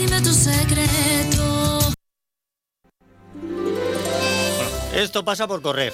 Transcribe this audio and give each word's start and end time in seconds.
Dime 0.00 0.18
tu 0.22 0.32
secreto. 0.32 1.92
Esto 4.94 5.22
pasa 5.22 5.46
por 5.46 5.60
correr. 5.60 5.92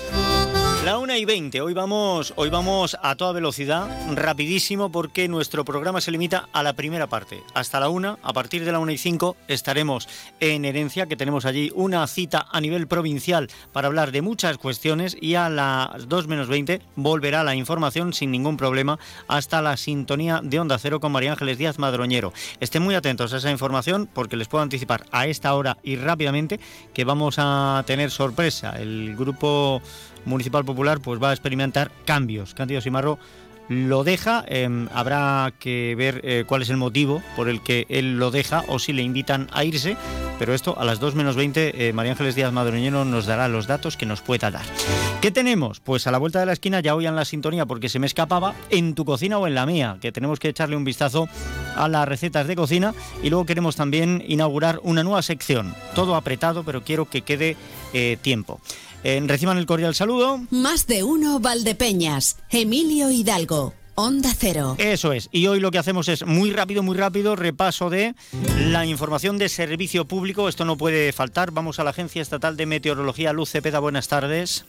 La 0.86 0.98
1 0.98 1.16
y 1.16 1.24
20, 1.24 1.62
hoy 1.62 1.74
vamos, 1.74 2.32
hoy 2.37 2.48
vamos 2.48 2.96
a 3.02 3.16
toda 3.16 3.32
velocidad, 3.32 3.88
rapidísimo, 4.14 4.93
porque 4.93 5.27
nuestro 5.27 5.64
programa 5.64 6.00
se 6.00 6.12
limita 6.12 6.48
a 6.52 6.62
la 6.62 6.74
primera 6.74 7.09
parte. 7.09 7.43
Hasta 7.54 7.80
la 7.80 7.88
1, 7.88 8.20
a 8.22 8.32
partir 8.32 8.64
de 8.64 8.70
la 8.70 8.79
1 8.79 8.93
y 8.93 8.96
5 8.96 9.36
estaremos 9.48 10.09
en 10.38 10.64
Herencia, 10.64 11.07
que 11.07 11.16
tenemos 11.16 11.45
allí 11.45 11.72
una 11.75 12.07
cita 12.07 12.46
a 12.52 12.61
nivel 12.61 12.86
provincial 12.86 13.48
para 13.72 13.88
hablar 13.88 14.12
de 14.12 14.22
muchas 14.22 14.59
cuestiones 14.59 15.16
y 15.20 15.34
a 15.34 15.48
las 15.48 16.09
2 16.09 16.29
menos 16.29 16.46
20 16.46 16.80
volverá 16.95 17.43
la 17.43 17.57
información 17.57 18.12
sin 18.12 18.30
ningún 18.30 18.57
problema 18.57 19.00
hasta 19.27 19.62
la 19.62 19.77
sintonía 19.77 20.41
de 20.41 20.61
Onda 20.61 20.79
Cero 20.79 21.00
con 21.00 21.11
María 21.11 21.32
Ángeles 21.32 21.59
Díaz 21.59 21.80
Madroñero. 21.80 22.32
Estén 22.61 22.84
muy 22.84 22.95
atentos 22.95 23.32
a 23.32 23.39
esa 23.39 23.50
información 23.50 24.09
porque 24.14 24.37
les 24.37 24.46
puedo 24.46 24.62
anticipar 24.62 25.05
a 25.11 25.27
esta 25.27 25.53
hora 25.53 25.78
y 25.82 25.96
rápidamente 25.96 26.60
que 26.95 27.02
vamos 27.02 27.34
a 27.38 27.82
tener 27.88 28.12
sorpresa. 28.12 28.80
El 28.80 29.16
grupo 29.16 29.82
Municipal 30.27 30.65
Popular 30.65 31.01
pues 31.01 31.23
va 31.23 31.30
a 31.30 31.33
experimentar 31.33 31.91
cambios. 32.05 32.55
Cándido 32.55 32.80
Simarro 32.80 33.19
lo 33.69 34.05
deja, 34.05 34.45
em, 34.47 34.89
habrá 34.95 35.52
que 35.59 35.95
ver 35.97 36.21
eh, 36.23 36.45
cuál 36.47 36.62
es 36.62 36.71
el 36.71 36.77
motivo 36.77 37.23
por 37.35 37.49
el 37.49 37.62
que 37.62 37.87
él 37.89 38.19
lo 38.19 38.30
deja 38.30 38.62
o 38.69 38.79
si 38.79 38.93
le 38.93 39.02
invitan 39.02 39.49
a 39.52 39.65
irse, 39.65 39.97
pero 40.39 40.55
esto 40.55 40.79
a 40.79 40.85
las 40.85 41.01
2 41.01 41.15
menos 41.15 41.35
20 41.35 41.89
eh, 41.89 41.93
María 41.93 42.12
Ángeles 42.12 42.37
Díaz 42.37 42.52
Madroñero 42.52 43.05
nos 43.05 43.27
dará 43.27 43.49
los 43.49 43.66
datos 43.66 43.97
que 43.97 44.07
nos 44.07 44.21
pueda 44.21 44.51
dar. 44.51 44.65
¿Qué 45.21 45.30
tenemos? 45.30 45.80
Pues 45.80 46.07
a 46.07 46.12
la 46.12 46.19
vuelta 46.19 46.38
de 46.38 46.47
la 46.47 46.52
esquina 46.52 46.80
ya 46.80 46.95
oían 46.95 47.16
la 47.16 47.24
sintonía 47.24 47.66
porque 47.66 47.88
se 47.88 47.99
me 47.99 48.07
escapaba 48.07 48.55
en 48.71 48.95
tu 48.95 49.05
cocina 49.05 49.38
o 49.38 49.47
en 49.47 49.55
la 49.55 49.66
mía, 49.66 49.99
que 50.01 50.13
tenemos 50.13 50.38
que 50.38 50.49
echarle 50.49 50.77
un 50.77 50.85
vistazo 50.85 51.29
a 51.74 51.88
las 51.88 52.07
recetas 52.07 52.47
de 52.47 52.55
cocina 52.55 52.95
y 53.23 53.30
luego 53.30 53.47
queremos 53.47 53.74
también 53.74 54.23
inaugurar 54.29 54.79
una 54.83 55.02
nueva 55.02 55.23
sección, 55.23 55.74
todo 55.95 56.15
apretado 56.15 56.63
pero 56.63 56.85
quiero 56.85 57.07
que 57.07 57.23
quede 57.23 57.57
eh, 57.97 58.19
tiempo. 58.21 58.61
Eh, 59.05 59.23
reciban 59.27 59.57
el 59.57 59.65
cordial 59.65 59.95
saludo. 59.95 60.41
Más 60.51 60.87
de 60.87 61.02
uno 61.02 61.41
Valdepeñas. 61.41 62.37
Emilio 62.51 63.11
Hidalgo. 63.11 63.73
Onda 63.95 64.34
Cero. 64.39 64.75
Eso 64.77 65.15
es. 65.15 65.31
Y 65.33 65.47
hoy 65.47 65.61
lo 65.61 65.71
que 65.71 65.78
hacemos 65.78 66.09
es 66.11 66.27
muy 66.27 66.50
rápido, 66.50 66.83
muy 66.83 66.94
rápido, 66.94 67.34
repaso 67.37 67.89
de 67.89 68.15
la 68.59 68.84
información 68.84 69.39
de 69.39 69.49
servicio 69.49 70.05
público. 70.05 70.50
Esto 70.50 70.67
no 70.67 70.77
puede 70.77 71.11
faltar. 71.12 71.53
Vamos 71.53 71.78
a 71.78 71.84
la 71.84 71.91
Agencia 71.91 72.21
Estatal 72.21 72.59
de 72.59 72.67
Meteorología. 72.67 73.33
Luz 73.33 73.50
Cepeda, 73.50 73.78
buenas 73.78 74.09
tardes. 74.09 74.67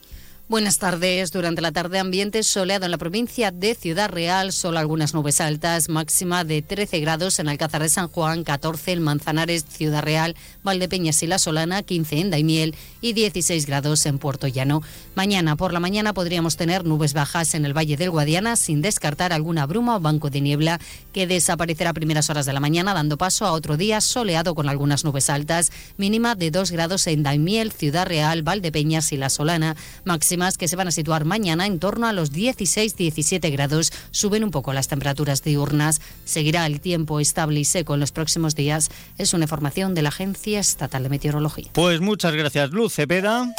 Buenas 0.50 0.78
tardes. 0.78 1.34
Durante 1.34 1.62
la 1.62 1.74
tarde 1.74 2.00
ambiente 2.00 2.42
soleado 2.42 2.86
en 2.86 2.92
la 2.92 2.98
provincia 2.98 3.52
de 3.52 3.76
Ciudad 3.76 4.10
Real, 4.10 4.54
solo 4.54 4.80
algunas 4.80 5.14
nubes 5.14 5.42
altas, 5.42 5.90
máxima 5.90 6.46
de 6.46 6.62
13 6.62 7.02
grados 7.02 7.40
en 7.40 7.50
Alcázar 7.50 7.82
de 7.82 7.90
San 7.90 8.08
Juan, 8.08 8.46
14 8.46 8.94
en 8.94 9.02
Manzanares, 9.02 9.66
Ciudad 9.68 10.04
Real, 10.04 10.38
Valdepeñas 10.64 11.22
y 11.22 11.28
La 11.28 11.38
Solana, 11.38 11.84
15 11.84 12.20
en 12.22 12.30
Daimiel 12.30 12.76
y 13.02 13.12
16 13.12 13.66
grados 13.66 14.06
en 14.06 14.20
Puerto 14.20 14.48
Llano. 14.48 14.84
Mañana 15.16 15.58
por 15.58 15.74
la 15.74 15.82
mañana 15.82 16.14
podríamos 16.14 16.56
tener 16.56 16.86
nubes 16.86 17.12
bajas 17.12 17.54
en 17.54 17.66
el 17.66 17.76
Valle 17.76 17.98
del 17.98 18.12
Guadiana 18.12 18.56
sin 18.56 18.82
descartar 18.82 19.34
alguna 19.34 19.66
bruma 19.66 19.98
o 19.98 20.00
banco 20.00 20.30
de 20.30 20.40
niebla 20.40 20.80
que 21.12 21.28
desaparecerá 21.28 21.90
a 21.90 21.94
primeras 21.94 22.30
horas 22.30 22.46
de 22.46 22.54
la 22.54 22.62
mañana 22.62 22.94
dando 22.94 23.18
paso 23.18 23.46
a 23.46 23.52
otro 23.52 23.76
día 23.76 24.00
soleado 24.00 24.56
con 24.56 24.70
algunas 24.70 25.04
nubes 25.04 25.30
altas, 25.30 25.74
mínima 25.98 26.36
de 26.36 26.52
2 26.52 26.72
grados 26.72 27.06
en 27.08 27.24
Daimiel, 27.24 27.74
Ciudad 27.74 28.08
Real, 28.08 28.44
Valdepeñas 28.44 29.12
y 29.12 29.18
La 29.18 29.30
Solana, 29.30 29.76
máxima 30.06 30.37
que 30.58 30.68
se 30.68 30.76
van 30.76 30.88
a 30.88 30.92
situar 30.92 31.26
mañana 31.26 31.66
en 31.66 31.80
torno 31.80 32.08
a 32.08 32.14
los 32.14 32.32
16-17 32.32 33.52
grados. 33.52 33.92
Suben 34.12 34.44
un 34.44 34.52
poco 34.52 34.72
las 34.72 34.88
temperaturas 34.88 35.44
diurnas. 35.44 36.00
Seguirá 36.26 36.66
el 36.66 36.80
tiempo 36.80 37.20
estable 37.20 37.60
y 37.60 37.66
seco 37.66 37.96
en 37.96 38.00
los 38.00 38.12
próximos 38.12 38.56
días. 38.56 38.90
Es 39.18 39.34
una 39.34 39.46
información 39.46 39.96
de 39.96 40.04
la 40.04 40.10
Agencia 40.10 40.60
Estatal 40.60 41.04
de 41.04 41.10
Meteorología. 41.10 41.72
Pues 41.74 42.02
muchas 42.02 42.34
gracias, 42.34 42.70
Luz 42.70 42.94
Cepeda. 42.94 43.52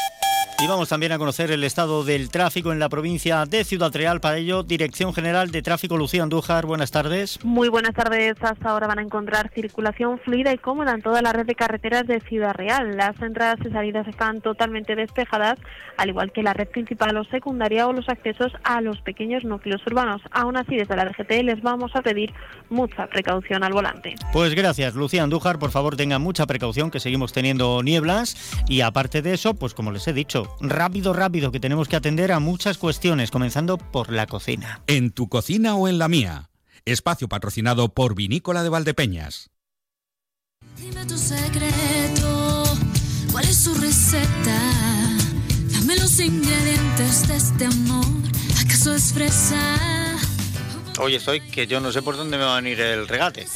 Y 0.60 0.66
vamos 0.66 0.88
también 0.88 1.12
a 1.12 1.18
conocer 1.18 1.52
el 1.52 1.62
estado 1.62 2.02
del 2.02 2.30
tráfico 2.30 2.72
en 2.72 2.80
la 2.80 2.88
provincia 2.88 3.46
de 3.46 3.62
Ciudad 3.62 3.94
Real. 3.94 4.20
Para 4.20 4.38
ello, 4.38 4.64
Dirección 4.64 5.14
General 5.14 5.52
de 5.52 5.62
Tráfico, 5.62 5.96
Lucía 5.96 6.24
Andújar. 6.24 6.66
Buenas 6.66 6.90
tardes. 6.90 7.38
Muy 7.44 7.68
buenas 7.68 7.94
tardes. 7.94 8.34
Hasta 8.40 8.68
ahora 8.68 8.88
van 8.88 8.98
a 8.98 9.02
encontrar 9.02 9.52
circulación 9.54 10.18
fluida 10.18 10.52
y 10.52 10.58
cómoda 10.58 10.94
en 10.94 11.00
toda 11.00 11.22
la 11.22 11.32
red 11.32 11.46
de 11.46 11.54
carreteras 11.54 12.08
de 12.08 12.18
Ciudad 12.22 12.54
Real. 12.54 12.96
Las 12.96 13.22
entradas 13.22 13.60
y 13.64 13.70
salidas 13.70 14.08
están 14.08 14.40
totalmente 14.40 14.96
despejadas, 14.96 15.60
al 15.96 16.08
igual 16.08 16.32
que 16.32 16.42
la 16.42 16.54
red 16.54 16.66
principal 16.66 17.16
o 17.16 17.22
secundaria 17.22 17.86
o 17.86 17.92
los 17.92 18.08
accesos 18.08 18.50
a 18.64 18.80
los 18.80 19.00
pequeños 19.02 19.44
núcleos 19.44 19.80
urbanos. 19.86 20.22
Aún 20.32 20.56
así, 20.56 20.74
desde 20.74 20.96
la 20.96 21.04
DGT 21.04 21.44
les 21.44 21.62
vamos 21.62 21.92
a 21.94 22.02
pedir 22.02 22.34
mucha 22.68 23.06
precaución 23.06 23.62
al 23.62 23.74
volante. 23.74 24.16
Pues 24.32 24.56
gracias, 24.56 24.96
Lucía 24.96 25.22
Andújar. 25.22 25.60
Por 25.60 25.70
favor, 25.70 25.94
tengan 25.94 26.20
mucha 26.20 26.46
precaución, 26.46 26.90
que 26.90 26.98
seguimos 26.98 27.32
teniendo 27.32 27.80
nieblas. 27.84 28.36
Y 28.68 28.80
aparte 28.80 29.22
de 29.22 29.34
eso, 29.34 29.54
pues 29.54 29.72
como 29.72 29.92
les 29.92 30.08
he 30.08 30.12
dicho, 30.12 30.47
rápido, 30.60 31.12
rápido, 31.12 31.52
que 31.52 31.60
tenemos 31.60 31.88
que 31.88 31.96
atender 31.96 32.32
a 32.32 32.40
muchas 32.40 32.78
cuestiones, 32.78 33.30
comenzando 33.30 33.78
por 33.78 34.12
la 34.12 34.26
cocina. 34.26 34.82
En 34.86 35.10
tu 35.10 35.28
cocina 35.28 35.74
o 35.74 35.88
en 35.88 35.98
la 35.98 36.08
mía. 36.08 36.50
Espacio 36.84 37.28
patrocinado 37.28 37.88
por 37.90 38.14
Vinícola 38.14 38.62
de 38.62 38.68
Valdepeñas. 38.68 39.50
Dime 40.76 41.04
tu 41.06 41.18
secreto. 41.18 42.64
¿Cuál 43.32 43.44
es 43.44 43.56
su 43.56 43.74
receta? 43.74 44.60
Dame 45.72 45.96
los 45.96 46.18
ingredientes 46.20 47.28
de 47.28 47.36
este 47.36 47.66
amor. 47.66 48.06
¿Acaso 48.60 48.94
es 48.94 49.12
fresa? 49.12 50.16
Hoy 51.00 51.14
estoy 51.14 51.40
que 51.40 51.66
yo 51.68 51.80
no 51.80 51.92
sé 51.92 52.02
por 52.02 52.16
dónde 52.16 52.36
me 52.38 52.44
va 52.44 52.54
a 52.56 52.60
venir 52.60 52.80
el 52.80 53.06
regate. 53.06 53.46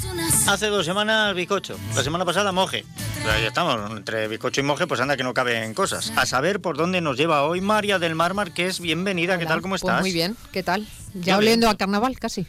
Hace 0.47 0.66
dos 0.69 0.86
semanas 0.86 1.34
bizcocho, 1.34 1.76
la 1.94 2.03
semana 2.04 2.25
pasada 2.25 2.53
moje. 2.53 2.84
Pero 3.19 3.32
ahí 3.32 3.44
estamos, 3.44 3.91
entre 3.91 4.28
bizcocho 4.28 4.60
y 4.60 4.64
moje, 4.64 4.86
pues 4.86 5.00
anda 5.00 5.16
que 5.16 5.25
no 5.25 5.34
caben 5.34 5.75
cosas. 5.75 6.12
A 6.16 6.25
saber 6.26 6.60
por 6.60 6.76
dónde 6.76 7.00
nos 7.00 7.16
lleva 7.16 7.42
hoy 7.44 7.60
María 7.60 7.98
del 7.98 8.14
Mar 8.14 8.34
Marqués. 8.34 8.78
Bienvenida, 8.80 9.38
¿qué 9.38 9.47
tal? 9.47 9.60
¿Cómo 9.60 9.72
pues 9.72 9.82
estás? 9.82 10.00
muy 10.00 10.12
bien, 10.12 10.36
¿qué 10.53 10.62
tal? 10.62 10.86
Ya 11.14 11.36
oliendo 11.36 11.69
a 11.69 11.76
carnaval 11.76 12.19
casi. 12.19 12.47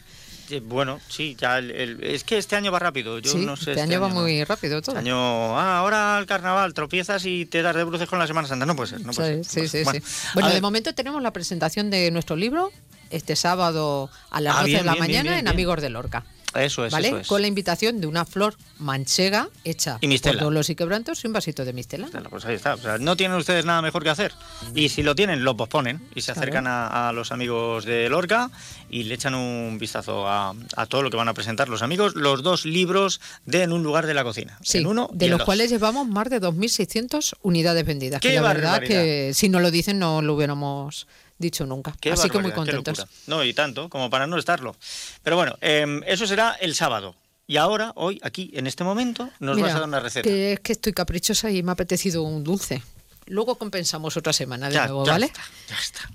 Eh, 0.50 0.60
Bueno, 0.64 1.00
sí, 1.08 1.36
ya 1.40 1.58
el- 1.58 1.72
el- 1.72 2.04
es 2.04 2.24
que 2.24 2.38
este 2.38 2.56
año 2.56 2.72
va 2.72 2.78
rápido. 2.78 3.18
Yo 3.18 3.32
sí, 3.32 3.38
no 3.40 3.56
sé. 3.56 3.72
este 3.72 3.82
año 3.82 4.00
va 4.02 4.10
no. 4.10 4.16
muy 4.22 4.44
rápido 4.44 4.82
todo. 4.82 4.96
Este 4.98 5.10
año, 5.10 5.58
ah, 5.58 5.80
ahora 5.80 6.20
el 6.20 6.26
carnaval, 6.28 6.74
tropiezas 6.74 7.26
y 7.26 7.46
te 7.46 7.62
das 7.64 7.76
de 7.76 7.84
bruces 7.84 8.08
con 8.10 8.20
la 8.20 8.28
Semana 8.28 8.48
Santa. 8.48 8.66
No 8.66 8.76
puede 8.76 8.90
ser, 8.90 9.02
no 9.02 9.14
puede 9.14 9.44
sí, 9.46 9.68
ser. 9.68 9.86
sí, 9.86 10.00
sí, 10.00 10.30
Bueno, 10.36 10.50
de 10.50 10.62
momento 10.62 10.94
tenemos 10.94 11.22
la 11.24 11.32
presentación 11.32 11.90
de 11.90 12.12
nuestro 12.12 12.36
libro 12.36 12.72
este 13.14 13.36
sábado 13.36 14.10
a 14.32 14.42
las 14.42 14.56
Ah, 14.56 14.60
12 14.62 14.68
bien, 14.68 14.80
de 14.80 14.86
la 14.86 14.92
bien, 14.94 15.00
mañana 15.04 15.30
bien, 15.32 15.40
en. 15.40 15.48
Amigos 15.48 15.82
de 15.82 15.90
Lorca. 15.90 16.26
Eso 16.56 16.86
es, 16.86 16.94
¿Vale? 16.94 17.08
eso 17.08 17.18
es. 17.18 17.28
Con 17.28 17.42
la 17.42 17.48
invitación 17.48 18.00
de 18.00 18.06
una 18.06 18.26
flor 18.26 18.56
manchega 18.78 19.50
hecha 19.64 19.98
Y 20.02 20.16
por 20.20 20.38
dolores 20.38 20.70
y 20.70 20.76
quebrantos 20.76 21.24
y 21.24 21.28
un 21.28 21.34
vasito 21.34 21.66
de 21.66 21.74
mistela. 21.74 22.08
Pues 22.30 22.46
ahí 22.46 22.54
está. 22.54 22.76
O 22.76 22.78
sea, 22.78 23.00
no 23.00 23.16
tienen 23.18 23.38
ustedes 23.38 23.66
nada 23.66 23.82
mejor 23.82 24.04
que 24.04 24.12
hacer. 24.12 24.34
Y 24.76 24.90
si 24.90 25.02
lo 25.02 25.16
tienen, 25.16 25.44
lo 25.44 25.58
posponen 25.58 26.00
y 26.14 26.22
se 26.22 26.32
acercan 26.32 26.68
a, 26.68 27.10
a 27.10 27.12
los 27.12 27.32
amigos 27.32 27.86
de 27.86 28.08
Lorca 28.08 28.52
y 28.88 29.06
le 29.06 29.16
echan 29.16 29.34
un 29.34 29.80
vistazo 29.80 30.28
a, 30.28 30.54
a 30.76 30.86
todo 30.86 31.02
lo 31.02 31.10
que 31.10 31.18
van 31.18 31.28
a 31.28 31.34
presentar 31.34 31.70
los 31.70 31.82
amigos. 31.82 32.14
Los 32.14 32.44
dos 32.44 32.66
libros 32.68 33.20
de 33.48 33.64
En 33.64 33.72
un 33.72 33.82
lugar 33.82 34.06
de 34.06 34.14
la 34.14 34.24
cocina. 34.24 34.60
Sí, 34.62 34.78
en 34.78 34.86
uno 34.86 35.10
de 35.12 35.30
los 35.30 35.40
dos. 35.40 35.46
cuales 35.46 35.72
llevamos 35.72 36.08
más 36.08 36.30
de 36.30 36.40
2.600 36.40 37.34
unidades 37.42 37.84
vendidas. 37.84 38.22
¡Qué 38.22 38.30
que 38.30 38.36
la 38.36 38.42
verdad 38.44 38.72
barbaridad! 38.74 39.02
que 39.02 39.32
si 39.34 39.50
no 39.50 39.60
lo 39.60 39.72
dicen 39.72 39.98
no 39.98 40.22
lo 40.22 40.36
hubiéramos 40.36 41.08
dicho 41.44 41.66
nunca. 41.68 41.94
Qué 42.02 42.12
Así 42.12 42.30
que 42.30 42.40
muy 42.40 42.52
contentos. 42.52 43.06
No, 43.28 43.44
y 43.44 43.54
tanto, 43.54 43.90
como 43.90 44.10
para 44.10 44.26
no 44.26 44.38
estarlo. 44.38 44.76
Pero 45.22 45.36
bueno, 45.36 45.56
em, 45.62 46.02
eso 46.08 46.26
será 46.26 46.54
el 46.60 46.74
sábado. 46.74 47.16
Y 47.46 47.58
ahora, 47.58 47.92
hoy, 47.96 48.20
aquí, 48.24 48.50
en 48.54 48.66
este 48.68 48.84
momento, 48.84 49.30
nos 49.40 49.56
Mira, 49.58 49.68
vas 49.68 49.76
a 49.76 49.80
dar 49.82 49.88
una 49.90 50.00
receta. 50.00 50.24
Que 50.28 50.54
es 50.54 50.60
que 50.62 50.72
estoy 50.72 50.94
caprichosa 50.94 51.52
y 51.52 51.62
me 51.62 51.72
ha 51.72 51.74
apetecido 51.74 52.24
un 52.24 52.44
dulce. 52.44 52.82
Luego 53.28 53.58
compensamos 53.58 54.18
otra 54.18 54.34
semana 54.34 54.70
de 54.70 54.74
Ya, 54.76 54.88
nuevo, 54.88 55.06
ya 55.06 55.12
¿vale? 55.14 55.26
está, 55.28 55.42
ya 55.70 55.78
está. 55.78 56.10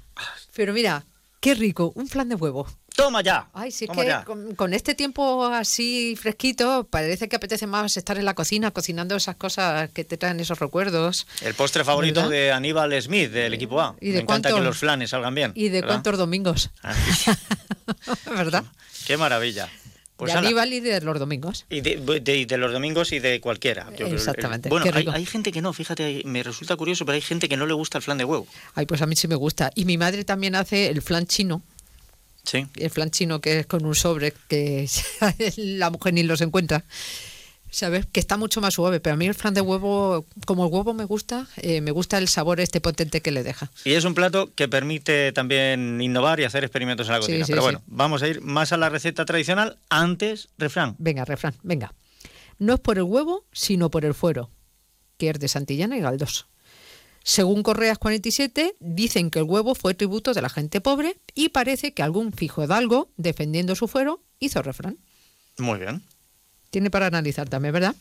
Pero 0.55 0.73
mira, 0.73 1.05
qué 1.41 1.55
rico, 1.55 1.93
un 1.95 2.09
flan 2.09 2.29
de 2.29 2.35
huevo. 2.35 2.67
Toma 2.99 3.23
ya. 3.23 3.49
Ay, 3.53 3.71
sí, 3.71 3.85
es 3.85 3.91
toma 3.93 4.03
que 4.05 4.25
con, 4.25 4.57
con 4.57 4.75
este 4.75 4.93
tiempo 4.97 5.47
así 5.47 6.17
fresquito, 6.21 6.83
parece 6.91 7.29
que 7.29 7.37
apetece 7.37 7.69
más 7.69 7.97
estar 7.97 8.19
en 8.19 8.25
la 8.25 8.35
cocina 8.35 8.73
cocinando 8.73 9.15
esas 9.15 9.37
cosas 9.37 9.89
que 9.91 10.03
te 10.05 10.17
traen 10.17 10.41
esos 10.41 10.59
recuerdos. 10.59 11.29
El 11.43 11.55
postre 11.55 11.85
favorito 11.85 12.23
¿Verdad? 12.23 12.31
de 12.31 12.51
Aníbal 12.53 13.01
Smith, 13.01 13.31
del 13.31 13.55
equipo 13.55 13.81
A. 13.81 13.95
¿Y 14.01 14.09
de 14.09 14.15
Me 14.15 14.21
encanta 14.23 14.53
que 14.53 14.61
los 14.61 14.79
flanes 14.79 15.11
salgan 15.11 15.33
bien. 15.33 15.53
¿Y 15.55 15.69
de 15.69 15.81
¿verdad? 15.81 15.89
cuántos 15.95 16.19
domingos? 16.19 16.71
Ah, 16.83 16.93
¿Verdad? 18.27 18.65
Qué 19.07 19.17
maravilla. 19.17 19.69
Pues 20.17 20.33
de. 20.33 20.39
Aníbal 20.41 20.73
y 20.73 20.81
de 20.81 21.01
los 21.01 21.19
domingos. 21.21 21.67
Y 21.71 21.81
de, 21.81 21.97
de- 22.21 22.47
de 22.47 22.59
los 22.59 22.73
domingos 22.73 23.13
y 23.13 23.21
de 23.21 23.41
cualquiera. 23.41 23.87
Yo 23.91 24.07
creo- 24.07 24.09
Exactamente, 24.09 24.69
Bueno, 24.69 24.87
hay, 24.93 25.07
hay 25.13 25.25
gente 25.25 25.53
que 25.53 25.63
no, 25.63 25.73
fíjate, 25.73 26.23
me 26.25 26.43
resulta 26.43 26.75
curioso, 26.75 27.07
pero 27.07 27.15
hay 27.15 27.21
gente 27.23 27.49
que 27.49 27.57
no 27.57 27.65
le 27.67 27.75
gusta 27.75 27.99
el 27.99 28.03
flan 28.03 28.19
de 28.19 28.25
huevo. 28.25 28.49
Ay, 28.75 28.87
pues 28.87 29.01
a 29.03 29.07
mí 29.07 29.15
sí 29.15 29.29
me 29.29 29.37
gusta. 29.37 29.71
Y 29.77 29.85
mi 29.85 29.97
madre 29.97 30.25
también 30.25 30.57
hace 30.57 30.89
el 30.89 31.01
flan 31.01 31.27
chino. 31.29 31.63
Sí. 32.49 32.67
el 32.77 32.91
flan 32.91 33.11
chino 33.11 33.41
que 33.41 33.61
es 33.61 33.67
con 33.67 33.85
un 33.85 33.95
sobre 33.95 34.33
que 34.49 34.89
la 35.57 35.91
mujer 35.91 36.15
ni 36.15 36.23
los 36.23 36.41
encuentra. 36.41 36.85
¿Sabes? 37.71 38.07
Que 38.07 38.19
está 38.19 38.39
mucho 38.39 38.63
más 38.63 38.73
suave, 38.73 38.99
pero 38.99 39.13
a 39.13 39.17
mí 39.19 39.27
el 39.27 39.35
flan 39.35 39.53
de 39.53 39.61
huevo, 39.61 40.25
como 40.47 40.67
el 40.67 40.73
huevo 40.73 40.95
me 40.95 41.05
gusta, 41.05 41.47
eh, 41.59 41.83
me 41.83 41.91
gusta 41.91 42.17
el 42.17 42.29
sabor 42.29 42.61
este 42.61 42.81
potente 42.81 43.21
que 43.21 43.31
le 43.31 43.43
deja. 43.43 43.71
Y 43.85 43.93
es 43.93 44.07
un 44.07 44.15
plato 44.15 44.55
que 44.55 44.69
permite 44.69 45.33
también 45.33 46.01
innovar 46.01 46.41
y 46.41 46.45
hacer 46.45 46.65
experimentos 46.65 47.09
en 47.09 47.13
la 47.13 47.19
cocina. 47.19 47.45
sí, 47.45 47.53
pero 47.53 47.61
sí. 47.61 47.67
bueno, 47.67 47.83
vamos 47.87 48.23
a 48.23 48.29
ir 48.29 48.41
más 48.41 48.73
a 48.73 48.79
la 48.79 48.89
receta 48.89 49.27
tradicional. 49.27 49.77
Antes, 49.91 50.49
refrán. 50.57 50.97
Venga, 50.99 51.27
refrán, 51.27 51.55
venga. 51.63 51.93
No 52.59 52.73
es 52.73 52.81
por 52.81 52.97
el 52.97 53.05
huevo, 53.05 53.45
sino 53.53 53.91
por 53.91 54.07
el 54.07 54.15
fuero, 54.15 54.51
que 55.19 55.29
es 55.29 55.39
de 55.39 55.49
Santillana 55.49 55.99
y 55.99 56.01
Galdós. 56.01 56.47
Según 57.29 57.63
Correas 57.63 57.99
47, 57.99 58.77
dicen 58.81 59.29
que 59.29 59.41
el 59.41 59.45
huevo 59.45 59.75
fue 59.75 59.93
tributo 59.93 60.33
de 60.33 60.41
la 60.41 60.49
gente 60.49 60.81
pobre 60.81 61.19
y 61.35 61.51
parece 61.51 61.93
que 61.93 62.03
algún 62.03 62.33
fijo 62.33 62.65
hidalgo, 62.65 63.11
defendiendo 63.19 63.75
su 63.75 63.87
fuero, 63.87 64.23
hizo 64.39 64.63
refrán. 64.63 64.97
Muy 65.59 65.79
bien. 65.79 66.03
Tiene 66.71 66.91
para 66.91 67.07
analizar 67.07 67.47
también, 67.47 67.75
¿verdad? 67.75 67.95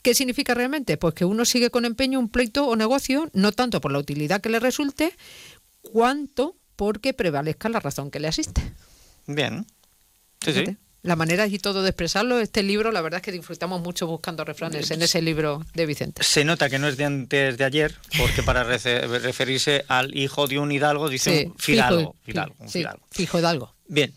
¿Qué 0.00 0.14
significa 0.14 0.54
realmente? 0.54 0.96
Pues 0.96 1.12
que 1.12 1.26
uno 1.26 1.44
sigue 1.44 1.68
con 1.68 1.84
empeño 1.84 2.18
un 2.18 2.30
pleito 2.30 2.66
o 2.66 2.76
negocio, 2.76 3.28
no 3.34 3.52
tanto 3.52 3.82
por 3.82 3.92
la 3.92 3.98
utilidad 3.98 4.40
que 4.40 4.48
le 4.48 4.58
resulte, 4.58 5.12
cuanto 5.82 6.56
porque 6.76 7.12
prevalezca 7.12 7.68
la 7.68 7.80
razón 7.80 8.10
que 8.10 8.20
le 8.20 8.28
asiste. 8.28 8.62
Bien. 9.26 9.66
Sí, 10.40 10.54
sí. 10.54 10.76
La 11.06 11.16
manera 11.16 11.46
y 11.46 11.58
todo 11.58 11.82
de 11.82 11.90
expresarlo, 11.90 12.40
este 12.40 12.62
libro, 12.62 12.90
la 12.90 13.00
verdad 13.00 13.18
es 13.18 13.24
que 13.24 13.32
disfrutamos 13.32 13.80
mucho 13.80 14.06
buscando 14.06 14.44
refranes 14.44 14.90
en 14.90 15.02
ese 15.02 15.22
libro 15.22 15.64
de 15.74 15.86
Vicente. 15.86 16.22
Se 16.24 16.44
nota 16.44 16.68
que 16.68 16.78
no 16.78 16.88
es 16.88 16.96
de 16.96 17.04
antes 17.04 17.56
de 17.56 17.64
ayer, 17.64 17.94
porque 18.18 18.42
para 18.42 18.64
referirse 18.64 19.84
al 19.88 20.16
hijo 20.16 20.46
de 20.48 20.58
un 20.58 20.72
hidalgo 20.72 21.08
dice 21.08 21.40
Sí, 21.42 21.46
un 21.46 21.58
fidalgo. 21.58 22.00
fijo- 22.00 22.16
fidalgo, 22.24 22.54
sí, 22.66 22.78
fidalgo. 22.80 23.06
fijo 23.10 23.38
hidalgo. 23.38 23.74
Bien. 23.86 24.12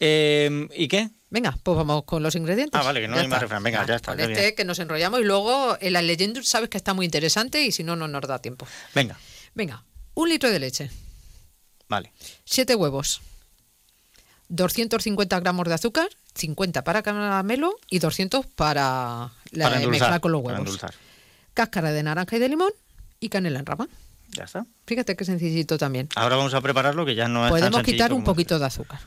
Eh, 0.00 0.68
¿Y 0.76 0.86
qué? 0.86 1.10
Venga, 1.30 1.58
pues 1.62 1.76
vamos 1.76 2.04
con 2.04 2.22
los 2.22 2.34
ingredientes. 2.36 2.80
Ah, 2.80 2.84
vale, 2.84 3.00
que 3.00 3.08
no 3.08 3.16
Ya 3.16 3.22
hay 3.22 3.28
más 3.28 3.40
refrán. 3.40 3.62
Venga, 3.62 3.84
ya 3.84 3.96
está, 3.96 4.12
Con 4.12 4.20
este 4.20 4.40
bien. 4.40 4.54
que 4.54 4.64
nos 4.64 4.78
enrollamos 4.78 5.20
y 5.20 5.24
luego 5.24 5.76
en 5.80 5.92
la 5.92 6.02
leyenda 6.02 6.40
sabes 6.44 6.70
que 6.70 6.78
está 6.78 6.94
muy 6.94 7.04
interesante 7.04 7.62
y 7.64 7.72
si 7.72 7.82
no, 7.84 7.96
no 7.96 8.06
nos 8.08 8.22
da 8.22 8.38
tiempo. 8.38 8.66
Venga, 8.94 9.18
Venga, 9.54 9.84
un 10.14 10.28
litro 10.28 10.48
de 10.50 10.58
leche, 10.60 10.90
vale. 11.88 12.12
siete 12.44 12.76
huevos, 12.76 13.20
250 14.48 15.40
gramos 15.40 15.66
de 15.68 15.74
azúcar, 15.74 16.08
50 16.38 16.84
para 16.84 17.02
caramelo 17.02 17.76
y 17.90 17.98
200 17.98 18.46
para, 18.46 19.32
la, 19.50 19.64
para 19.64 19.76
endulzar. 19.76 19.90
mezclar 19.90 20.20
con 20.20 20.32
los 20.32 20.42
huevos. 20.42 20.78
Cáscara 21.54 21.92
de 21.92 22.02
naranja 22.02 22.36
y 22.36 22.38
de 22.38 22.48
limón 22.48 22.70
y 23.20 23.28
canela 23.28 23.58
en 23.58 23.66
rama. 23.66 23.88
Ya 24.30 24.44
está. 24.44 24.66
Fíjate 24.86 25.16
qué 25.16 25.24
sencillito 25.24 25.78
también. 25.78 26.08
Ahora 26.14 26.36
vamos 26.36 26.54
a 26.54 26.60
prepararlo 26.60 27.04
que 27.04 27.14
ya 27.14 27.28
no 27.28 27.44
es 27.44 27.50
Podemos 27.50 27.82
quitar 27.82 28.12
un 28.12 28.24
poquito 28.24 28.58
de 28.58 28.66
azúcar. 28.66 29.00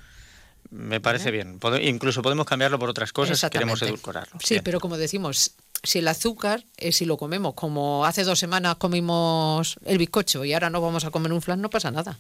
Me 0.70 1.02
parece 1.02 1.32
bien. 1.32 1.60
Incluso 1.82 2.22
podemos 2.22 2.46
cambiarlo 2.46 2.80
por 2.80 2.90
otras 2.90 3.12
cosas 3.12 3.40
si 3.40 3.50
queremos 3.50 3.82
edulcorarlo. 3.82 4.40
Sí, 4.40 4.56
Bien. 4.56 4.64
pero 4.64 4.80
como 4.80 4.98
decimos, 4.98 5.56
si 5.84 6.00
el 6.00 6.08
azúcar, 6.08 6.64
eh, 6.78 6.92
si 6.94 7.06
lo 7.06 7.18
comemos 7.18 7.56
como 7.56 8.06
hace 8.06 8.24
dos 8.24 8.40
semanas 8.40 8.76
comimos 8.76 9.78
el 9.86 9.98
bizcocho 9.98 10.46
y 10.46 10.54
ahora 10.54 10.70
no 10.70 10.80
vamos 10.80 11.04
a 11.04 11.12
comer 11.12 11.34
un 11.34 11.42
flan, 11.42 11.62
no 11.62 11.70
pasa 11.70 11.92
nada. 11.92 12.18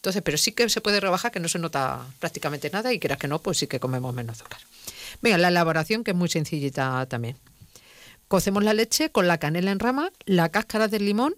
Entonces, 0.00 0.22
pero 0.22 0.38
sí 0.38 0.52
que 0.52 0.66
se 0.70 0.80
puede 0.80 0.98
rebajar, 0.98 1.30
que 1.30 1.40
no 1.40 1.48
se 1.48 1.58
nota 1.58 2.06
prácticamente 2.20 2.70
nada 2.70 2.90
y 2.90 2.98
quieras 2.98 3.18
que 3.18 3.28
no, 3.28 3.38
pues 3.38 3.58
sí 3.58 3.66
que 3.66 3.78
comemos 3.78 4.14
menos 4.14 4.40
azúcar. 4.40 4.58
Venga, 5.20 5.36
la 5.36 5.48
elaboración 5.48 6.04
que 6.04 6.12
es 6.12 6.16
muy 6.16 6.30
sencillita 6.30 7.04
también. 7.04 7.36
Cocemos 8.26 8.64
la 8.64 8.72
leche 8.72 9.10
con 9.10 9.28
la 9.28 9.36
canela 9.36 9.70
en 9.72 9.78
rama, 9.78 10.10
la 10.24 10.48
cáscara 10.48 10.88
del 10.88 11.04
limón 11.04 11.34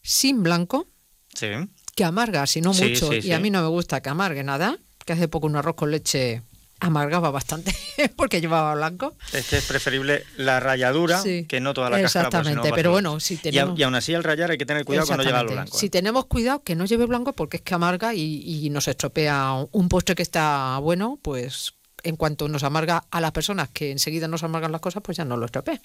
sin 0.00 0.44
blanco, 0.44 0.86
Sí. 1.34 1.48
que 1.96 2.04
amarga, 2.04 2.46
si 2.46 2.60
no 2.60 2.72
Sí, 2.72 2.84
mucho, 2.90 3.10
sí, 3.10 3.18
y 3.26 3.32
a 3.32 3.40
mí 3.40 3.50
no 3.50 3.62
me 3.62 3.68
gusta 3.68 4.00
que 4.00 4.10
amargue 4.10 4.44
nada, 4.44 4.78
que 5.04 5.14
hace 5.14 5.26
poco 5.26 5.48
un 5.48 5.56
arroz 5.56 5.74
con 5.74 5.90
leche 5.90 6.42
amargaba 6.82 7.30
bastante 7.30 7.74
porque 8.16 8.40
llevaba 8.40 8.74
blanco. 8.74 9.14
Es 9.32 9.46
que 9.48 9.58
es 9.58 9.64
preferible 9.64 10.24
la 10.36 10.58
ralladura 10.60 11.20
Sí, 11.22 11.46
que 11.48 11.60
no 11.60 11.74
toda 11.74 11.88
la 11.90 12.00
cáscara. 12.02 12.24
si 12.24 12.36
exactamente, 12.36 12.72
pero 12.74 12.90
bueno, 12.90 13.20
si 13.20 13.36
tenemos- 13.36 13.78
Y, 13.78 13.82
aún 13.84 13.94
así 13.94 14.14
al 14.14 14.24
rallar 14.24 14.50
hay 14.50 14.58
que 14.58 14.66
tener 14.66 14.84
cuidado 14.84 15.06
cuando 15.06 15.24
lleva 15.24 15.42
lo 15.44 15.52
blanco. 15.52 15.78
Si 15.78 15.86
¿eh? 15.86 15.90
tenemos 15.90 16.26
cuidado 16.26 16.62
que 16.62 16.74
no 16.74 16.84
lleve 16.84 17.06
blanco 17.06 17.32
porque 17.32 17.58
es 17.58 17.62
que 17.62 17.74
amarga 17.74 18.14
y, 18.14 18.42
y 18.64 18.68
nos 18.70 18.88
estropea 18.88 19.54
un 19.70 19.88
postre 19.88 20.14
que 20.16 20.22
está 20.22 20.78
bueno, 20.78 21.18
pues 21.22 21.74
en 22.02 22.16
cuanto 22.16 22.48
nos 22.48 22.64
amarga 22.64 23.04
a 23.12 23.20
las 23.20 23.30
personas 23.30 23.68
que 23.68 23.92
enseguida 23.92 24.26
nos 24.26 24.42
amargan 24.42 24.72
las 24.72 24.80
cosas, 24.80 25.02
pues 25.04 25.16
ya 25.16 25.24
no 25.24 25.36
lo 25.36 25.46
estropea. 25.46 25.80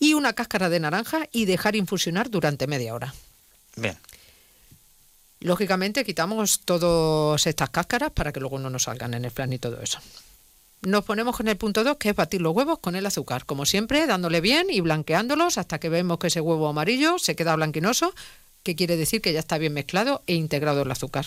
Y 0.00 0.14
una 0.14 0.32
cáscara 0.32 0.68
de 0.68 0.80
naranja 0.80 1.28
y 1.30 1.44
dejar 1.44 1.76
infusionar 1.76 2.30
durante 2.30 2.66
media 2.66 2.94
hora. 2.94 3.14
Bien. 3.76 3.96
Lógicamente 5.40 6.04
quitamos 6.04 6.60
todas 6.60 7.46
estas 7.46 7.70
cáscaras 7.70 8.10
para 8.12 8.32
que 8.32 8.40
luego 8.40 8.58
no 8.58 8.68
nos 8.70 8.84
salgan 8.84 9.14
en 9.14 9.24
el 9.24 9.30
flan 9.30 9.52
y 9.52 9.58
todo 9.58 9.80
eso. 9.80 9.98
Nos 10.82 11.04
ponemos 11.04 11.36
con 11.36 11.48
el 11.48 11.56
punto 11.56 11.84
2, 11.84 11.96
que 11.98 12.10
es 12.10 12.16
batir 12.16 12.40
los 12.40 12.54
huevos 12.54 12.78
con 12.78 12.94
el 12.96 13.04
azúcar, 13.06 13.44
como 13.46 13.66
siempre, 13.66 14.06
dándole 14.06 14.40
bien 14.40 14.68
y 14.70 14.80
blanqueándolos 14.80 15.58
hasta 15.58 15.78
que 15.78 15.88
vemos 15.90 16.18
que 16.18 16.28
ese 16.28 16.40
huevo 16.40 16.68
amarillo 16.68 17.18
se 17.18 17.36
queda 17.36 17.54
blanquinoso, 17.56 18.14
que 18.62 18.76
quiere 18.76 18.96
decir 18.96 19.20
que 19.20 19.32
ya 19.32 19.40
está 19.40 19.58
bien 19.58 19.72
mezclado 19.74 20.22
e 20.26 20.34
integrado 20.34 20.82
el 20.82 20.90
azúcar. 20.90 21.26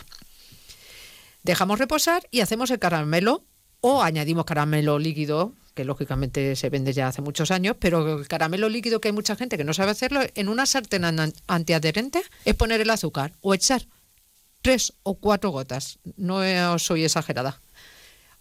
Dejamos 1.44 1.80
reposar 1.80 2.28
y 2.32 2.42
hacemos 2.42 2.72
el 2.72 2.80
caramelo 2.80 3.44
o 3.82 4.02
añadimos 4.02 4.46
caramelo 4.46 4.98
líquido, 4.98 5.54
que 5.76 5.86
lógicamente 5.86 6.56
se 6.56 6.70
vende 6.70 6.94
ya 6.94 7.08
hace 7.08 7.22
muchos 7.22 7.52
años, 7.52 7.76
pero 7.80 8.20
el 8.20 8.28
caramelo 8.28 8.70
líquido 8.70 9.02
que 9.02 9.10
hay 9.10 9.14
mucha 9.14 9.36
gente 9.36 9.58
que 9.58 9.64
no 9.64 9.74
sabe 9.74 9.92
hacerlo, 9.92 10.22
en 10.36 10.48
una 10.50 10.66
sartén 10.66 11.04
an- 11.04 11.34
antiadherente 11.48 12.22
es 12.46 12.56
poner 12.56 12.80
el 12.82 12.90
azúcar 12.92 13.34
o 13.42 13.54
echar 13.54 13.86
tres 14.64 14.94
o 15.04 15.14
cuatro 15.14 15.52
gotas, 15.52 16.00
no 16.18 16.80
soy 16.80 17.04
exagerada, 17.04 17.62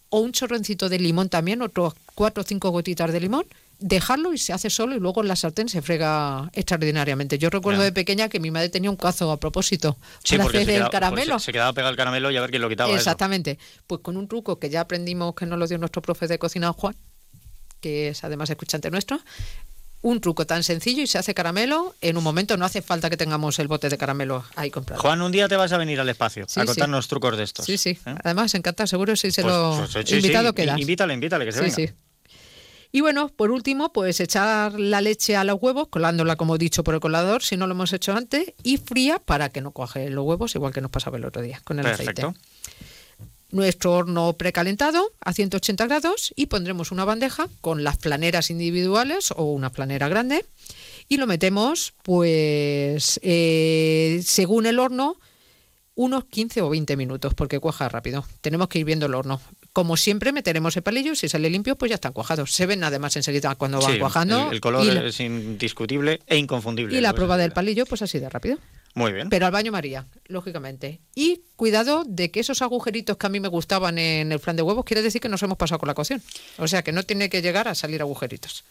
o 0.09 0.19
un 0.19 0.31
chorrencito 0.31 0.89
de 0.89 0.97
limón 0.97 1.29
también, 1.29 1.61
otros 1.61 1.93
cuatro 2.15 2.41
o 2.41 2.45
cinco 2.45 2.69
gotitas 2.71 3.11
de 3.11 3.19
limón, 3.19 3.45
dejarlo 3.79 4.33
y 4.33 4.37
se 4.37 4.53
hace 4.53 4.69
solo 4.69 4.95
y 4.95 4.99
luego 4.99 5.21
en 5.21 5.27
la 5.27 5.35
sartén 5.35 5.67
se 5.67 5.81
frega 5.81 6.49
extraordinariamente. 6.53 7.37
Yo 7.37 7.49
recuerdo 7.49 7.81
de 7.83 7.91
pequeña 7.91 8.29
que 8.29 8.39
mi 8.39 8.49
madre 8.51 8.69
tenía 8.69 8.89
un 8.89 8.95
cazo 8.95 9.29
a 9.31 9.37
propósito 9.37 9.97
Sí, 10.23 10.37
para 10.37 10.47
hacer 10.47 10.63
se 10.65 10.71
el 10.71 10.77
quedaba, 10.77 10.89
caramelo. 10.89 11.39
se- 11.39 11.45
se 11.45 11.51
quedaba 11.51 11.73
pegado 11.73 11.91
el 11.91 11.97
caramelo 11.97 12.31
y 12.31 12.37
a 12.37 12.41
ver 12.41 12.49
quién 12.51 12.61
lo 12.61 12.69
quitaba. 12.69 12.89
eso. 12.89 12.97
Exactamente. 12.97 13.59
Pues 13.87 13.99
con 14.01 14.15
un 14.15 14.27
truco 14.29 14.57
que 14.59 14.69
ya 14.69 14.81
aprendimos 14.81 15.35
que 15.35 15.45
nos 15.45 15.59
lo 15.59 15.67
dio 15.67 15.77
nuestro 15.77 16.01
profe 16.01 16.27
de 16.27 16.39
cocina 16.39 16.71
Juan, 16.71 16.95
que 17.81 18.09
es 18.09 18.23
además 18.23 18.49
escuchante 18.49 18.89
nuestro, 18.89 19.19
un 20.03 20.21
truco 20.21 20.45
tan 20.45 20.61
sencillo 20.63 21.01
y 21.01 21.07
se 21.07 21.17
hace 21.17 21.33
caramelo 21.33 21.95
en 22.01 22.17
un 22.17 22.23
momento. 22.23 22.55
No 22.57 22.65
hace 22.65 22.83
falta 22.83 23.09
que 23.09 23.17
tengamos 23.17 23.57
el 23.57 23.67
bote 23.67 23.89
de 23.89 23.97
caramelo 23.97 24.43
ahí 24.55 24.69
comprado. 24.69 25.01
Juan, 25.01 25.21
un 25.23 25.31
día 25.31 25.47
te 25.47 25.55
vas 25.55 25.71
a 25.71 25.77
venir 25.79 25.99
al 25.99 26.09
espacio 26.09 26.45
Sí, 26.47 26.59
a 26.59 26.63
sí. 26.63 26.67
contarnos 26.67 27.07
trucos 27.07 27.35
de 27.37 27.43
estos. 27.43 27.65
Sí, 27.65 27.77
sí. 27.79 27.97
¿eh? 28.05 28.15
Además, 28.23 28.53
encanta, 28.53 28.85
seguro 28.85 29.15
si 29.15 29.31
se 29.31 29.41
Pues- 29.41 29.53
lo 29.53 29.87
pues, 29.91 30.07
sí, 30.07 30.15
invitado 30.17 30.49
sí. 30.49 30.55
quedas. 30.55 30.79
Invítale, 30.79 31.13
invítale, 31.15 31.45
que 31.45 31.51
se 31.53 31.61
venga. 31.61 31.75
sí. 31.75 31.89
Y 32.95 33.01
bueno, 33.01 33.29
por 33.29 33.49
último, 33.49 33.91
pues 33.91 34.19
echar 34.19 34.79
la 34.79 35.01
leche 35.01 35.35
a 35.35 35.43
los 35.43 35.57
huevos, 35.59 35.87
colándola 35.87 36.35
como 36.35 36.55
he 36.55 36.59
dicho 36.59 36.83
por 36.83 36.93
el 36.93 36.99
colador, 36.99 37.41
si 37.41 37.57
no 37.57 37.65
lo 37.65 37.73
hemos 37.73 37.91
hecho 37.91 38.15
antes, 38.15 38.53
y 38.61 38.77
fría 38.77 39.17
para 39.17 39.49
que 39.49 39.61
no 39.61 39.71
cuaje 39.71 40.11
los 40.11 40.23
huevos, 40.23 40.53
igual 40.53 40.73
que 40.73 40.81
nos 40.81 40.91
pasaba 40.91 41.17
el 41.17 41.25
otro 41.25 41.41
día 41.41 41.59
con 41.63 41.79
el 41.79 41.85
Perfecto. 41.85 42.27
aceite. 42.27 42.39
Nuestro 43.53 43.93
horno 43.93 44.33
precalentado 44.33 45.11
a 45.21 45.31
180 45.31 45.85
grados 45.85 46.33
y 46.35 46.47
pondremos 46.47 46.91
una 46.91 47.05
bandeja 47.05 47.47
con 47.61 47.83
las 47.83 47.97
planeras 47.97 48.49
individuales 48.49 49.31
o 49.35 49.43
una 49.43 49.71
planera 49.71 50.07
grande 50.07 50.43
y 51.07 51.17
lo 51.17 51.27
metemos, 51.27 51.93
pues, 52.01 53.19
eh, 53.21 54.21
según 54.25 54.65
el 54.65 54.79
horno, 54.79 55.17
unos 55.93 56.25
15 56.25 56.63
o 56.63 56.69
20 56.69 56.97
minutos, 56.97 57.35
porque 57.35 57.59
cuaja 57.59 57.87
rápido. 57.89 58.25
Tenemos 58.41 58.69
que 58.69 58.79
ir 58.79 58.85
viendo 58.85 59.05
el 59.05 59.13
horno. 59.13 59.39
Como 59.71 59.97
siempre, 59.97 60.31
meteremos 60.31 60.75
el 60.75 60.81
palillo, 60.81 61.13
si 61.13 61.29
sale 61.29 61.47
limpio, 61.51 61.75
pues 61.75 61.89
ya 61.89 61.95
están 61.95 62.13
cuajados. 62.13 62.51
Se 62.51 62.65
ven 62.65 62.83
además 62.83 63.15
enseguida 63.17 63.53
cuando 63.53 63.79
van 63.79 63.93
Sí, 63.93 63.99
cuajando. 63.99 64.47
El, 64.47 64.53
el 64.55 64.61
color 64.61 64.83
y 64.83 64.91
la, 64.91 65.05
es 65.05 65.19
indiscutible 65.19 66.21
e 66.25 66.37
inconfundible. 66.37 66.97
y 66.97 67.01
la 67.01 67.13
prueba 67.13 67.37
del 67.37 67.51
palillo, 67.51 67.85
pues 67.85 68.01
así 68.01 68.17
de 68.17 68.29
rápido. 68.29 68.57
Muy 68.95 69.11
bien. 69.11 69.29
Pero 69.29 69.45
al 69.47 69.51
baño 69.51 69.71
María, 69.71 70.05
lógicamente. 70.27 70.99
Y 71.15 71.41
cuidado 71.55 72.03
de 72.07 72.29
que 72.31 72.39
esos 72.39 72.61
agujeritos 72.61 73.17
que 73.17 73.25
a 73.25 73.29
mí 73.29 73.39
me 73.39 73.47
gustaban 73.47 73.97
en 73.97 74.31
el 74.31 74.39
flan 74.39 74.55
de 74.55 74.61
huevos, 74.61 74.85
quiere 74.85 75.01
decir 75.01 75.19
que 75.21 75.29
nos 75.29 75.41
hemos 75.41 75.57
pasado 75.57 75.79
con 75.79 75.87
la 75.87 75.93
cocción. 75.95 76.21
O 76.57 76.67
sea 76.67 76.83
que 76.83 76.91
no 76.91 77.01
tiene 77.03 77.29
que 77.29 77.41
llegar 77.41 77.67
a 77.67 77.73
salir 77.75 78.01
agujeritos. 78.01 78.63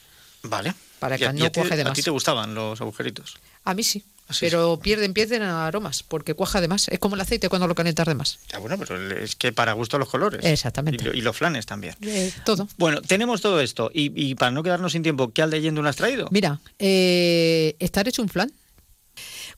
Vale. 0.44 0.74
Para 0.98 1.18
que 1.18 1.26
a- 1.26 1.32
no 1.32 1.44
a 1.44 1.50
cuaje 1.50 1.76
de 1.76 1.82
¿A 1.82 1.86
más. 1.86 1.94
ti 1.94 2.02
te 2.02 2.10
gustaban 2.10 2.54
los 2.54 2.80
agujeritos? 2.80 3.36
A 3.64 3.74
mí 3.74 3.82
sí. 3.82 4.04
Así 4.28 4.46
pero 4.46 4.78
pierden, 4.80 5.12
pierden 5.12 5.42
aromas, 5.42 6.04
porque 6.04 6.34
cuaja 6.34 6.60
de 6.60 6.68
más. 6.68 6.86
Es 6.88 6.98
como 7.00 7.16
el 7.16 7.20
aceite 7.20 7.48
cuando 7.48 7.66
lo 7.66 7.74
calientas 7.74 8.06
de 8.06 8.14
más. 8.14 8.38
Ya, 8.50 8.58
bueno, 8.58 8.78
pero 8.78 8.96
es 9.18 9.34
que 9.36 9.52
para 9.52 9.72
gusto 9.72 9.98
los 9.98 10.08
colores. 10.08 10.44
Exactamente. 10.44 11.02
Y, 11.02 11.06
lo- 11.08 11.14
y 11.14 11.20
los 11.20 11.36
flanes 11.36 11.66
también. 11.66 11.96
Eh, 12.02 12.32
todo. 12.44 12.68
Bueno, 12.78 13.02
tenemos 13.02 13.40
todo 13.40 13.60
esto. 13.60 13.90
Y, 13.92 14.12
y 14.14 14.34
para 14.36 14.52
no 14.52 14.62
quedarnos 14.62 14.92
sin 14.92 15.02
tiempo, 15.02 15.32
¿qué 15.32 15.42
al 15.42 15.50
leyendo 15.50 15.82
has 15.86 15.96
traído? 15.96 16.28
Mira, 16.30 16.60
eh, 16.78 17.74
estar 17.80 18.06
hecho 18.08 18.22
un 18.22 18.28
flan. 18.28 18.50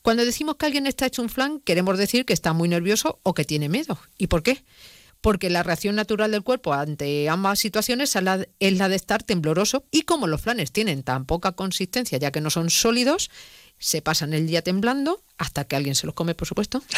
Cuando 0.05 0.27
decimos 0.27 0.57
que 0.57 0.67
alguien 0.67 0.87
está 0.87 1.07
hecho 1.07 1.23
un 1.23 1.31
flan, 1.31 1.61
queremos 1.61 1.97
decir 1.97 2.27
que 2.27 2.35
está 2.35 2.53
muy 2.53 2.69
nervioso 2.69 3.21
o 3.23 3.33
que 3.33 3.47
tiene 3.47 3.71
miedo. 3.71 3.99
¿Y 4.19 4.27
por 4.27 4.43
qué? 4.43 4.63
Porque 5.23 5.49
la 5.49 5.63
reacción 5.63 5.97
natural 5.97 6.31
del 6.31 6.43
cuerpo 6.43 6.75
ante 6.75 7.27
ambas 7.31 7.59
situaciones 7.59 8.15
es 8.15 8.23
la, 8.23 8.89
de 8.91 8.97
estar 8.97 9.23
tembloroso 9.23 9.87
y 9.91 10.03
como 10.03 10.27
los 10.27 10.43
flanes 10.43 10.73
tienen 10.73 11.05
tan 11.05 11.25
poca 11.25 11.53
consistencia, 11.53 12.19
ya 12.19 12.33
que 12.33 12.43
no 12.43 12.51
son 12.51 12.69
sólidos, 12.69 13.31
se 13.79 14.03
pasan 14.03 14.35
el 14.35 14.47
día 14.47 14.61
temblando 14.61 15.23
hasta 15.39 15.65
que 15.65 15.75
alguien 15.75 15.95
se 15.95 16.05
los 16.05 16.15
come, 16.15 16.35
por 16.35 16.47
supuesto. 16.47 16.83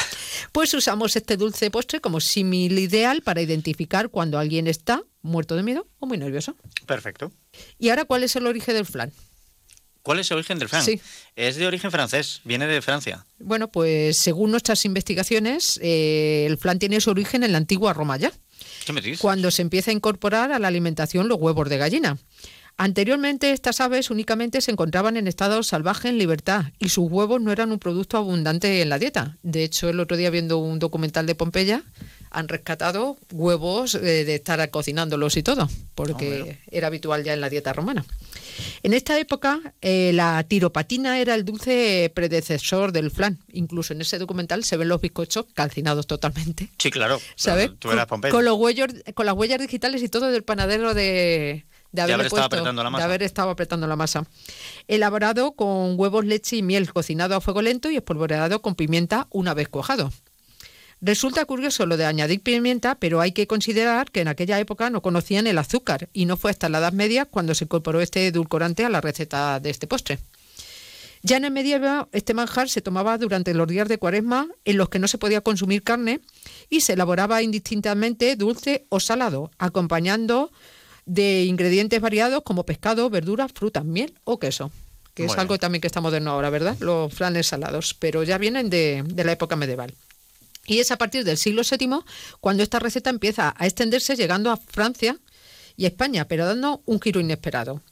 Pues 0.51 0.75
usamos 0.75 1.15
este 1.15 1.37
dulce 1.37 1.71
postre 1.71 2.01
como 2.01 2.19
símil 2.19 2.77
ideal 2.77 3.23
para 3.23 3.41
identificar 3.41 4.09
cuando 4.09 4.39
alguien 4.39 4.67
está 4.67 5.05
muerto 5.23 5.55
de 5.55 5.63
miedo 5.63 5.87
o 6.01 6.07
muy 6.07 6.19
nervioso. 6.19 6.57
Perfecto. 6.87 7.31
¿Y 7.79 7.91
ahora 7.91 8.05
cuál 8.05 8.25
es 8.25 8.35
el 8.35 8.47
origen 8.47 8.75
del 8.75 8.85
flan? 8.85 9.13
¿Cuál 10.07 10.21
es 10.21 10.31
el 10.31 10.37
origen 10.37 10.61
del 10.61 10.69
flan? 10.69 10.85
Sí. 10.85 11.01
Es 11.35 11.57
de 11.57 11.67
origen 11.67 11.91
francés, 11.91 12.41
viene 12.45 12.69
de 12.69 12.81
Francia. 12.81 13.27
Bueno, 13.41 13.73
pues 13.73 14.19
según 14.19 14.53
nuestras 14.53 14.85
investigaciones, 14.85 15.81
eh, 15.83 16.45
el 16.47 16.59
flan 16.59 16.79
tiene 16.79 17.01
su 17.01 17.11
origen 17.11 17.43
en 17.43 17.51
la 17.51 17.59
antigua 17.59 17.93
Roma 17.93 18.17
ya, 18.17 18.31
¿Qué 18.85 18.93
me 18.93 19.01
dices? 19.01 19.19
cuando 19.19 19.51
se 19.51 19.63
empieza 19.63 19.91
a 19.91 19.95
incorporar 19.95 20.53
a 20.53 20.61
la 20.61 20.69
alimentación 20.69 21.27
los 21.27 21.41
huevos 21.41 21.69
de 21.69 21.79
gallina. 21.79 22.19
Anteriormente 22.77 23.51
estas 23.51 23.81
aves 23.81 24.09
únicamente 24.11 24.61
se 24.61 24.71
encontraban 24.71 25.17
en 25.17 25.27
estado 25.27 25.65
salvaje 25.65 26.09
en 26.09 26.19
libertad 26.19 26.67
y 26.79 26.91
sus 26.91 27.11
huevos 27.11 27.41
no 27.41 27.51
eran 27.51 27.73
un 27.73 27.81
producto 27.81 28.17
abundante 28.17 28.83
en 28.83 28.89
la 28.89 29.01
dieta. 29.01 29.39
De 29.43 29.65
hecho, 29.65 29.89
el 29.89 29.99
otro 29.99 30.17
día 30.17 30.31
viendo 30.31 30.59
un 30.59 30.79
documental 30.79 31.27
de 31.27 31.35
Pompeya, 31.35 31.83
han 32.37 32.49
rescatado 32.49 33.17
huevos 33.33 33.95
eh, 33.95 34.01
de 34.01 34.35
estar 34.35 34.71
cocinándolos 34.71 35.39
y 35.39 35.43
todo, 35.43 35.71
porque 35.95 36.59
era 36.71 36.89
habitual 36.89 37.25
ya 37.25 37.33
en 37.33 37.41
la 37.41 37.49
dieta 37.49 37.73
romana. 37.73 38.05
En 38.83 38.93
esta 38.93 39.19
época, 39.19 39.75
eh, 39.81 40.13
la 40.13 40.45
tiropatina 40.45 41.19
era 41.19 41.35
el 41.35 41.47
dulce 41.47 42.13
predecesor 42.15 42.93
del 42.93 43.11
flan. 43.11 43.39
Incluso 43.53 43.95
en 43.95 44.03
ese 44.03 44.19
documental 44.19 44.65
se 44.65 44.77
ven 44.77 44.89
los 44.89 45.01
bizcochos 45.01 45.47
calcinados 45.55 46.07
totalmente. 46.07 46.69
Sí, 46.79 46.91
claro. 46.91 47.19
¿Sabes? 47.37 47.71
Tú 47.79 47.91
eras 47.91 48.07
con, 48.07 48.45
los 48.45 48.59
huellos, 48.59 48.89
con 49.15 49.25
las 49.25 49.35
huellas 49.35 49.59
digitales 49.59 50.03
y 50.03 50.11
todo 50.11 50.31
del 50.31 50.45
panadero 50.45 50.93
de, 50.93 51.65
haber 51.99 52.27
estado 52.27 52.29
puesto- 52.29 52.45
apretando 52.45 52.85
la 52.85 52.91
masa. 52.91 52.99
de 53.01 53.05
haber 53.05 53.23
estado 53.23 53.49
apretando 53.49 53.87
la 53.87 53.97
masa. 53.97 54.27
Elaborado 54.89 55.53
con 55.53 55.99
huevos, 55.99 56.27
leche 56.27 56.57
y 56.57 56.63
miel, 56.63 56.93
cocinado 56.93 57.35
a 57.35 57.41
fuego 57.41 57.63
lento 57.63 57.91
y 57.91 57.97
espolvoreado 57.97 58.61
con 58.61 58.75
pimienta 58.75 59.27
una 59.31 59.55
vez 59.55 59.69
cuajado. 59.69 60.13
Resulta 61.01 61.45
curioso 61.45 61.85
lo 61.85 61.97
de 61.97 62.07
añadir 62.07 62.41
pimienta, 62.41 62.95
pero 62.95 63.21
hay 63.21 63.33
que 63.33 63.47
considerar 63.47 64.11
que 64.11 64.21
en 64.21 64.29
aquella 64.29 64.59
época 64.59 64.89
no 64.89 65.03
conocían 65.03 65.47
el 65.47 65.59
azúcar 65.59 66.09
y 66.13 66.25
no 66.25 66.37
fue 66.37 66.51
hasta 66.51 66.69
la 66.69 66.79
Edad 66.79 66.93
Media 66.93 67.27
cuando 67.27 67.55
se 67.55 67.65
incorporó 67.65 68.01
este 68.01 68.27
edulcorante 68.27 68.85
a 68.85 68.89
la 68.89 69.03
receta 69.03 69.61
de 69.61 69.71
este 69.71 69.87
postre. 69.87 70.19
Ya 71.23 71.37
en 71.37 71.45
el 71.45 71.51
medievo, 71.51 72.09
este 72.13 72.35
manjar 72.35 72.69
se 72.69 72.81
tomaba 72.81 73.19
durante 73.19 73.53
los 73.53 73.67
días 73.67 73.89
de 73.89 73.99
cuaresma 73.99 74.49
en 74.65 74.77
los 74.77 74.89
que 74.89 74.99
no 74.99 75.09
se 75.09 75.19
podía 75.19 75.41
consumir 75.41 75.83
carne 75.83 76.21
y 76.71 76.81
se 76.81 76.95
elaboraba 76.95 77.43
indistintamente 77.43 78.37
dulce 78.37 78.87
o 78.89 79.01
salado, 79.01 79.51
acompañando 79.59 80.51
de 81.05 81.45
ingredientes 81.45 82.01
variados 82.01 82.43
como 82.43 82.65
pescado, 82.65 83.11
verduras, 83.11 83.53
frutas, 83.53 83.85
miel 83.85 84.15
o 84.25 84.39
queso, 84.39 84.71
que 85.15 85.25
es 85.25 85.37
algo 85.37 85.59
también 85.59 85.81
que 85.81 85.89
está 85.89 86.01
moderno 86.01 86.31
ahora, 86.31 86.51
¿verdad? 86.51 86.77
Los 86.81 87.13
flanes 87.13 87.49
salados, 87.49 87.95
pero 87.95 88.23
ya 88.23 88.39
vienen 88.39 88.71
de, 88.71 89.03
de 89.07 89.25
la 89.25 89.33
época 89.33 89.57
medieval. 89.57 89.95
Y 90.67 90.81
es 90.81 90.91
a 90.91 90.99
partir 90.99 91.25
del 91.25 91.39
siglo 91.39 91.63
VII 91.63 92.01
cuando 92.41 92.63
esta 92.63 92.79
receta 92.79 93.11
empieza 93.11 93.55
a 93.57 93.67
extenderse 93.67 94.17
llegando 94.17 94.51
a 94.51 94.57
Francia 94.57 95.19
y 95.77 95.87
España, 95.87 96.27
pero 96.27 96.47
dando 96.47 96.83
un 96.87 97.01
giro 97.01 97.21
inesperado. 97.21 97.83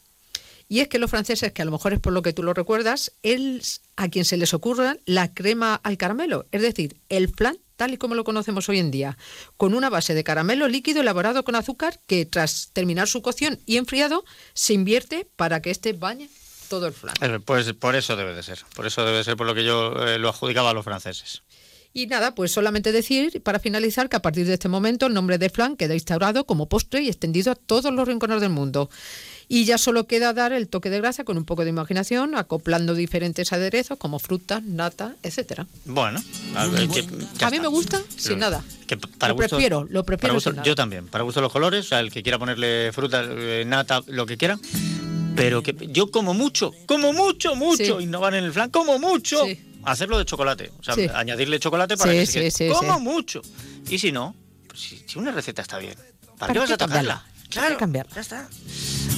Y 0.69 0.81
es 0.81 0.89
que 0.89 0.99
los 0.99 1.11
franceses, 1.11 1.53
que 1.53 1.63
a 1.63 1.65
lo 1.65 1.71
mejor 1.71 1.93
es 1.93 2.01
por 2.01 2.13
lo 2.13 2.23
que 2.23 2.33
tú 2.33 2.43
lo 2.43 2.55
recuerdas, 2.55 3.13
es 3.23 3.83
a 3.97 4.09
quien 4.09 4.25
se 4.25 4.37
les 4.37 4.55
ocurra 4.55 4.97
la 5.05 5.33
crema 5.33 5.75
al 5.83 5.99
caramelo, 5.99 6.47
es 6.53 6.63
decir, 6.63 6.97
el 7.09 7.29
flan 7.29 7.59
tal 7.77 7.93
y 7.93 7.97
como 7.97 8.15
lo 8.15 8.25
conocemos 8.25 8.69
hoy 8.69 8.79
en 8.79 8.91
día, 8.91 9.19
con 9.57 9.75
una 9.75 9.91
base 9.91 10.15
de 10.15 10.25
caramelo 10.25 10.69
líquido 10.69 11.01
elaborado 11.01 11.45
con 11.45 11.57
azúcar 11.57 12.01
que 12.07 12.25
tras 12.25 12.71
terminar 12.73 13.09
su 13.09 13.21
cocción 13.21 13.59
y 13.67 13.77
enfriado 13.79 14.25
se 14.55 14.75
invierte 14.75 15.27
para 15.37 15.61
que 15.61 15.71
éste 15.71 15.93
bañe 15.93 16.31
todo 16.69 16.87
el 16.87 16.93
flan. 16.93 17.15
Eh, 17.21 17.41
Pues 17.45 17.73
por 17.75 17.97
eso 17.97 18.17
debe 18.17 18.35
de 18.35 18.43
ser. 18.43 18.61
Por 18.75 18.87
eso 18.87 19.05
debe 19.05 19.19
de 19.19 19.25
ser 19.25 19.37
por 19.37 19.47
lo 19.47 19.55
que 19.55 19.65
yo 19.65 19.93
eh, 20.07 20.19
lo 20.19 20.29
adjudicaba 20.29 20.71
a 20.71 20.75
los 20.75 20.85
franceses. 20.85 21.43
Y 21.97 22.09
nada, 22.09 22.35
pues 22.35 22.51
solamente 22.51 22.91
decir, 22.91 23.41
para 23.45 23.61
finalizar, 23.61 24.09
que 24.09 24.17
a 24.17 24.21
partir 24.21 24.45
de 24.49 24.55
este 24.55 24.69
momento 24.69 25.07
el 25.07 25.15
nombre 25.15 25.39
de 25.39 25.49
flan 25.49 25.77
queda 25.77 25.95
instaurado 25.95 26.45
como 26.45 26.69
postre 26.69 27.03
y 27.03 27.09
extendido 27.09 27.53
a 27.53 27.55
todos 27.55 27.95
los 27.95 28.09
rincones 28.09 28.41
del 28.41 28.51
mundo. 28.51 28.91
Y 29.47 29.65
ya 29.65 29.79
solo 29.79 30.09
queda 30.09 30.33
dar 30.33 30.53
el 30.53 30.67
toque 30.67 30.91
de 30.91 30.99
grasa 30.99 31.23
con 31.23 31.37
un 31.39 31.45
poco 31.45 31.63
de 31.63 31.71
imaginación, 31.71 32.35
acoplando 32.35 32.95
diferentes 32.95 33.53
aderezos 33.53 33.97
como 33.97 34.19
frutas, 34.19 34.65
nata, 34.65 35.15
etcétera. 35.23 35.69
Bueno, 35.85 36.21
a, 36.57 36.67
ver, 36.67 36.89
que- 36.89 37.05
A 37.45 37.51
mí 37.51 37.61
me 37.61 37.69
gusta 37.69 37.99
Pero 38.09 38.21
sin 38.21 38.39
nada. 38.41 38.65
que 38.89 38.97
para 38.97 39.33
Lo 39.33 39.37
gusto- 39.37 39.51
prefiero, 39.57 39.85
lo 39.89 40.03
prefiero 40.03 40.21
para 40.23 40.35
gusto- 40.35 40.51
sin 40.51 40.57
nada. 40.57 40.67
Yo 40.67 40.75
también, 40.75 41.07
para 41.07 41.23
gusto 41.23 41.41
los 41.41 41.53
colores, 41.53 41.87
o 41.87 41.89
sea, 41.91 42.01
el 42.01 42.11
que 42.11 42.25
quiera 42.25 42.41
ponerle 42.41 42.91
fruta, 42.93 43.23
eh, 43.25 43.63
nata, 43.69 44.03
lo 44.09 44.27
que 44.27 44.37
quiera. 44.37 44.59
Pero 45.37 45.63
que 45.63 45.77
yo 45.93 46.11
como 46.11 46.35
mucho, 46.35 46.73
como 46.87 47.13
mucho, 47.13 47.55
mucho, 47.55 47.99
Sí. 47.99 48.05
innovar 48.05 48.35
en 48.35 48.43
el 48.45 48.53
flan, 48.53 48.71
como 48.71 48.99
mucho. 48.99 49.45
Sí. 49.45 49.61
Hacerlo 49.87 50.19
de 50.19 50.25
chocolate, 50.25 50.71
o 50.79 50.83
sea, 50.83 50.95
Sí. 50.95 51.09
añadirle 51.15 51.59
chocolate 51.59 51.97
para 51.97 52.13
Sí, 52.13 52.19
que 52.19 52.27
sí, 52.27 52.51
se 52.51 52.69
como 52.69 52.97
sí. 52.97 53.01
mucho. 53.03 53.43
Y 53.89 53.99
si 53.99 54.13
no, 54.13 54.35
pues 54.69 54.81
si, 54.81 55.05
si 55.07 55.19
una 55.19 55.31
receta 55.33 55.63
está 55.63 55.79
bien, 55.79 55.95
¿para, 55.95 56.37
¿Para 56.39 56.53
qué 56.53 56.59
vas 56.61 56.71
a 56.71 56.77
tocarla? 56.77 57.25
qué 57.51 57.77
cambiarla? 57.79 58.13
ya 58.15 58.21
está. 58.21 58.49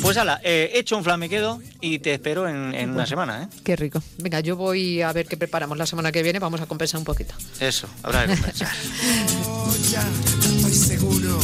Pues 0.02 0.16
ala, 0.18 0.40
eh, 0.44 0.72
hecho 0.74 0.96
un 0.98 1.02
flan 1.04 1.18
me 1.18 1.28
quedo 1.28 1.60
y 1.80 1.98
te 2.00 2.12
espero 2.12 2.46
en, 2.48 2.74
en 2.74 2.90
una 2.90 3.06
semana, 3.06 3.44
¿eh? 3.44 3.48
Qué 3.64 3.76
rico. 3.76 4.02
Venga, 4.18 4.40
yo 4.40 4.54
voy 4.54 5.00
a 5.00 5.10
ver 5.12 5.26
qué 5.26 5.38
preparamos 5.38 5.78
la 5.78 5.86
semana 5.86 6.12
que 6.12 6.22
viene, 6.22 6.38
vamos 6.38 6.60
a 6.60 6.66
compensar 6.66 6.98
un 6.98 7.04
poquito. 7.04 7.34
Eso, 7.60 7.88
habrá 8.02 8.26
que 8.26 8.34
compensar. 8.34 8.68
Ya 9.90 10.06
estoy 10.56 10.72
seguro 10.74 11.40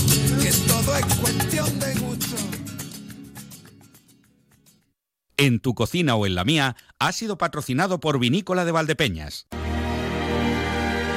En 5.42 5.58
tu 5.58 5.74
cocina 5.74 6.14
o 6.14 6.24
en 6.24 6.36
la 6.36 6.44
mía 6.44 6.76
ha 7.00 7.10
sido 7.10 7.36
patrocinado 7.36 7.98
por 7.98 8.20
Vinícola 8.20 8.64
de 8.64 8.70
Valdepeñas. 8.70 9.48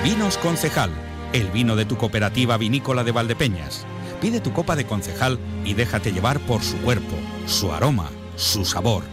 Vinos 0.04 0.40
Concejal, 0.40 0.90
el 1.32 1.52
vino 1.52 1.76
de 1.76 1.86
tu 1.86 1.96
cooperativa 1.96 2.58
vinícola 2.58 3.04
de 3.04 3.12
Valdepeñas. 3.12 3.86
Pide 4.22 4.40
tu 4.40 4.52
copa 4.52 4.76
de 4.76 4.88
concejal 4.88 5.38
y 5.64 5.76
déjate 5.76 6.12
llevar 6.12 6.40
por 6.40 6.64
su 6.64 6.76
cuerpo, 6.78 7.16
su 7.46 7.72
aroma, 7.72 8.10
su 8.36 8.66
sabor. 8.66 9.04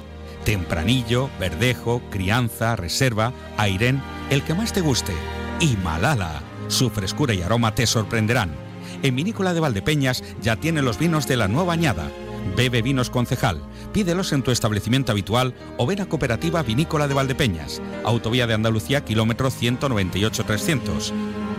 Tempranillo, 0.46 1.28
verdejo, 1.38 2.00
crianza, 2.08 2.74
reserva, 2.74 3.34
airén, 3.58 4.02
el 4.30 4.42
que 4.42 4.54
más 4.54 4.72
te 4.72 4.80
guste. 4.80 5.12
Y 5.60 5.76
Malala, 5.84 6.40
su 6.68 6.88
frescura 6.88 7.34
y 7.34 7.42
aroma 7.42 7.74
te 7.74 7.86
sorprenderán. 7.86 8.54
En 9.02 9.14
Vinícola 9.14 9.52
de 9.52 9.60
Valdepeñas 9.60 10.24
ya 10.40 10.56
tiene 10.56 10.80
los 10.80 10.98
vinos 10.98 11.28
de 11.28 11.36
la 11.36 11.48
nueva 11.48 11.74
añada. 11.74 12.10
Bebe 12.56 12.80
vinos 12.80 13.10
concejal. 13.10 13.60
Pídelos 13.92 14.32
en 14.32 14.42
tu 14.42 14.50
establecimiento 14.50 15.12
habitual 15.12 15.54
o 15.76 15.86
ven 15.86 16.02
Cooperativa 16.06 16.62
Vinícola 16.62 17.08
de 17.08 17.14
Valdepeñas, 17.14 17.80
Autovía 18.04 18.46
de 18.46 18.54
Andalucía, 18.54 19.04
kilómetro 19.04 19.50
198-300. 19.50 21.12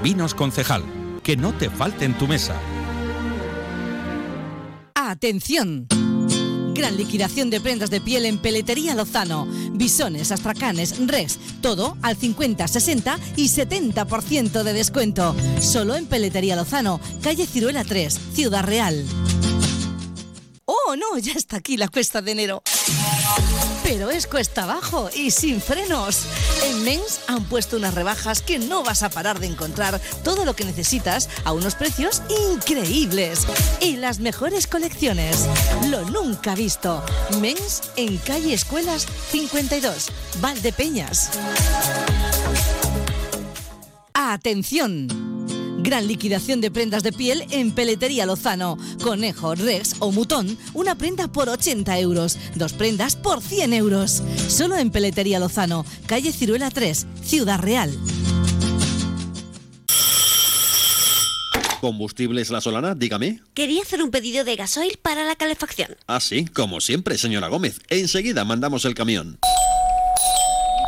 Vinos 0.04 0.34
concejal. 0.34 0.84
Que 1.24 1.38
no 1.38 1.54
te 1.54 1.70
falte 1.70 2.04
en 2.04 2.18
tu 2.18 2.28
mesa. 2.28 2.56
¡Atención! 4.94 5.88
Gran 6.74 6.98
liquidación 6.98 7.50
de 7.50 7.62
prendas 7.62 7.92
de 7.92 8.02
piel 8.02 8.26
en 8.26 8.40
Peletería 8.40 8.96
Lozano. 8.96 9.48
Bisones, 9.72 10.32
astracanes, 10.32 11.08
res, 11.08 11.40
todo 11.62 11.96
al 12.02 12.18
50, 12.18 12.68
60 12.68 13.20
y 13.38 13.48
70% 13.48 14.64
de 14.64 14.74
descuento. 14.74 15.36
Solo 15.62 15.96
en 15.96 16.08
Peletería 16.08 16.56
Lozano, 16.56 17.00
calle 17.22 17.46
Ciruela 17.46 17.84
3, 17.84 18.20
Ciudad 18.34 18.66
Real. 18.66 19.06
¡Oh, 20.66 20.96
no! 20.96 21.18
Ya 21.24 21.34
está 21.34 21.58
aquí 21.58 21.78
la 21.78 21.88
cuesta 21.88 22.22
de 22.22 22.32
enero. 22.32 22.64
Pero 23.84 24.10
es 24.10 24.28
cuesta 24.28 24.64
abajo 24.64 25.10
y 25.14 25.32
sin 25.32 25.62
frenos. 25.62 26.24
En 26.66 26.84
Men's 26.84 27.22
han 27.28 27.44
puesto 27.46 27.78
unas 27.78 27.94
rebajas 27.94 28.42
que 28.42 28.60
no 28.60 28.84
vas 28.84 29.04
a 29.04 29.10
parar 29.10 29.40
de 29.40 29.48
encontrar 29.48 30.00
todo 30.24 30.46
lo 30.46 30.56
que 30.56 30.66
necesitas 30.66 31.30
a 31.44 31.52
unos 31.52 31.76
precios 31.76 32.22
increíbles. 32.52 33.46
Y 33.82 33.98
las 33.98 34.20
mejores 34.20 34.68
colecciones. 34.68 35.48
Lo 35.90 36.04
nunca 36.06 36.56
visto. 36.56 37.04
Men's 37.40 37.82
en 37.96 38.18
calle 38.18 38.54
Escuelas 38.54 39.06
52, 39.32 40.10
Valdepeñas. 40.42 41.32
¡Atención! 44.14 45.08
Gran 45.84 46.08
liquidación 46.08 46.62
de 46.62 46.72
prendas 46.72 47.04
de 47.04 47.12
piel 47.12 47.46
en 47.52 47.72
Peletería 47.72 48.26
Lozano. 48.26 48.78
Conejo, 49.04 49.54
Rex 49.54 49.98
o 50.00 50.14
Mutón, 50.14 50.58
una 50.74 50.96
prenda 50.96 51.28
por 51.28 51.50
80 51.50 52.00
euros. 52.00 52.38
Dos 52.56 52.72
prendas 52.72 53.18
por 53.18 53.42
100 53.42 53.74
euros. 53.74 54.24
Solo 54.48 54.78
en 54.78 54.92
Peletería 54.92 55.40
Lozano, 55.40 55.86
calle 56.06 56.32
Ciruela 56.32 56.72
3, 56.72 57.06
Ciudad 57.22 57.60
Real. 57.60 57.92
¿Combustibles 61.82 62.50
La 62.50 62.62
Solana? 62.62 62.96
Dígame. 62.96 63.42
Quería 63.54 63.82
hacer 63.82 64.02
un 64.02 64.10
pedido 64.10 64.46
de 64.46 64.56
gasoil 64.56 64.98
para 65.02 65.26
la 65.26 65.36
calefacción. 65.36 65.98
Ah, 66.08 66.22
sí, 66.22 66.46
como 66.46 66.80
siempre, 66.80 67.18
señora 67.18 67.50
Gómez. 67.50 67.82
Enseguida 67.90 68.46
mandamos 68.46 68.86
el 68.86 68.96
camión. 68.96 69.38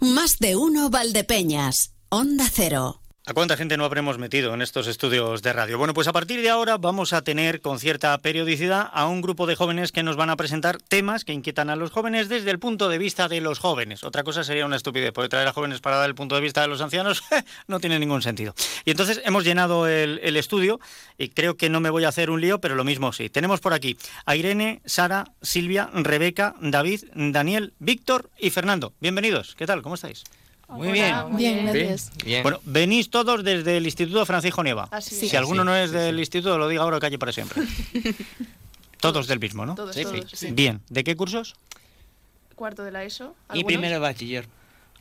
Más 0.00 0.38
de 0.38 0.56
uno 0.56 0.90
Valdepeñas. 0.90 1.94
Onda 2.08 2.46
Cero. 2.52 2.99
¿A 3.30 3.32
cuánta 3.32 3.56
gente 3.56 3.76
no 3.76 3.84
habremos 3.84 4.18
metido 4.18 4.52
en 4.54 4.60
estos 4.60 4.88
estudios 4.88 5.40
de 5.40 5.52
radio? 5.52 5.78
Bueno, 5.78 5.94
pues 5.94 6.08
a 6.08 6.12
partir 6.12 6.42
de 6.42 6.50
ahora 6.50 6.78
vamos 6.78 7.12
a 7.12 7.22
tener 7.22 7.60
con 7.60 7.78
cierta 7.78 8.18
periodicidad 8.18 8.90
a 8.92 9.06
un 9.06 9.20
grupo 9.20 9.46
de 9.46 9.54
jóvenes 9.54 9.92
que 9.92 10.02
nos 10.02 10.16
van 10.16 10.30
a 10.30 10.36
presentar 10.36 10.78
temas 10.78 11.24
que 11.24 11.32
inquietan 11.32 11.70
a 11.70 11.76
los 11.76 11.92
jóvenes 11.92 12.28
desde 12.28 12.50
el 12.50 12.58
punto 12.58 12.88
de 12.88 12.98
vista 12.98 13.28
de 13.28 13.40
los 13.40 13.60
jóvenes. 13.60 14.02
Otra 14.02 14.24
cosa 14.24 14.42
sería 14.42 14.66
una 14.66 14.74
estupidez, 14.74 15.12
porque 15.12 15.28
traer 15.28 15.46
a 15.46 15.52
jóvenes 15.52 15.80
para 15.80 15.98
dar 15.98 16.08
el 16.08 16.16
punto 16.16 16.34
de 16.34 16.40
vista 16.40 16.62
de 16.62 16.66
los 16.66 16.80
ancianos 16.80 17.22
no 17.68 17.78
tiene 17.78 18.00
ningún 18.00 18.20
sentido. 18.20 18.52
Y 18.84 18.90
entonces 18.90 19.22
hemos 19.24 19.44
llenado 19.44 19.86
el, 19.86 20.18
el 20.24 20.36
estudio 20.36 20.80
y 21.16 21.28
creo 21.28 21.56
que 21.56 21.70
no 21.70 21.78
me 21.78 21.90
voy 21.90 22.02
a 22.02 22.08
hacer 22.08 22.30
un 22.30 22.40
lío, 22.40 22.60
pero 22.60 22.74
lo 22.74 22.82
mismo 22.82 23.12
sí. 23.12 23.30
Tenemos 23.30 23.60
por 23.60 23.74
aquí 23.74 23.96
a 24.26 24.34
Irene, 24.34 24.82
Sara, 24.86 25.26
Silvia, 25.40 25.88
Rebeca, 25.94 26.56
David, 26.60 27.04
Daniel, 27.14 27.74
Víctor 27.78 28.28
y 28.40 28.50
Fernando. 28.50 28.92
Bienvenidos. 29.00 29.54
¿Qué 29.54 29.66
tal? 29.66 29.82
¿Cómo 29.82 29.94
estáis? 29.94 30.24
Muy 30.70 30.92
bien. 30.92 31.14
Bien, 31.36 31.66
gracias. 31.66 32.12
Bien. 32.24 32.42
Bueno, 32.42 32.60
venís 32.64 33.10
todos 33.10 33.42
desde 33.44 33.76
el 33.76 33.84
Instituto 33.84 34.24
Francisco 34.26 34.62
Nieva. 34.62 34.88
Así 34.90 35.14
si 35.14 35.26
es. 35.26 35.34
alguno 35.34 35.62
Sí, 35.62 35.66
no 35.66 35.76
es 35.76 35.90
sí, 35.90 35.96
del 35.96 36.14
sí. 36.16 36.20
instituto, 36.20 36.58
lo 36.58 36.68
diga 36.68 36.82
ahora 36.82 37.00
calle 37.00 37.18
para 37.18 37.32
siempre. 37.32 37.62
todos 39.00 39.26
del 39.26 39.40
mismo, 39.40 39.66
¿no? 39.66 39.74
Todos, 39.74 39.94
Sí, 39.94 40.04
todos. 40.04 40.44
Bien. 40.52 40.80
¿De 40.88 41.04
qué 41.04 41.16
cursos? 41.16 41.54
Cuarto 42.54 42.84
de 42.84 42.90
la 42.90 43.04
ESO. 43.04 43.34
Y 43.54 43.64
primero 43.64 43.94
de 43.94 43.98
bachiller. 43.98 44.46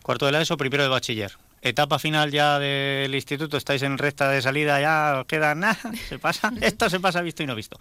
Cuarto 0.02 0.26
de 0.26 0.32
la 0.32 0.42
ESO, 0.42 0.58
primero 0.58 0.84
de 0.84 0.90
bachiller. 0.90 1.34
Etapa 1.62 2.00
final 2.00 2.32
ya 2.32 2.58
del 2.60 3.14
instituto, 3.14 3.58
estáis 3.58 3.82
en 3.82 3.98
recta 3.98 4.30
de 4.30 4.42
salida, 4.42 4.80
ya 4.80 5.20
os 5.22 5.26
queda 5.28 5.56
nada, 5.56 5.78
se 6.10 6.18
pasa, 6.18 6.54
esto 6.62 6.90
se 6.90 7.00
pasa 7.00 7.22
visto 7.22 7.44
y 7.44 7.48
no 7.48 7.56
visto. 7.56 7.80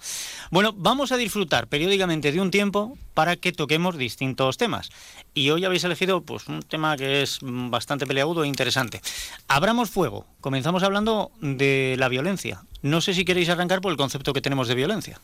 Bueno, 0.50 0.72
vamos 0.76 1.12
a 1.12 1.16
disfrutar 1.16 1.68
periódicamente 1.68 2.32
de 2.32 2.40
un 2.40 2.50
tiempo 2.50 2.98
para 3.14 3.36
que 3.36 3.52
toquemos 3.52 3.96
distintos 3.96 4.56
temas. 4.56 4.90
Y 5.34 5.50
hoy 5.50 5.64
habéis 5.64 5.84
elegido 5.84 6.22
pues 6.22 6.48
un 6.48 6.62
tema 6.62 6.96
que 6.96 7.22
es 7.22 7.38
bastante 7.42 8.06
peleagudo 8.06 8.42
e 8.44 8.48
interesante. 8.48 9.00
Abramos 9.46 9.90
fuego. 9.90 10.26
Comenzamos 10.40 10.82
hablando 10.82 11.30
de 11.40 11.94
la 11.98 12.08
violencia. 12.08 12.62
No 12.82 13.00
sé 13.00 13.14
si 13.14 13.24
queréis 13.24 13.48
arrancar 13.48 13.80
por 13.80 13.92
el 13.92 13.98
concepto 13.98 14.32
que 14.32 14.40
tenemos 14.40 14.66
de 14.68 14.74
violencia. 14.74 15.20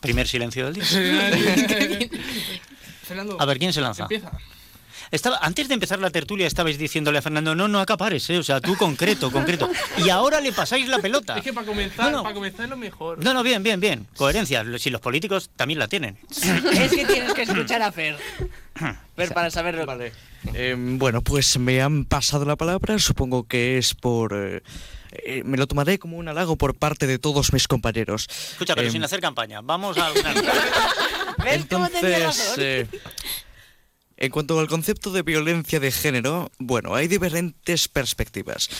Primer 0.00 0.26
silencio 0.26 0.64
del 0.70 0.74
día. 0.74 0.84
Fernando, 3.02 3.36
A 3.38 3.44
ver, 3.44 3.58
¿quién 3.58 3.72
se 3.72 3.80
lanza? 3.80 4.04
empieza. 4.04 4.30
Estaba, 5.12 5.38
antes 5.42 5.68
de 5.68 5.74
empezar 5.74 5.98
la 6.00 6.10
tertulia 6.10 6.46
estabais 6.46 6.78
diciéndole 6.78 7.18
a 7.18 7.22
Fernando, 7.22 7.54
no, 7.54 7.68
no 7.68 7.78
acapares, 7.80 8.28
¿eh? 8.30 8.38
o 8.38 8.42
sea, 8.42 8.60
tú 8.62 8.76
concreto, 8.76 9.30
concreto. 9.30 9.70
Y 9.98 10.08
ahora 10.08 10.40
le 10.40 10.52
pasáis 10.52 10.88
la 10.88 10.98
pelota. 11.00 11.36
Es 11.36 11.44
que 11.44 11.52
para 11.52 11.66
comenzar, 11.66 12.10
No, 12.10 12.16
no. 12.18 12.22
para 12.22 12.34
comenzar 12.34 12.64
es 12.64 12.70
lo 12.70 12.76
mejor. 12.78 13.22
No, 13.22 13.34
no, 13.34 13.42
bien, 13.42 13.62
bien, 13.62 13.78
bien. 13.78 14.06
Coherencia, 14.16 14.64
si 14.78 14.88
los 14.90 15.00
políticos 15.02 15.50
también 15.54 15.78
la 15.78 15.86
tienen. 15.86 16.18
es 16.30 16.90
que 16.92 17.04
tienes 17.04 17.34
que 17.34 17.42
escuchar 17.42 17.82
a 17.82 17.92
Fer. 17.92 18.16
Fer 19.14 19.32
para 19.34 19.50
saberlo. 19.50 19.84
Vale. 19.86 20.12
Eh, 20.54 20.74
bueno, 20.78 21.20
pues 21.20 21.58
me 21.58 21.82
han 21.82 22.04
pasado 22.06 22.44
la 22.46 22.56
palabra, 22.56 22.98
supongo 22.98 23.46
que 23.46 23.76
es 23.78 23.94
por... 23.94 24.32
eh, 24.34 24.62
eh, 25.12 25.42
me 25.44 25.58
lo 25.58 25.66
tomaré 25.66 25.98
como 25.98 26.16
un 26.16 26.26
halago 26.28 26.56
por 26.56 26.74
parte 26.74 27.06
de 27.06 27.18
todos 27.18 27.52
mis 27.52 27.68
compañeros. 27.68 28.26
Escucha, 28.52 28.74
pero 28.74 28.86
Em, 28.86 28.92
sin 28.92 29.04
hacer 29.04 29.20
campaña. 29.20 29.60
Vamos 29.62 29.98
a... 29.98 30.10
¿Ves 31.44 31.66
cómo 31.68 31.86
tenía 31.90 32.16
Entonces, 32.16 32.22
razón? 32.22 32.54
eh, 32.60 32.86
en 34.22 34.30
cuanto 34.30 34.60
al 34.60 34.68
concepto 34.68 35.10
de 35.10 35.22
violencia 35.22 35.80
de 35.80 35.90
género, 35.90 36.52
bueno, 36.60 36.94
hay 36.94 37.08
diferentes 37.08 37.88
perspectivas. 37.88 38.70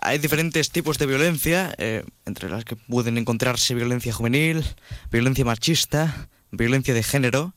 Hay 0.00 0.18
diferentes 0.18 0.70
tipos 0.70 0.96
de 0.98 1.06
violencia, 1.06 1.74
eh, 1.78 2.04
entre 2.24 2.48
las 2.48 2.64
que 2.64 2.76
pueden 2.76 3.18
encontrarse 3.18 3.74
violencia 3.74 4.12
juvenil, 4.12 4.64
violencia 5.10 5.44
machista, 5.44 6.28
violencia 6.52 6.94
de 6.94 7.02
género, 7.02 7.54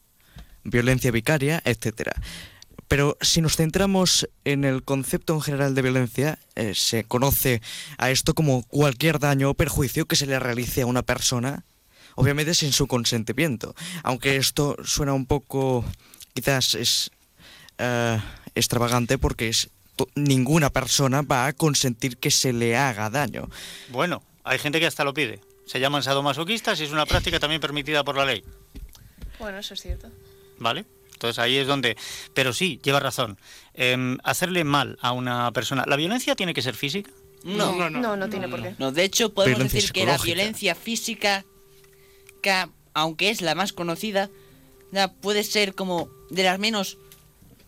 violencia 0.64 1.12
vicaria, 1.12 1.62
etcétera. 1.66 2.14
Pero 2.88 3.16
si 3.22 3.42
nos 3.42 3.58
centramos 3.58 4.28
en 4.44 4.64
el 4.64 4.82
concepto 4.82 5.36
en 5.36 5.42
general 5.42 5.76
de 5.76 5.84
violencia, 5.84 6.40
eh, 6.56 6.74
se 6.74 7.04
conoce 7.04 7.62
a 8.00 8.10
esto 8.10 8.34
como 8.34 8.64
cualquier 8.64 9.20
daño 9.20 9.52
o 9.52 9.54
perjuicio 9.54 10.08
que 10.08 10.16
se 10.16 10.26
le 10.26 10.40
realice 10.40 10.82
a 10.82 10.88
una 10.88 11.04
persona, 11.04 11.64
obviamente 12.16 12.56
sin 12.56 12.74
su 12.74 12.88
consentimiento. 12.88 13.76
Aunque 14.02 14.38
esto 14.38 14.78
suena 14.84 15.14
un 15.14 15.28
poco, 15.28 15.86
quizás 16.34 16.74
es 16.74 17.12
eh, 17.80 18.20
extravagante 18.56 19.18
porque 19.18 19.50
es, 19.50 19.70
ninguna 20.16 20.70
persona 20.70 21.22
va 21.22 21.48
a 21.48 21.54
consentir 21.54 22.18
que 22.18 22.32
se 22.32 22.54
le 22.54 22.78
haga 22.78 23.10
daño. 23.10 23.50
Bueno, 23.90 24.22
hay 24.44 24.60
gente 24.60 24.80
que 24.80 24.86
hasta 24.86 25.04
lo 25.04 25.14
pide. 25.14 25.42
Se 25.66 25.80
llaman 25.80 26.04
sadomasoquistas 26.04 26.80
y 26.80 26.84
es 26.84 26.92
una 26.92 27.06
práctica 27.06 27.40
también 27.40 27.62
permitida 27.62 28.04
por 28.04 28.16
la 28.16 28.26
ley. 28.26 28.44
Bueno, 29.40 29.60
eso 29.60 29.74
es 29.74 29.82
cierto. 29.82 30.10
¿Vale? 30.58 30.86
Entonces 31.14 31.40
ahí 31.40 31.58
es 31.58 31.68
donde... 31.68 31.98
Pero 32.34 32.54
sí, 32.54 32.80
lleva 32.84 33.00
razón. 33.00 33.38
Em, 33.74 34.18
hacerle 34.24 34.64
mal 34.64 34.98
a 35.02 35.12
una 35.12 35.52
persona... 35.52 35.84
¿La 35.86 35.96
violencia 35.96 36.36
tiene 36.36 36.54
que 36.54 36.62
ser 36.62 36.76
física? 36.76 37.12
No. 37.44 37.76
No, 37.76 37.90
no, 37.90 38.16
no 38.16 38.30
tiene 38.30 38.48
por 38.48 38.62
qué. 38.62 38.76
No, 38.80 38.92
de 38.92 39.04
hecho 39.04 39.34
podemos 39.34 39.58
Violencia 39.58 39.78
decir 39.78 39.92
que 39.94 40.06
la 40.06 40.18
violencia 40.18 40.76
física, 40.76 41.46
que, 42.42 42.66
aunque 42.94 43.30
es 43.30 43.42
la 43.42 43.56
más 43.56 43.74
conocida, 43.74 44.30
ya 44.92 45.12
puede 45.14 45.44
ser 45.44 45.76
como 45.76 46.10
de 46.30 46.44
las 46.44 46.60
menos 46.60 46.98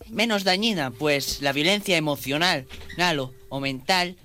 menos 0.09 0.43
dañina, 0.43 0.91
pues 0.91 1.41
la 1.41 1.51
violencia 1.53 1.97
emocional, 1.97 2.65
claro, 2.95 3.33
o 3.49 3.59
mental, 3.59 4.15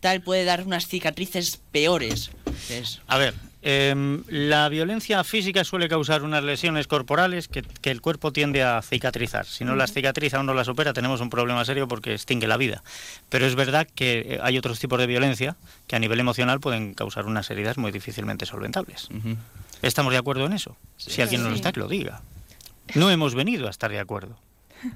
tal 0.00 0.20
puede 0.22 0.44
dar 0.44 0.66
unas 0.66 0.86
cicatrices 0.86 1.60
peores. 1.72 2.30
Es- 2.68 3.00
A 3.06 3.18
ver, 3.18 3.34
em, 3.62 4.22
la 4.28 4.68
violencia 4.68 5.24
física 5.24 5.64
suele 5.64 5.88
causar 5.88 6.22
unas 6.22 6.44
lesiones 6.44 6.86
corporales 6.86 7.48
que, 7.48 7.62
que 7.62 7.90
el 7.90 8.00
cuerpo 8.00 8.32
tiende 8.32 8.62
a 8.62 8.82
cicatrizar. 8.82 9.46
Si 9.46 9.64
no 9.64 9.74
las 9.76 9.92
cicatriza 9.92 10.38
o 10.40 10.42
no 10.42 10.52
las 10.54 10.66
supera, 10.66 10.92
tenemos 10.92 11.20
un 11.20 11.30
problema 11.30 11.64
serio 11.64 11.88
porque 11.88 12.12
extingue 12.14 12.46
la 12.46 12.56
vida. 12.58 12.82
Pero 13.30 13.46
es 13.46 13.54
verdad 13.54 13.86
que 13.94 14.18
eh, 14.34 14.38
hay 14.42 14.58
otros 14.58 14.78
tipos 14.78 14.98
de 14.98 15.06
violencia 15.06 15.56
que 15.86 15.96
a 15.96 15.98
nivel 15.98 16.20
emocional 16.20 16.60
pueden 16.60 16.94
causar 16.94 17.26
unas 17.26 17.50
heridas 17.50 17.78
muy 17.78 17.90
difícilmente 17.92 18.44
solventables. 18.46 19.08
¿Estamos 19.82 20.12
de 20.12 20.18
acuerdo 20.18 20.46
en 20.46 20.52
eso? 20.54 20.76
Si 20.96 21.20
alguien 21.22 21.42
no 21.42 21.50
lo 21.50 21.56
está, 21.56 21.72
que 21.72 21.80
lo 21.80 21.88
diga. 21.88 22.20
No 22.94 23.10
hemos 23.10 23.34
venido 23.34 23.66
a 23.66 23.70
estar 23.70 23.90
de 23.90 23.98
acuerdo. 23.98 24.38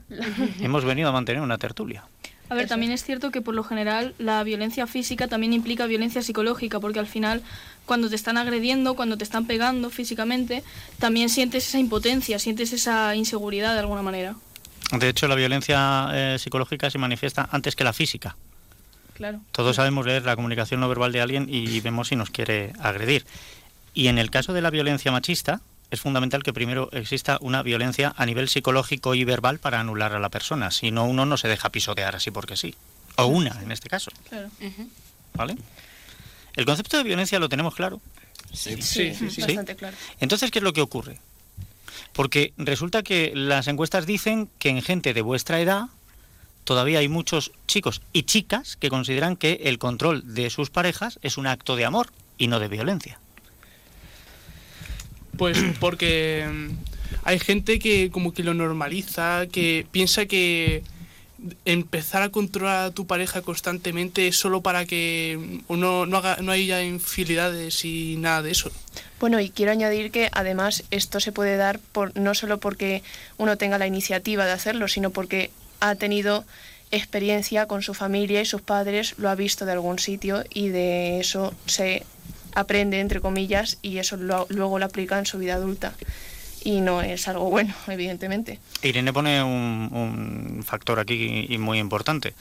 Hemos 0.60 0.84
venido 0.84 1.08
a 1.08 1.12
mantener 1.12 1.42
una 1.42 1.58
tertulia. 1.58 2.04
A 2.50 2.54
ver, 2.54 2.66
también 2.66 2.92
es 2.92 3.04
cierto 3.04 3.30
que 3.30 3.42
por 3.42 3.54
lo 3.54 3.62
general 3.62 4.14
la 4.18 4.42
violencia 4.42 4.86
física 4.86 5.28
también 5.28 5.52
implica 5.52 5.86
violencia 5.86 6.22
psicológica, 6.22 6.80
porque 6.80 6.98
al 6.98 7.06
final 7.06 7.42
cuando 7.84 8.08
te 8.08 8.16
están 8.16 8.38
agrediendo, 8.38 8.94
cuando 8.94 9.18
te 9.18 9.24
están 9.24 9.46
pegando 9.46 9.90
físicamente, 9.90 10.64
también 10.98 11.28
sientes 11.28 11.68
esa 11.68 11.78
impotencia, 11.78 12.38
sientes 12.38 12.72
esa 12.72 13.14
inseguridad 13.14 13.74
de 13.74 13.80
alguna 13.80 14.02
manera. 14.02 14.34
De 14.98 15.10
hecho, 15.10 15.28
la 15.28 15.34
violencia 15.34 16.08
eh, 16.12 16.36
psicológica 16.38 16.90
se 16.90 16.96
manifiesta 16.96 17.46
antes 17.52 17.76
que 17.76 17.84
la 17.84 17.92
física. 17.92 18.36
Claro. 19.12 19.40
Todos 19.52 19.76
sabemos 19.76 20.06
leer 20.06 20.24
la 20.24 20.36
comunicación 20.36 20.80
no 20.80 20.88
verbal 20.88 21.12
de 21.12 21.20
alguien 21.20 21.46
y 21.50 21.80
vemos 21.80 22.08
si 22.08 22.16
nos 22.16 22.30
quiere 22.30 22.72
agredir. 22.80 23.26
Y 23.92 24.06
en 24.06 24.16
el 24.16 24.30
caso 24.30 24.54
de 24.54 24.62
la 24.62 24.70
violencia 24.70 25.12
machista, 25.12 25.60
es 25.90 26.00
fundamental 26.00 26.42
que 26.42 26.52
primero 26.52 26.90
exista 26.92 27.38
una 27.40 27.62
violencia 27.62 28.14
a 28.16 28.26
nivel 28.26 28.48
psicológico 28.48 29.14
y 29.14 29.24
verbal 29.24 29.58
para 29.58 29.80
anular 29.80 30.14
a 30.14 30.18
la 30.18 30.28
persona. 30.28 30.70
Si 30.70 30.90
no, 30.90 31.04
uno 31.06 31.24
no 31.24 31.36
se 31.36 31.48
deja 31.48 31.70
pisotear 31.70 32.14
así 32.16 32.30
porque 32.30 32.56
sí. 32.56 32.74
O 33.16 33.26
una, 33.26 33.60
en 33.62 33.72
este 33.72 33.88
caso. 33.88 34.10
Claro. 34.28 34.50
¿Vale? 35.34 35.56
El 36.54 36.64
concepto 36.64 36.96
de 36.98 37.04
violencia 37.04 37.38
lo 37.38 37.48
tenemos 37.48 37.74
claro. 37.74 38.00
Sí, 38.52 38.80
sí, 38.82 39.14
sí. 39.14 39.40
Bastante 39.40 39.76
claro. 39.76 39.96
Entonces, 40.20 40.50
¿qué 40.50 40.58
es 40.58 40.62
lo 40.62 40.72
que 40.72 40.80
ocurre? 40.80 41.20
Porque 42.12 42.52
resulta 42.56 43.02
que 43.02 43.32
las 43.34 43.68
encuestas 43.68 44.06
dicen 44.06 44.48
que 44.58 44.70
en 44.70 44.82
gente 44.82 45.14
de 45.14 45.22
vuestra 45.22 45.60
edad 45.60 45.86
todavía 46.64 46.98
hay 46.98 47.08
muchos 47.08 47.52
chicos 47.66 48.02
y 48.12 48.24
chicas 48.24 48.76
que 48.76 48.90
consideran 48.90 49.36
que 49.36 49.60
el 49.64 49.78
control 49.78 50.34
de 50.34 50.50
sus 50.50 50.70
parejas 50.70 51.18
es 51.22 51.38
un 51.38 51.46
acto 51.46 51.76
de 51.76 51.84
amor 51.84 52.12
y 52.36 52.48
no 52.48 52.58
de 52.60 52.68
violencia. 52.68 53.18
Pues 55.38 55.56
porque 55.80 56.46
mm, 56.46 56.70
hay 57.24 57.38
gente 57.38 57.78
que 57.78 58.10
como 58.10 58.34
que 58.34 58.42
lo 58.42 58.52
normaliza, 58.52 59.46
que 59.50 59.86
piensa 59.90 60.26
que 60.26 60.82
empezar 61.64 62.22
a 62.22 62.30
controlar 62.30 62.86
a 62.86 62.90
tu 62.90 63.06
pareja 63.06 63.42
constantemente 63.42 64.32
solo 64.32 64.60
para 64.60 64.84
que 64.84 65.62
no, 65.68 66.04
no, 66.04 66.16
haga, 66.16 66.38
no 66.42 66.52
haya 66.52 66.82
infidelidades 66.82 67.84
y 67.84 68.16
nada 68.18 68.42
de 68.42 68.50
eso. 68.50 68.70
Bueno, 69.20 69.38
y 69.40 69.50
quiero 69.50 69.72
añadir 69.72 70.10
que 70.10 70.28
además 70.32 70.84
esto 70.90 71.20
se 71.20 71.32
puede 71.32 71.56
dar 71.56 71.78
por, 71.78 72.16
no 72.16 72.34
solo 72.34 72.58
porque 72.58 73.02
uno 73.36 73.56
tenga 73.56 73.78
la 73.78 73.86
iniciativa 73.86 74.46
de 74.46 74.52
hacerlo, 74.52 74.88
sino 74.88 75.10
porque 75.10 75.50
ha 75.80 75.94
tenido 75.94 76.44
experiencia 76.90 77.66
con 77.66 77.82
su 77.82 77.94
familia 77.94 78.40
y 78.40 78.46
sus 78.46 78.62
padres, 78.62 79.14
lo 79.18 79.28
ha 79.28 79.34
visto 79.34 79.64
de 79.64 79.72
algún 79.72 79.98
sitio 79.98 80.44
y 80.50 80.68
de 80.68 81.20
eso 81.20 81.54
se 81.66 82.04
aprende, 82.58 83.00
entre 83.00 83.20
comillas, 83.20 83.78
y 83.82 83.98
eso 83.98 84.16
lo- 84.16 84.46
luego 84.50 84.78
lo 84.78 84.84
aplica 84.86 85.18
en 85.18 85.26
su 85.26 85.38
vida 85.38 85.54
adulta. 85.54 85.92
Y 86.64 86.80
no 86.80 87.00
es 87.02 87.28
algo 87.28 87.48
bueno, 87.50 87.74
evidentemente. 87.88 88.58
Irene 88.82 89.12
pone 89.12 89.42
un, 89.42 89.88
un 89.92 90.64
factor 90.64 90.98
aquí 90.98 91.46
y 91.48 91.58
muy 91.58 91.78
importante. 91.78 92.34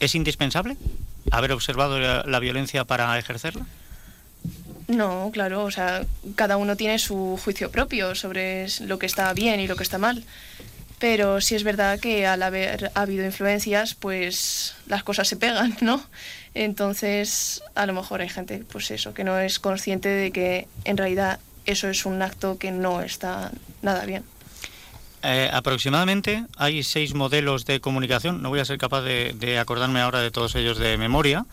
¿Es 0.00 0.14
indispensable 0.14 0.76
haber 1.30 1.52
observado 1.52 1.98
la, 1.98 2.24
la 2.26 2.38
violencia 2.40 2.84
para 2.84 3.18
ejercerla? 3.18 3.66
No, 4.88 5.30
claro, 5.32 5.64
o 5.64 5.70
sea, 5.70 6.04
cada 6.34 6.56
uno 6.56 6.74
tiene 6.74 6.98
su 6.98 7.38
juicio 7.44 7.70
propio 7.70 8.14
sobre 8.14 8.66
lo 8.80 8.98
que 8.98 9.06
está 9.06 9.32
bien 9.34 9.60
y 9.60 9.68
lo 9.68 9.76
que 9.76 9.84
está 9.84 9.98
mal. 9.98 10.24
Pero 11.00 11.40
sí 11.40 11.54
es 11.54 11.64
verdad 11.64 11.98
que 11.98 12.26
al 12.26 12.42
haber 12.42 12.92
habido 12.94 13.24
influencias, 13.24 13.94
pues 13.94 14.76
las 14.86 15.02
cosas 15.02 15.26
se 15.26 15.36
pegan, 15.36 15.76
¿no? 15.80 16.00
Entonces, 16.54 17.62
a 17.74 17.86
lo 17.86 17.94
mejor 17.94 18.20
hay 18.20 18.28
gente, 18.28 18.64
pues 18.70 18.90
eso, 18.90 19.14
que 19.14 19.24
no 19.24 19.38
es 19.38 19.58
consciente 19.58 20.08
de 20.08 20.30
que 20.30 20.68
en 20.84 20.96
realidad 20.96 21.40
eso 21.64 21.88
es 21.88 22.04
un 22.04 22.20
acto 22.20 22.58
que 22.58 22.70
no 22.70 23.00
está 23.00 23.50
nada 23.82 24.04
bien. 24.04 24.24
Eh, 25.22 25.50
aproximadamente 25.52 26.44
hay 26.56 26.82
seis 26.82 27.14
modelos 27.14 27.64
de 27.64 27.80
comunicación, 27.80 28.42
no 28.42 28.50
voy 28.50 28.60
a 28.60 28.64
ser 28.64 28.78
capaz 28.78 29.02
de, 29.02 29.34
de 29.38 29.58
acordarme 29.58 30.00
ahora 30.00 30.20
de 30.20 30.30
todos 30.30 30.54
ellos 30.54 30.78
de 30.78 30.96
memoria. 30.98 31.46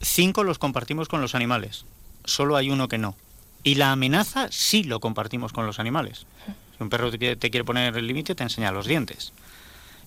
Cinco 0.00 0.44
los 0.44 0.58
compartimos 0.58 1.08
con 1.08 1.20
los 1.20 1.34
animales, 1.34 1.84
solo 2.24 2.56
hay 2.56 2.70
uno 2.70 2.88
que 2.88 2.98
no. 2.98 3.16
Y 3.62 3.76
la 3.76 3.92
amenaza 3.92 4.48
sí 4.50 4.82
lo 4.82 4.98
compartimos 4.98 5.52
con 5.52 5.66
los 5.66 5.78
animales. 5.78 6.26
Si 6.80 6.84
un 6.84 6.88
perro 6.88 7.10
te 7.10 7.50
quiere, 7.50 7.62
poner 7.62 7.94
el 7.94 8.06
límite, 8.06 8.34
te 8.34 8.42
enseña 8.42 8.72
los 8.72 8.86
dientes. 8.86 9.34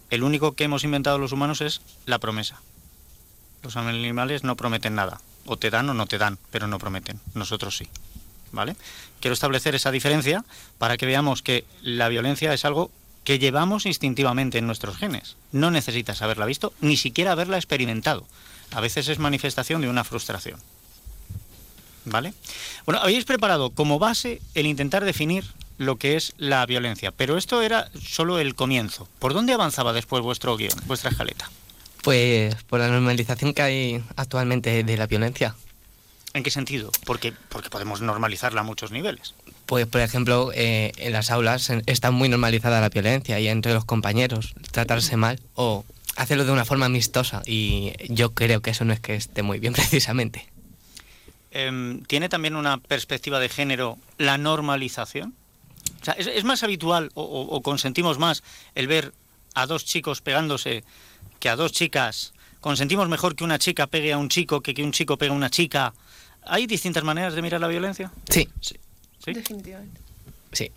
El 0.09 0.23
único 0.23 0.53
que 0.53 0.63
hemos 0.63 0.83
inventado 0.83 1.19
los 1.19 1.31
humanos 1.31 1.61
es 1.61 1.81
la 2.07 2.17
promesa. 2.17 2.59
Los 3.61 3.77
animales 3.77 4.43
no 4.43 4.55
prometen 4.55 4.95
nada. 4.95 5.21
O 5.45 5.55
te 5.55 5.69
dan 5.69 5.87
o 5.91 5.93
no 5.93 6.07
te 6.07 6.17
dan, 6.17 6.39
pero 6.49 6.65
no 6.65 6.79
prometen. 6.79 7.19
Nosotros 7.35 7.77
sí. 7.77 7.87
¿Vale? 8.51 8.75
Quiero 9.19 9.35
establecer 9.35 9.75
esa 9.75 9.91
diferencia 9.91 10.45
para 10.79 10.97
que 10.97 11.05
veamos 11.05 11.43
que 11.43 11.63
la 11.83 12.09
violencia 12.09 12.51
es 12.55 12.65
algo 12.65 12.89
que 13.23 13.37
llevamos 13.37 13.85
instintivamente 13.85 14.57
en 14.57 14.65
nuestros 14.65 14.97
genes. 14.97 15.37
No 15.51 15.69
necesitas 15.69 16.23
haberla 16.23 16.47
visto, 16.47 16.73
ni 16.81 16.97
siquiera 16.97 17.33
haberla 17.33 17.57
experimentado. 17.57 18.25
A 18.71 18.81
veces 18.81 19.09
es 19.09 19.19
manifestación 19.19 19.81
de 19.81 19.89
una 19.89 20.03
frustración. 20.03 20.59
¿Vale? 22.05 22.33
Bueno, 22.87 22.99
habéis 22.99 23.25
preparado 23.25 23.69
como 23.69 23.99
base 23.99 24.41
el 24.55 24.65
intentar 24.65 25.05
definir 25.05 25.45
lo 25.77 25.97
que 25.97 26.15
es 26.15 26.33
la 26.37 26.65
violencia, 26.65 27.11
pero 27.11 27.37
esto 27.37 27.61
era 27.61 27.89
solo 28.01 28.39
el 28.39 28.55
comienzo. 28.55 29.07
¿Por 29.19 29.33
dónde 29.33 29.53
avanzaba 29.53 29.93
después 29.93 30.23
vuestro 30.23 30.57
guion, 30.57 30.77
vuestra 30.85 31.11
escaleta? 31.11 31.49
Pues 32.01 32.55
por 32.63 32.79
la 32.79 32.89
normalización 32.89 33.53
que 33.53 33.61
hay 33.61 34.03
actualmente 34.15 34.83
de 34.83 34.97
la 34.97 35.07
violencia. 35.07 35.55
¿En 36.33 36.43
qué 36.43 36.49
sentido? 36.49 36.91
Porque, 37.05 37.33
porque 37.49 37.69
podemos 37.69 38.01
normalizarla 38.01 38.61
a 38.61 38.63
muchos 38.63 38.91
niveles. 38.91 39.35
Pues, 39.67 39.85
por 39.85 40.01
ejemplo, 40.01 40.51
eh, 40.53 40.91
en 40.97 41.13
las 41.13 41.29
aulas 41.29 41.71
está 41.85 42.11
muy 42.11 42.27
normalizada 42.27 42.81
la 42.81 42.89
violencia 42.89 43.39
y 43.39 43.47
entre 43.47 43.73
los 43.73 43.85
compañeros 43.85 44.55
tratarse 44.71 45.15
mal 45.15 45.39
o 45.53 45.85
hacerlo 46.15 46.45
de 46.45 46.51
una 46.51 46.65
forma 46.65 46.87
amistosa 46.87 47.41
y 47.45 47.93
yo 48.09 48.33
creo 48.33 48.61
que 48.61 48.71
eso 48.71 48.83
no 48.85 48.93
es 48.93 48.99
que 48.99 49.15
esté 49.15 49.43
muy 49.43 49.59
bien 49.59 49.73
precisamente. 49.73 50.47
Em, 51.51 52.03
¿Tiene 52.05 52.29
también 52.29 52.55
una 52.55 52.79
perspectiva 52.79 53.39
de 53.39 53.47
género 53.47 53.99
la 54.17 54.39
normalización? 54.39 55.35
O 56.03 56.05
sea, 56.05 56.13
¿es, 56.15 56.27
es 56.27 56.43
más 56.43 56.61
habitual 56.63 57.09
o, 57.15 57.23
o- 57.23 57.55
o 57.55 57.61
consentimos 57.61 58.19
más 58.19 58.43
el 58.75 58.87
ver 58.87 59.13
a 59.55 59.65
dos 59.65 59.85
chicos 59.85 60.21
pegándose 60.21 60.83
que 61.39 61.49
a 61.49 61.55
dos 61.55 61.71
chicas? 61.71 62.33
¿Consentimos 62.59 63.09
mejor 63.09 63.35
que 63.35 63.43
una 63.43 63.57
chica 63.59 63.87
pegue 63.87 64.13
a 64.13 64.17
un 64.17 64.29
chico 64.29 64.61
que 64.61 64.73
que 64.73 64.83
un 64.83 64.91
chico 64.91 65.17
pegue 65.17 65.31
a 65.31 65.35
una 65.35 65.49
chica? 65.49 65.93
¿Hay 66.45 66.67
distintas 66.67 67.03
maneras 67.03 67.33
de 67.35 67.41
mirar 67.41 67.59
la 67.61 67.67
violencia? 67.67 68.11
Sí. 68.29 68.47
¿Sí? 68.61 68.75
Definitivamente. 69.25 69.99
Sí. 70.51 70.71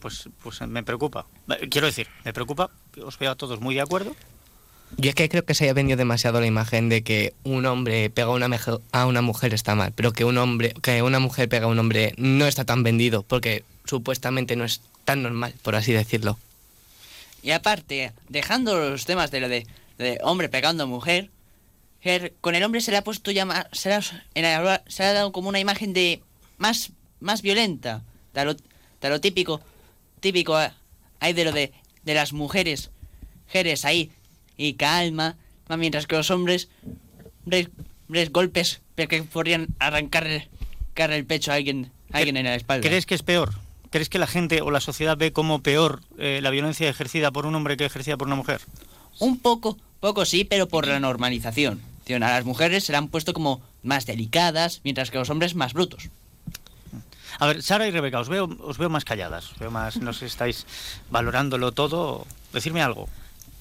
Pues, 0.00 0.28
pues 0.42 0.60
me 0.62 0.82
preocupa. 0.82 1.26
Eh, 1.48 1.68
Quiero 1.68 1.86
decir, 1.88 2.06
me 2.24 2.32
preocupa, 2.32 2.70
os 3.04 3.18
veo 3.18 3.30
a 3.32 3.34
todos 3.36 3.60
muy 3.60 3.74
de 3.74 3.80
acuerdo. 3.82 4.14
Yo 4.96 5.08
es 5.10 5.14
que 5.14 5.28
creo 5.28 5.44
que 5.44 5.54
se 5.54 5.68
ha 5.68 5.72
vendido 5.72 5.96
demasiado 5.96 6.38
la 6.40 6.46
imagen 6.46 6.88
de 6.88 7.02
que 7.02 7.34
un 7.44 7.64
hombre 7.66 8.10
pega 8.10 8.28
a 8.28 8.30
una, 8.34 8.46
meje- 8.48 8.78
a 8.92 9.06
una 9.06 9.22
mujer 9.22 9.54
está 9.54 9.74
mal, 9.74 9.92
pero 9.94 10.12
que 10.12 10.24
un 10.24 10.38
hombre, 10.38 10.74
que 10.82 11.02
una 11.02 11.18
mujer 11.18 11.48
pega 11.48 11.64
a 11.66 11.68
un 11.68 11.78
hombre 11.78 12.14
no 12.18 12.46
está 12.46 12.64
tan 12.64 12.82
vendido 12.82 13.22
porque 13.22 13.64
supuestamente 13.84 14.56
no 14.56 14.64
es 14.64 14.80
tan 15.04 15.22
normal, 15.22 15.54
por 15.62 15.74
así 15.74 15.92
decirlo. 15.92 16.38
Y 17.42 17.50
aparte, 17.50 18.12
dejando 18.28 18.78
los 18.78 19.04
temas 19.04 19.30
de 19.30 19.40
lo 19.40 19.48
de, 19.48 19.66
de 19.98 20.18
hombre 20.22 20.48
pegando 20.48 20.84
a 20.84 20.86
mujer, 20.86 21.30
con 22.40 22.54
el 22.54 22.62
hombre 22.64 22.80
se 22.80 22.90
le 22.90 22.96
ha 22.96 23.04
puesto 23.04 23.30
ya 23.30 23.44
más, 23.44 23.66
se 23.72 23.88
le 23.88 23.94
ha, 23.96 24.02
se 24.02 25.02
le 25.02 25.08
ha 25.08 25.12
dado 25.12 25.32
como 25.32 25.48
una 25.48 25.60
imagen 25.60 25.92
de 25.92 26.22
más, 26.58 26.90
más 27.20 27.42
violenta, 27.42 28.02
de 28.34 28.44
lo, 28.44 28.54
de 28.54 29.08
lo 29.08 29.20
típico, 29.20 29.60
típico 30.20 30.60
eh, 30.60 30.72
hay 31.20 31.32
de 31.32 31.44
lo 31.44 31.52
de, 31.52 31.72
de 32.04 32.14
las 32.14 32.32
mujeres, 32.32 32.90
mujeres 33.46 33.84
ahí, 33.84 34.10
y 34.56 34.74
calma, 34.74 35.36
mientras 35.76 36.06
que 36.06 36.16
los 36.16 36.30
hombres, 36.30 36.68
res, 37.46 37.68
res 38.08 38.30
golpes 38.30 38.80
que 38.96 39.22
podrían 39.22 39.68
arrancarle, 39.78 40.48
arrancarle 40.84 41.16
el 41.16 41.26
pecho 41.26 41.52
a 41.52 41.54
alguien, 41.54 41.90
a 42.12 42.18
alguien 42.18 42.36
en 42.36 42.44
la 42.44 42.54
espalda. 42.54 42.86
¿Crees 42.86 43.06
que 43.06 43.14
es 43.14 43.22
peor? 43.22 43.54
¿Crees 43.92 44.08
que 44.08 44.18
la 44.18 44.26
gente 44.26 44.62
o 44.62 44.70
la 44.70 44.80
sociedad 44.80 45.18
ve 45.18 45.32
como 45.32 45.62
peor 45.62 46.00
eh, 46.16 46.40
la 46.42 46.48
violencia 46.48 46.88
ejercida 46.88 47.30
por 47.30 47.44
un 47.44 47.54
hombre 47.54 47.76
que 47.76 47.84
ejercida 47.84 48.16
por 48.16 48.26
una 48.26 48.36
mujer? 48.36 48.62
Un 49.18 49.38
poco, 49.38 49.76
poco 50.00 50.24
sí, 50.24 50.44
pero 50.44 50.66
por 50.66 50.88
la 50.88 50.98
normalización. 50.98 51.82
A 52.08 52.18
las 52.18 52.46
mujeres 52.46 52.84
se 52.84 52.92
le 52.92 52.98
han 52.98 53.08
puesto 53.08 53.34
como 53.34 53.60
más 53.82 54.06
delicadas, 54.06 54.80
mientras 54.82 55.10
que 55.10 55.18
los 55.18 55.28
hombres 55.28 55.54
más 55.54 55.74
brutos. 55.74 56.08
A 57.38 57.46
ver, 57.46 57.62
Sara 57.62 57.86
y 57.86 57.90
Rebeca, 57.90 58.18
os 58.18 58.30
veo, 58.30 58.48
os 58.60 58.78
veo 58.78 58.88
más 58.88 59.04
calladas, 59.04 59.52
os 59.52 59.58
veo 59.58 59.70
más, 59.70 59.98
no 59.98 60.14
sé 60.14 60.20
si 60.20 60.24
estáis 60.26 60.66
valorándolo 61.10 61.72
todo. 61.72 62.26
Decirme 62.54 62.80
algo. 62.80 63.10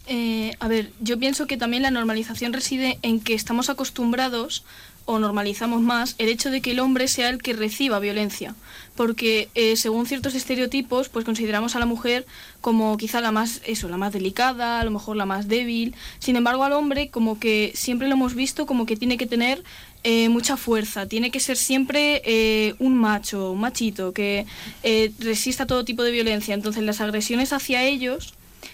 Eh, 0.07 0.55
a 0.59 0.67
ver, 0.69 0.91
yo 1.01 1.19
pienso 1.19 1.45
que 1.45 1.57
también 1.57 1.83
la 1.83 1.91
normalización 1.91 2.53
reside 2.53 2.99
en 3.01 3.19
que 3.19 3.33
estamos 3.33 3.69
acostumbrados 3.69 4.63
o 5.05 5.19
normalizamos 5.19 5.81
más 5.81 6.15
el 6.17 6.29
hecho 6.29 6.51
de 6.51 6.61
que 6.61 6.71
el 6.71 6.79
hombre 6.79 7.07
sea 7.07 7.29
el 7.29 7.41
que 7.41 7.53
reciba 7.53 7.99
violencia, 7.99 8.55
porque 8.95 9.49
eh, 9.55 9.75
según 9.77 10.05
ciertos 10.05 10.35
estereotipos, 10.35 11.09
pues 11.09 11.25
consideramos 11.25 11.75
a 11.75 11.79
la 11.79 11.85
mujer 11.85 12.25
como 12.59 12.97
quizá 12.97 13.21
la 13.21 13.31
más 13.31 13.61
eso, 13.65 13.89
la 13.89 13.97
más 13.97 14.13
delicada, 14.13 14.79
a 14.79 14.83
lo 14.83 14.91
mejor 14.91 15.15
la 15.17 15.25
más 15.25 15.47
débil. 15.47 15.95
Sin 16.19 16.35
embargo, 16.35 16.63
al 16.63 16.73
hombre 16.73 17.09
como 17.09 17.39
que 17.39 17.71
siempre 17.75 18.07
lo 18.07 18.13
hemos 18.13 18.35
visto 18.35 18.65
como 18.65 18.85
que 18.85 18.95
tiene 18.95 19.17
que 19.17 19.25
tener 19.25 19.63
eh, 20.03 20.29
mucha 20.29 20.57
fuerza, 20.57 21.05
tiene 21.05 21.29
que 21.29 21.39
ser 21.39 21.57
siempre 21.57 22.23
eh, 22.25 22.73
un 22.79 22.97
macho, 22.97 23.51
un 23.51 23.59
machito 23.59 24.13
que 24.13 24.47
eh, 24.81 25.11
resista 25.19 25.67
todo 25.67 25.85
tipo 25.85 26.01
de 26.01 26.09
violencia. 26.09 26.55
Entonces, 26.55 26.81
las 26.81 27.01
agresiones 27.01 27.53
hacia 27.53 27.83
ellos 27.83 28.33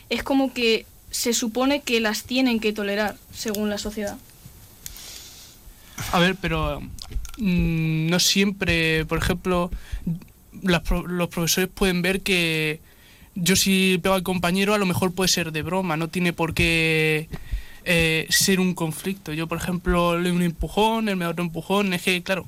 es 0.09 0.23
como 0.23 0.53
que 0.53 0.85
se 1.11 1.33
supone 1.33 1.81
que 1.81 1.99
las 1.99 2.23
tienen 2.23 2.61
que 2.61 2.71
tolerar 2.71 3.17
según 3.33 3.69
la 3.69 3.77
sociedad. 3.77 4.17
A 6.11 6.19
ver, 6.19 6.35
pero 6.39 6.81
mm, 7.37 8.09
no 8.09 8.19
siempre, 8.19 9.05
por 9.05 9.17
ejemplo, 9.17 9.69
las 10.63 10.81
los 11.07 11.29
profesores 11.29 11.69
pueden 11.73 12.01
ver 12.01 12.21
que 12.21 12.79
yo 13.35 13.55
si 13.55 13.99
pego 14.01 14.15
al 14.15 14.23
compañero 14.23 14.73
a 14.73 14.77
lo 14.77 14.85
mejor 14.85 15.13
puede 15.13 15.27
ser 15.27 15.51
de 15.51 15.61
broma, 15.61 15.97
no 15.97 16.07
tiene 16.07 16.33
por 16.33 16.53
qué 16.53 17.27
eh, 17.85 18.25
ser 18.29 18.59
un 18.59 18.73
conflicto. 18.73 19.33
Yo, 19.33 19.47
por 19.47 19.57
ejemplo, 19.59 20.17
le 20.17 20.29
doy 20.29 20.37
un 20.37 20.43
empujón, 20.43 21.07
él 21.09 21.15
me 21.17 21.25
da 21.25 21.31
otro 21.31 21.43
empujón, 21.43 21.93
es 21.93 22.01
que, 22.01 22.23
claro, 22.23 22.47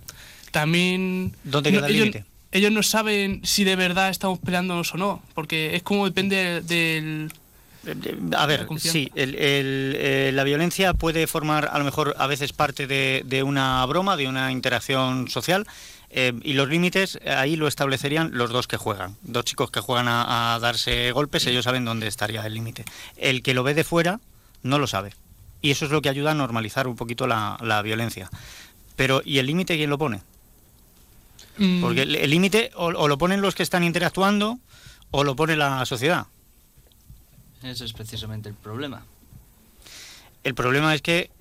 también... 0.51 1.33
¿Dónde 1.43 1.71
no- 1.71 1.77
queda 1.79 1.87
el 1.87 1.93
ellos, 1.95 2.05
límite? 2.07 2.25
ellos 2.51 2.71
no 2.71 2.81
saben 2.81 3.41
si 3.43 3.63
de 3.63 3.75
verdad 3.75 4.09
estamos 4.09 4.39
peleándonos 4.39 4.93
o 4.95 4.97
no, 4.97 5.21
porque 5.35 5.75
es 5.75 5.83
como 5.83 6.05
depende 6.05 6.61
del... 6.61 7.31
A 8.35 8.45
ver, 8.45 8.65
sí, 8.91 9.11
el- 9.15 9.35
el, 9.35 9.95
eh, 9.97 10.31
la 10.33 10.43
violencia 10.43 10.93
puede 10.93 11.27
formar 11.27 11.69
a 11.71 11.77
lo 11.79 11.85
mejor 11.85 12.13
a 12.17 12.27
veces 12.27 12.51
parte 12.53 12.87
de, 12.87 13.23
de 13.25 13.41
una 13.43 13.85
broma, 13.85 14.17
de 14.17 14.27
una 14.27 14.51
interacción 14.51 15.27
social. 15.29 15.65
eh, 16.11 16.33
y 16.43 16.53
los 16.53 16.67
límites 16.67 17.19
eh, 17.21 17.29
ahí 17.31 17.55
lo 17.55 17.67
establecerían 17.67 18.31
los 18.33 18.49
dos 18.49 18.67
que 18.67 18.77
juegan. 18.77 19.15
Dos 19.21 19.45
chicos 19.45 19.69
que 19.71 19.79
juegan 19.79 20.07
a, 20.07 20.55
a 20.55 20.59
darse 20.59 21.11
golpes, 21.11 21.45
ellos 21.45 21.63
saben 21.65 21.85
dónde 21.85 22.07
estaría 22.07 22.43
el 22.45 22.53
límite. 22.55 22.83
El 23.15 23.43
que 23.43 23.53
lo 23.53 23.61
ve 23.63 23.73
de 23.75 23.83
fuera 23.83 24.19
no 24.63 24.79
lo 24.79 24.87
sabe. 24.87 25.13
Y 25.61 25.69
eso 25.71 25.85
es 25.85 25.91
lo 25.91 26.01
que 26.01 26.09
ayuda 26.09 26.31
a 26.31 26.33
normalizar 26.33 26.87
un 26.87 26.95
poquito 26.95 27.27
la, 27.27 27.57
la 27.61 27.81
violencia. 27.83 28.29
Pero, 28.95 29.21
¿y 29.23 29.37
el 29.37 29.45
límite 29.45 29.75
quién 29.77 29.89
lo 29.91 29.97
pone? 29.99 30.21
Mm, 31.57 31.81
Porque 31.81 32.01
el 32.03 32.15
el 32.15 32.29
límite 32.29 32.71
o, 32.75 32.85
o 32.87 33.07
lo 33.07 33.17
ponen 33.17 33.41
los 33.41 33.53
que 33.55 33.63
están 33.63 33.83
interactuando 33.83 34.57
o 35.11 35.23
lo 35.23 35.35
pone 35.35 35.55
la 35.55 35.85
sociedad. 35.85 36.25
Eso 37.63 37.85
es 37.85 37.93
precisamente 37.93 38.49
el 38.49 38.55
problema. 38.55 39.03
El 40.43 40.55
problema 40.55 40.93
es 40.95 41.01
que 41.01 41.31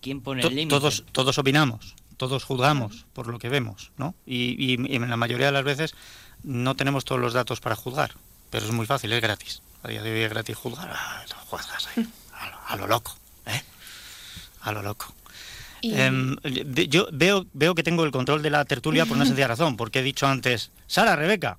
¿Quién 0.00 0.20
pone 0.22 0.40
to- 0.42 0.48
el 0.48 0.54
límite? 0.56 0.74
todos, 0.74 1.04
todos 1.12 1.36
opinamos, 1.38 1.94
todos 2.16 2.44
juzgamos 2.44 3.04
por 3.12 3.26
lo 3.26 3.38
que 3.38 3.48
vemos, 3.50 3.92
¿no? 3.98 4.14
Y, 4.24 4.56
y- 4.58 4.92
y 4.92 4.96
en 4.96 5.10
la 5.10 5.16
mayoría 5.18 5.46
de 5.46 5.52
las 5.52 5.64
veces 5.64 5.94
no 6.42 6.74
tenemos 6.74 7.04
todos 7.04 7.20
los 7.20 7.34
datos 7.34 7.60
para 7.60 7.76
juzgar, 7.76 8.12
pero 8.50 8.64
es 8.64 8.72
muy 8.72 8.86
fácil, 8.86 9.12
es 9.12 9.20
gratis. 9.20 9.60
A 9.82 9.88
día 9.88 10.02
de 10.02 10.10
hoy 10.12 10.20
es 10.20 10.30
gratis 10.30 10.56
juzgar, 10.56 10.90
ah, 10.94 11.22
tú 11.28 11.34
juzgas 11.46 11.88
ahí, 11.94 12.08
a 12.32 12.48
lo, 12.48 12.56
a 12.68 12.76
lo 12.76 12.86
loco, 12.86 13.14
¿eh? 13.46 13.62
A 14.62 14.72
lo 14.72 14.82
loco. 14.82 15.12
Em, 15.82 16.34
yo 16.88 17.08
veo, 17.12 17.44
veo 17.52 17.74
que 17.74 17.82
tengo 17.82 18.04
el 18.04 18.10
control 18.10 18.40
de 18.40 18.48
la 18.48 18.64
tertulia 18.64 19.04
por 19.04 19.18
una 19.18 19.26
sencilla 19.26 19.48
razón, 19.48 19.76
porque 19.76 19.98
he 19.98 20.02
dicho 20.02 20.26
antes, 20.26 20.70
Sara, 20.86 21.14
Rebeca, 21.14 21.58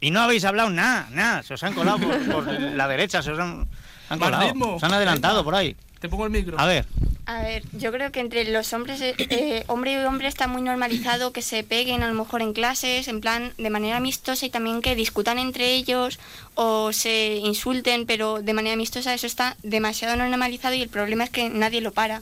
y 0.00 0.10
no 0.10 0.20
habéis 0.20 0.44
hablado 0.44 0.70
nada, 0.70 1.08
nada, 1.10 1.42
se 1.42 1.54
os 1.54 1.62
han 1.62 1.74
colado 1.74 1.98
por, 1.98 2.26
por 2.44 2.60
la 2.60 2.88
derecha, 2.88 3.22
se 3.22 3.32
os 3.32 3.38
han, 3.38 3.66
han 4.08 4.18
colado, 4.18 4.78
se 4.78 4.86
han 4.86 4.92
adelantado 4.92 5.44
por 5.44 5.54
ahí. 5.54 5.76
Te 6.00 6.08
pongo 6.08 6.26
el 6.26 6.30
micro. 6.30 6.60
A 6.60 6.66
ver, 6.66 6.84
A 7.26 7.40
ver, 7.40 7.62
yo 7.72 7.90
creo 7.90 8.12
que 8.12 8.20
entre 8.20 8.44
los 8.44 8.74
hombres, 8.74 9.00
eh, 9.00 9.14
eh, 9.16 9.64
hombre 9.68 9.94
y 9.94 9.96
hombre 9.96 10.28
está 10.28 10.46
muy 10.46 10.60
normalizado 10.60 11.32
que 11.32 11.40
se 11.40 11.64
peguen 11.64 12.02
a 12.02 12.08
lo 12.08 12.14
mejor 12.14 12.42
en 12.42 12.52
clases, 12.52 13.08
en 13.08 13.22
plan 13.22 13.54
de 13.56 13.70
manera 13.70 13.96
amistosa 13.96 14.44
y 14.44 14.50
también 14.50 14.82
que 14.82 14.94
discutan 14.94 15.38
entre 15.38 15.72
ellos 15.72 16.18
o 16.54 16.92
se 16.92 17.36
insulten, 17.36 18.04
pero 18.04 18.42
de 18.42 18.52
manera 18.52 18.74
amistosa 18.74 19.14
eso 19.14 19.26
está 19.26 19.56
demasiado 19.62 20.14
normalizado 20.16 20.74
y 20.74 20.82
el 20.82 20.90
problema 20.90 21.24
es 21.24 21.30
que 21.30 21.48
nadie 21.48 21.80
lo 21.80 21.92
para. 21.92 22.20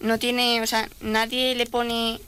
No 0.00 0.18
tiene, 0.18 0.62
o 0.62 0.66
sea, 0.66 0.88
nadie 1.02 1.54
le 1.54 1.66
pone 1.66 2.18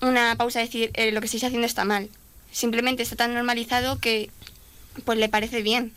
una 0.00 0.34
pausa 0.36 0.60
a 0.60 0.62
decir 0.62 0.90
eh, 0.94 1.12
lo 1.12 1.20
que 1.20 1.26
estáis 1.26 1.44
haciendo 1.44 1.66
está 1.66 1.84
mal. 1.84 2.08
Simplemente 2.52 3.02
está 3.02 3.16
tan 3.16 3.34
normalizado 3.34 3.98
que 3.98 4.30
pues 5.04 5.18
le 5.18 5.28
parece 5.28 5.62
bien. 5.62 5.92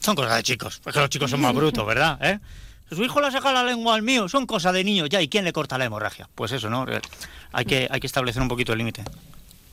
son 0.00 0.16
cosas 0.16 0.36
de 0.36 0.42
chicos, 0.42 0.80
es 0.84 0.92
que 0.92 1.00
los 1.00 1.08
chicos 1.10 1.30
son 1.30 1.40
más 1.40 1.54
brutos, 1.54 1.86
¿verdad? 1.86 2.18
¿Eh? 2.22 2.38
Su 2.94 3.02
hijo 3.02 3.20
le 3.20 3.28
ha 3.28 3.30
sacado 3.30 3.54
la 3.54 3.64
lengua 3.64 3.94
al 3.94 4.02
mío, 4.02 4.28
son 4.28 4.46
cosas 4.46 4.72
de 4.72 4.84
niños 4.84 5.08
ya, 5.08 5.20
¿y 5.22 5.28
quién 5.28 5.44
le 5.44 5.52
corta 5.52 5.78
la 5.78 5.84
hemorragia? 5.86 6.28
Pues 6.34 6.52
eso, 6.52 6.68
¿no? 6.70 6.86
Hay 7.52 7.64
que, 7.64 7.88
hay 7.90 7.98
que 8.00 8.06
establecer 8.06 8.42
un 8.42 8.48
poquito 8.48 8.72
el 8.72 8.78
límite. 8.78 9.02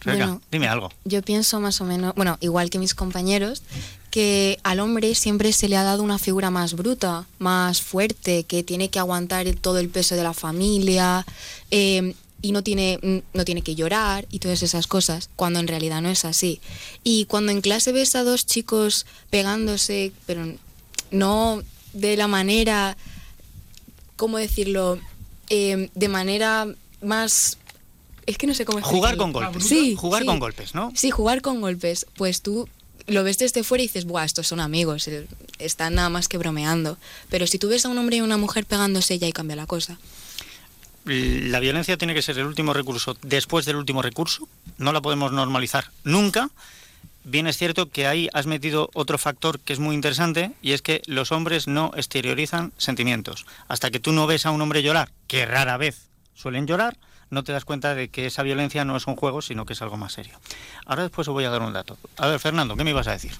Rebeca, 0.02 0.26
Bueno. 0.26 0.42
dime 0.52 0.68
algo. 0.68 0.92
Yo 1.06 1.22
pienso 1.22 1.60
más 1.60 1.80
o 1.80 1.86
menos, 1.86 2.14
bueno, 2.16 2.38
igual 2.42 2.70
que 2.70 2.78
mis 2.80 2.94
compañeros, 2.96 3.62
que 4.10 4.60
al 4.64 4.80
hombre 4.80 5.16
siempre 5.16 5.54
se 5.54 5.70
le 5.70 5.78
ha 5.78 5.84
dado 5.84 6.04
una 6.04 6.18
figura 6.20 6.50
más 6.50 6.74
bruta, 6.74 7.26
más 7.40 7.82
fuerte, 7.82 8.44
que 8.44 8.64
tiene 8.64 8.90
que 8.90 9.00
aguantar 9.00 9.46
todo 9.62 9.78
el 9.80 9.90
peso 9.90 10.16
de 10.16 10.24
la 10.24 10.34
familia 10.34 11.26
eh, 11.72 12.16
y 12.44 12.52
no 12.52 12.62
tiene, 12.62 13.24
no 13.34 13.46
tiene 13.46 13.62
que 13.62 13.74
llorar 13.74 14.28
y 14.30 14.40
todas 14.40 14.62
esas 14.64 14.86
cosas, 14.86 15.30
cuando 15.38 15.60
en 15.60 15.68
realidad 15.68 16.02
no 16.02 16.10
es 16.10 16.26
así. 16.26 16.60
Y 17.02 17.24
cuando 17.26 17.54
en 17.54 17.62
clase 17.62 17.94
ves 17.94 18.16
a 18.16 18.24
dos 18.24 18.46
chicos 18.46 19.06
pegándose, 19.30 20.12
pero 20.26 20.46
no 21.10 21.64
de 21.94 22.18
la 22.18 22.28
manera, 22.28 22.98
¿cómo 24.18 24.38
decirlo? 24.38 25.00
Eh, 25.50 25.90
de 25.96 26.08
manera 26.10 26.68
más... 27.02 27.58
Es 28.26 28.38
que 28.38 28.46
no 28.46 28.54
sé 28.54 28.66
cómo 28.66 28.82
Jugar 28.82 29.16
con 29.16 29.32
golpes. 29.32 29.66
Sí, 29.66 29.96
Jugar 29.96 30.24
sí. 30.24 30.28
con 30.28 30.40
golpes, 30.40 30.76
¿no? 30.76 30.92
Sí, 30.96 31.12
jugar 31.12 31.42
con 31.42 31.62
golpes. 31.62 32.08
Pues 32.18 32.42
tú 32.42 32.68
lo 33.08 33.24
ves 33.24 33.38
desde 33.38 33.64
fuera 33.64 33.84
y 33.84 33.88
dices, 33.88 34.04
Buah, 34.04 34.26
estos 34.26 34.48
son 34.48 34.60
amigos, 34.60 35.08
eh, 35.08 35.28
están 35.60 35.96
nada 35.96 36.10
más 36.10 36.28
que 36.28 36.38
bromeando. 36.38 36.98
Pero 37.30 37.48
si 37.48 37.58
tú 37.58 37.70
ves 37.70 37.86
a 37.86 37.90
un 37.90 37.98
hombre 37.98 38.18
y 38.18 38.22
una 38.22 38.38
mujer 38.38 38.66
pegándose, 38.66 39.18
ya 39.18 39.28
ahí 39.28 39.34
cambia 39.34 39.56
la 39.56 39.66
cosa. 39.66 39.98
La 41.06 41.60
violencia 41.60 41.98
tiene 41.98 42.14
que 42.14 42.22
ser 42.22 42.38
el 42.38 42.46
último 42.46 42.74
recurso. 42.74 43.18
Después 43.22 43.66
del 43.66 43.76
último 43.76 44.02
recurso, 44.02 44.48
no 44.78 44.94
la 44.94 45.02
podemos 45.02 45.32
normalizar 45.32 45.92
nunca. 46.04 46.50
Bien 47.26 47.48
es 47.48 47.58
cierto 47.58 47.90
que 47.90 48.08
ahí 48.08 48.30
has 48.34 48.48
metido 48.48 48.90
otro 48.94 49.18
factor 49.18 49.60
que 49.60 49.74
es 49.74 49.80
muy 49.80 49.96
interesante 49.96 50.52
y 50.62 50.74
es 50.74 50.82
que 50.82 51.02
los 51.06 51.32
hombres 51.32 51.68
no 51.68 51.92
exteriorizan 51.96 52.74
sentimientos. 52.78 53.46
Hasta 53.68 53.92
que 53.92 54.00
tú 54.00 54.12
no 54.12 54.28
ves 54.28 54.46
a 54.46 54.52
un 54.52 54.62
hombre 54.62 54.84
llorar, 54.84 55.10
que 55.28 55.46
rara 55.46 55.78
vez 55.78 56.08
suelen 56.36 56.68
llorar, 56.68 56.98
no 57.30 57.44
te 57.44 57.52
das 57.52 57.66
cuenta 57.66 57.96
de 57.96 58.10
que 58.10 58.26
esa 58.26 58.44
violencia 58.44 58.86
no 58.86 58.96
es 58.96 59.08
un 59.08 59.16
juego, 59.16 59.42
sino 59.42 59.66
que 59.66 59.74
es 59.74 59.82
algo 59.82 59.98
más 59.98 60.14
serio. 60.14 60.40
Ahora 60.86 61.04
después 61.04 61.28
os 61.28 61.34
voy 61.34 61.46
a 61.46 61.50
dar 61.50 61.62
un 61.62 61.74
dato. 61.74 61.98
A 62.18 62.28
ver, 62.28 62.40
Fernando, 62.40 62.76
¿qué 62.76 62.84
me 62.84 62.92
ibas 62.92 63.08
a 63.08 63.12
decir? 63.12 63.32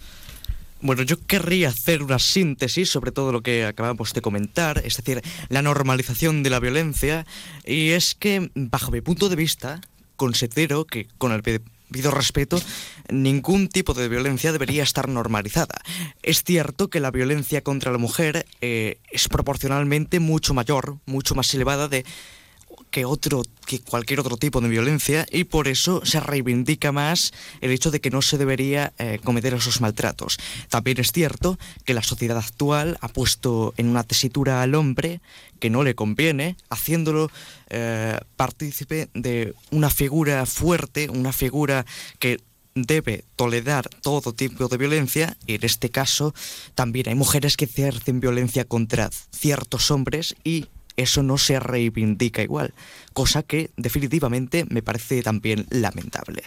Bueno, 0.84 1.04
yo 1.04 1.18
querría 1.18 1.70
hacer 1.70 2.04
una 2.04 2.20
síntesis 2.20 2.90
sobre 2.90 3.14
todo 3.14 3.32
lo 3.32 3.40
que 3.40 3.64
acabamos 3.64 4.14
de 4.14 4.22
comentar, 4.22 4.82
es 4.84 4.98
decir, 4.98 5.22
la 5.48 5.62
normalización 5.62 6.44
de 6.44 6.50
la 6.50 6.60
violencia, 6.60 7.26
y 7.66 7.92
es 7.92 8.16
que, 8.16 8.52
bajo 8.54 8.92
mi 8.92 9.00
punto 9.00 9.30
de 9.30 9.38
vista, 9.38 9.80
considero 10.18 10.84
que, 10.84 11.08
con 11.18 11.32
el 11.32 11.42
debido 11.42 12.12
respeto, 12.12 12.62
ningún 13.08 13.70
tipo 13.70 13.94
de 13.94 14.10
violencia 14.10 14.52
debería 14.52 14.84
estar 14.84 15.08
normalizada. 15.08 15.82
Es 16.22 16.44
cierto 16.44 16.90
que 16.90 17.00
la 17.00 17.12
violencia 17.12 17.62
contra 17.62 17.94
la 17.94 17.98
mujer 17.98 18.46
eh, 18.60 18.98
es 19.10 19.30
proporcionalmente 19.30 20.20
mucho 20.20 20.54
mayor, 20.54 20.98
mucho 21.06 21.34
más 21.34 21.54
elevada 21.54 21.88
de 21.88 22.04
que 22.94 23.06
otro 23.06 23.42
que 23.66 23.80
cualquier 23.80 24.20
otro 24.20 24.38
tipo 24.38 24.62
de 24.62 24.70
violencia 24.70 25.26
y 25.32 25.46
por 25.46 25.68
eso 25.68 26.06
se 26.06 26.20
reivindica 26.20 26.92
más 26.92 27.34
el 27.60 27.72
hecho 27.72 27.90
de 27.90 28.00
que 28.00 28.12
no 28.12 28.22
se 28.22 28.38
debería 28.38 28.94
eh, 29.00 29.20
cometer 29.24 29.56
esos 29.56 29.82
maltratos. 29.82 30.38
También 30.70 31.00
es 31.00 31.12
cierto 31.12 31.58
que 31.86 31.96
la 31.96 32.04
sociedad 32.04 32.38
actual 32.38 33.00
ha 33.02 33.08
puesto 33.08 33.74
en 33.78 33.90
una 33.90 34.04
tesitura 34.04 34.62
al 34.62 34.76
hombre 34.76 35.22
que 35.60 35.72
no 35.72 35.82
le 35.82 35.96
conviene, 35.96 36.56
haciéndolo 36.70 37.32
eh, 37.72 38.20
partícipe 38.36 39.10
de 39.16 39.56
una 39.72 39.90
figura 39.90 40.46
fuerte, 40.46 41.10
una 41.10 41.34
figura 41.34 41.88
que 42.20 42.42
debe 42.76 43.24
tolerar 43.36 43.90
todo 44.02 44.34
tipo 44.34 44.68
de 44.68 44.78
violencia 44.78 45.36
y 45.48 45.56
en 45.56 45.66
este 45.66 45.90
caso 45.90 46.36
también 46.76 47.10
hay 47.10 47.16
mujeres 47.16 47.58
que 47.58 47.66
ejercen 47.66 48.20
violencia 48.20 48.66
contra 48.66 49.10
ciertos 49.32 49.90
hombres 49.90 50.36
y 50.44 50.68
eso 50.98 51.24
no 51.24 51.38
se 51.38 51.60
reivindica 51.60 52.42
igual, 52.42 52.74
cosa 53.14 53.44
que 53.44 53.72
definitivamente 53.78 54.66
me 54.70 54.82
parece 54.82 55.24
también 55.24 55.66
lamentable. 55.70 56.44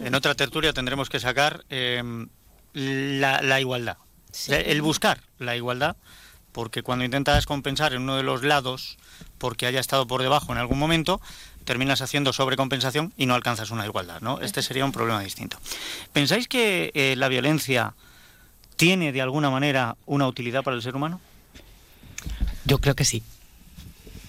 En 0.00 0.14
otra 0.14 0.34
tertulia 0.34 0.72
tendremos 0.72 1.08
que 1.08 1.20
sacar 1.20 1.64
eh, 1.70 2.02
la, 2.72 3.42
la 3.42 3.60
igualdad. 3.60 3.96
El 4.48 4.82
buscar 4.82 5.20
la 5.38 5.56
igualdad, 5.56 5.96
porque 6.50 6.82
cuando 6.82 7.04
intentas 7.04 7.46
compensar 7.46 7.94
en 7.94 8.02
uno 8.02 8.16
de 8.16 8.24
los 8.24 8.42
lados, 8.42 8.98
porque 9.38 9.66
haya 9.66 9.80
estado 9.80 10.06
por 10.06 10.22
debajo 10.22 10.52
en 10.52 10.58
algún 10.58 10.78
momento, 10.78 11.20
terminas 11.64 12.00
haciendo 12.02 12.32
sobrecompensación 12.32 13.12
y 13.16 13.26
no 13.26 13.34
alcanzas 13.34 13.70
una 13.70 13.86
igualdad, 13.86 14.20
¿no? 14.20 14.40
Este 14.40 14.62
sería 14.62 14.84
un 14.84 14.92
problema 14.92 15.20
distinto. 15.20 15.58
¿Pensáis 16.12 16.48
que 16.48 16.90
eh, 16.94 17.14
la 17.16 17.28
violencia 17.28 17.94
tiene 18.76 19.12
de 19.12 19.22
alguna 19.22 19.50
manera 19.50 19.96
una 20.06 20.26
utilidad 20.26 20.62
para 20.62 20.76
el 20.76 20.82
ser 20.82 20.96
humano? 20.96 21.20
Yo 22.64 22.78
creo 22.78 22.94
que 22.94 23.04
sí. 23.04 23.22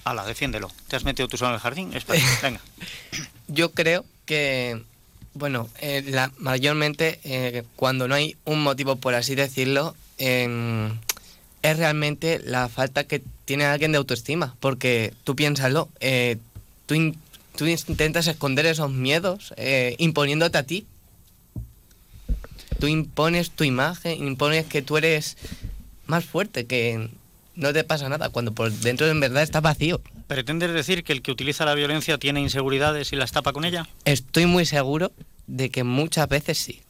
Ala, 0.03 0.25
defiéndelo. 0.25 0.71
¿Te 0.87 0.95
has 0.95 1.03
metido 1.03 1.27
tú 1.27 1.37
solo 1.37 1.49
en 1.51 1.55
el 1.55 1.61
jardín? 1.61 1.93
Espera, 1.93 2.23
venga. 2.43 2.61
Yo 3.47 3.71
creo 3.71 4.05
que, 4.25 4.83
bueno, 5.33 5.69
eh, 5.79 6.03
la, 6.07 6.31
mayormente 6.37 7.19
eh, 7.23 7.63
cuando 7.75 8.07
no 8.07 8.15
hay 8.15 8.35
un 8.45 8.61
motivo, 8.61 8.97
por 8.97 9.15
así 9.15 9.35
decirlo, 9.35 9.95
es 10.17 11.77
realmente 11.77 12.39
la 12.43 12.69
falta 12.69 13.05
que 13.05 13.21
tiene 13.45 13.65
alguien 13.65 13.91
de 13.91 13.97
autoestima. 13.97 14.55
Porque 14.59 15.13
tú 15.23 15.35
piénsalo, 15.35 15.89
eh, 15.99 16.37
tú, 16.85 16.93
in- 16.95 17.17
tú 17.57 17.65
intentas 17.65 18.27
esconder 18.27 18.65
esos 18.67 18.91
miedos 18.91 19.53
imponiéndote 19.97 20.57
a 20.57 20.63
ti. 20.63 20.85
Tú 22.79 22.87
impones 22.87 23.51
tu 23.51 23.63
imagen, 23.63 24.27
impones 24.27 24.65
que 24.65 24.81
tú 24.81 24.97
eres 24.97 25.37
más 26.07 26.25
fuerte, 26.25 26.65
que 26.65 27.09
no 27.55 27.73
te 27.73 27.83
pasa 27.83 28.09
nada, 28.09 28.29
cuando 28.29 28.51
por 28.53 28.71
dentro 28.71 29.07
en 29.07 29.19
verdad 29.19 29.43
estás 29.43 29.61
vacío. 29.61 30.01
¿Pretendes 30.27 30.73
decir 30.73 31.03
que 31.03 31.13
el 31.13 31.21
que 31.21 31.31
utiliza 31.31 31.65
la 31.65 31.73
violencia 31.75 32.17
tiene 32.17 32.41
inseguridades 32.41 33.11
y 33.13 33.15
las 33.15 33.31
tapa 33.31 33.53
con 33.53 33.65
ella? 33.65 33.87
Estoy 34.05 34.45
muy 34.45 34.65
seguro 34.65 35.11
de 35.47 35.69
que 35.69 35.83
muchas 35.83 36.27
veces 36.27 36.57
sí. 36.57 36.81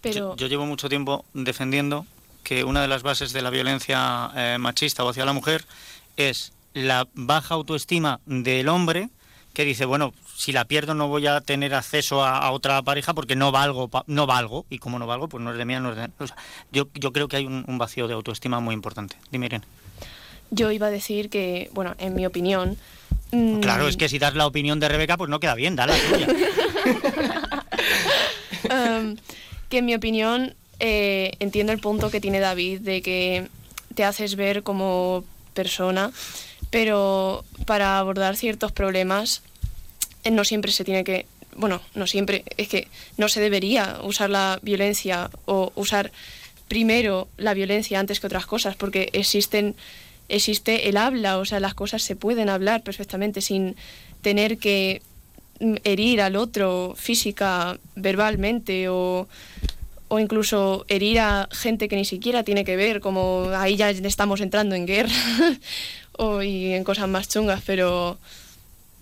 Pero 0.00 0.36
Yo 0.36 0.46
llevo 0.46 0.66
mucho 0.66 0.88
tiempo 0.88 1.24
defendiendo 1.34 2.06
que 2.42 2.64
una 2.64 2.80
de 2.82 2.88
las 2.88 3.02
bases 3.02 3.32
de 3.32 3.42
la 3.42 3.50
violencia 3.50 4.30
eh, 4.36 4.56
machista 4.60 5.02
o 5.04 5.08
hacia 5.08 5.24
la 5.24 5.32
mujer 5.32 5.64
es 6.16 6.52
la 6.74 7.08
baja 7.14 7.54
autoestima 7.54 8.20
del 8.26 8.68
hombre 8.68 9.08
que 9.52 9.64
dice, 9.64 9.86
bueno, 9.86 10.12
si 10.36 10.52
la 10.52 10.66
pierdo 10.66 10.94
no 10.94 11.08
voy 11.08 11.26
a 11.26 11.40
tener 11.40 11.74
acceso 11.74 12.22
a, 12.22 12.36
a 12.38 12.50
otra 12.50 12.82
pareja 12.82 13.14
porque 13.14 13.36
no 13.36 13.50
valgo, 13.52 13.88
pa- 13.88 14.04
no 14.06 14.26
valgo, 14.26 14.66
y 14.68 14.78
como 14.78 14.98
no 14.98 15.06
valgo, 15.06 15.28
pues 15.28 15.42
no 15.42 15.50
es 15.50 15.56
de 15.56 15.64
mía, 15.64 15.80
no 15.80 15.90
es 15.92 15.96
de... 15.96 16.10
o 16.18 16.26
sea, 16.26 16.36
yo, 16.72 16.88
yo 16.92 17.10
creo 17.12 17.26
que 17.26 17.36
hay 17.38 17.46
un, 17.46 17.64
un 17.66 17.78
vacío 17.78 18.06
de 18.06 18.12
autoestima 18.12 18.60
muy 18.60 18.74
importante. 18.74 19.16
Dime, 19.30 19.46
Irene. 19.46 19.64
Yo 20.50 20.70
iba 20.70 20.86
a 20.86 20.90
decir 20.90 21.30
que, 21.30 21.70
bueno, 21.72 21.94
en 21.98 22.14
mi 22.14 22.26
opinión... 22.26 22.76
mm, 23.32 23.60
Claro, 23.60 23.88
es 23.88 23.96
que 23.96 24.08
si 24.08 24.18
das 24.18 24.34
la 24.34 24.46
opinión 24.46 24.80
de 24.80 24.88
Rebeca, 24.88 25.16
pues 25.16 25.30
no 25.30 25.40
queda 25.40 25.54
bien, 25.54 25.76
dale 25.76 25.94
la 25.94 26.08
tuya. 26.08 26.26
Em, 28.70 29.16
que 29.68 29.78
en 29.78 29.84
mi 29.86 29.94
opinión 29.94 30.54
eh, 30.78 31.32
entiendo 31.40 31.72
el 31.72 31.80
punto 31.80 32.10
que 32.10 32.20
tiene 32.20 32.40
David 32.40 32.80
de 32.80 33.02
que 33.02 33.48
te 33.94 34.04
haces 34.04 34.36
ver 34.36 34.62
como 34.62 35.24
persona, 35.54 36.12
pero 36.70 37.44
para 37.64 37.98
abordar 37.98 38.36
ciertos 38.36 38.72
problemas 38.72 39.42
eh, 40.24 40.30
no 40.30 40.44
siempre 40.44 40.72
se 40.72 40.84
tiene 40.84 41.02
que, 41.04 41.26
bueno, 41.56 41.80
no 41.94 42.06
siempre, 42.06 42.44
es 42.56 42.68
que 42.68 42.88
no 43.16 43.28
se 43.28 43.40
debería 43.40 44.00
usar 44.02 44.30
la 44.30 44.58
violencia 44.62 45.30
o 45.46 45.72
usar 45.74 46.12
primero 46.68 47.28
la 47.36 47.54
violencia 47.54 47.98
antes 47.98 48.20
que 48.20 48.26
otras 48.26 48.46
cosas, 48.46 48.76
porque 48.76 49.08
existen 49.12 49.74
existe 50.28 50.88
el 50.88 50.96
habla, 50.96 51.38
o 51.38 51.44
sea, 51.44 51.60
las 51.60 51.74
cosas 51.74 52.02
se 52.02 52.16
pueden 52.16 52.48
hablar 52.48 52.82
perfectamente 52.82 53.40
sin 53.40 53.76
tener 54.22 54.58
que 54.58 55.02
herir 55.84 56.20
al 56.20 56.36
otro 56.36 56.94
física, 56.96 57.78
verbalmente 57.94 58.88
o, 58.88 59.28
o 60.08 60.18
incluso 60.18 60.84
herir 60.88 61.20
a 61.20 61.48
gente 61.50 61.88
que 61.88 61.96
ni 61.96 62.04
siquiera 62.04 62.42
tiene 62.42 62.64
que 62.64 62.76
ver, 62.76 63.00
como 63.00 63.50
ahí 63.54 63.76
ya 63.76 63.90
estamos 63.90 64.40
entrando 64.40 64.74
en 64.74 64.86
guerra 64.86 65.12
o, 66.12 66.42
y 66.42 66.74
en 66.74 66.84
cosas 66.84 67.08
más 67.08 67.28
chungas, 67.28 67.62
pero, 67.64 68.18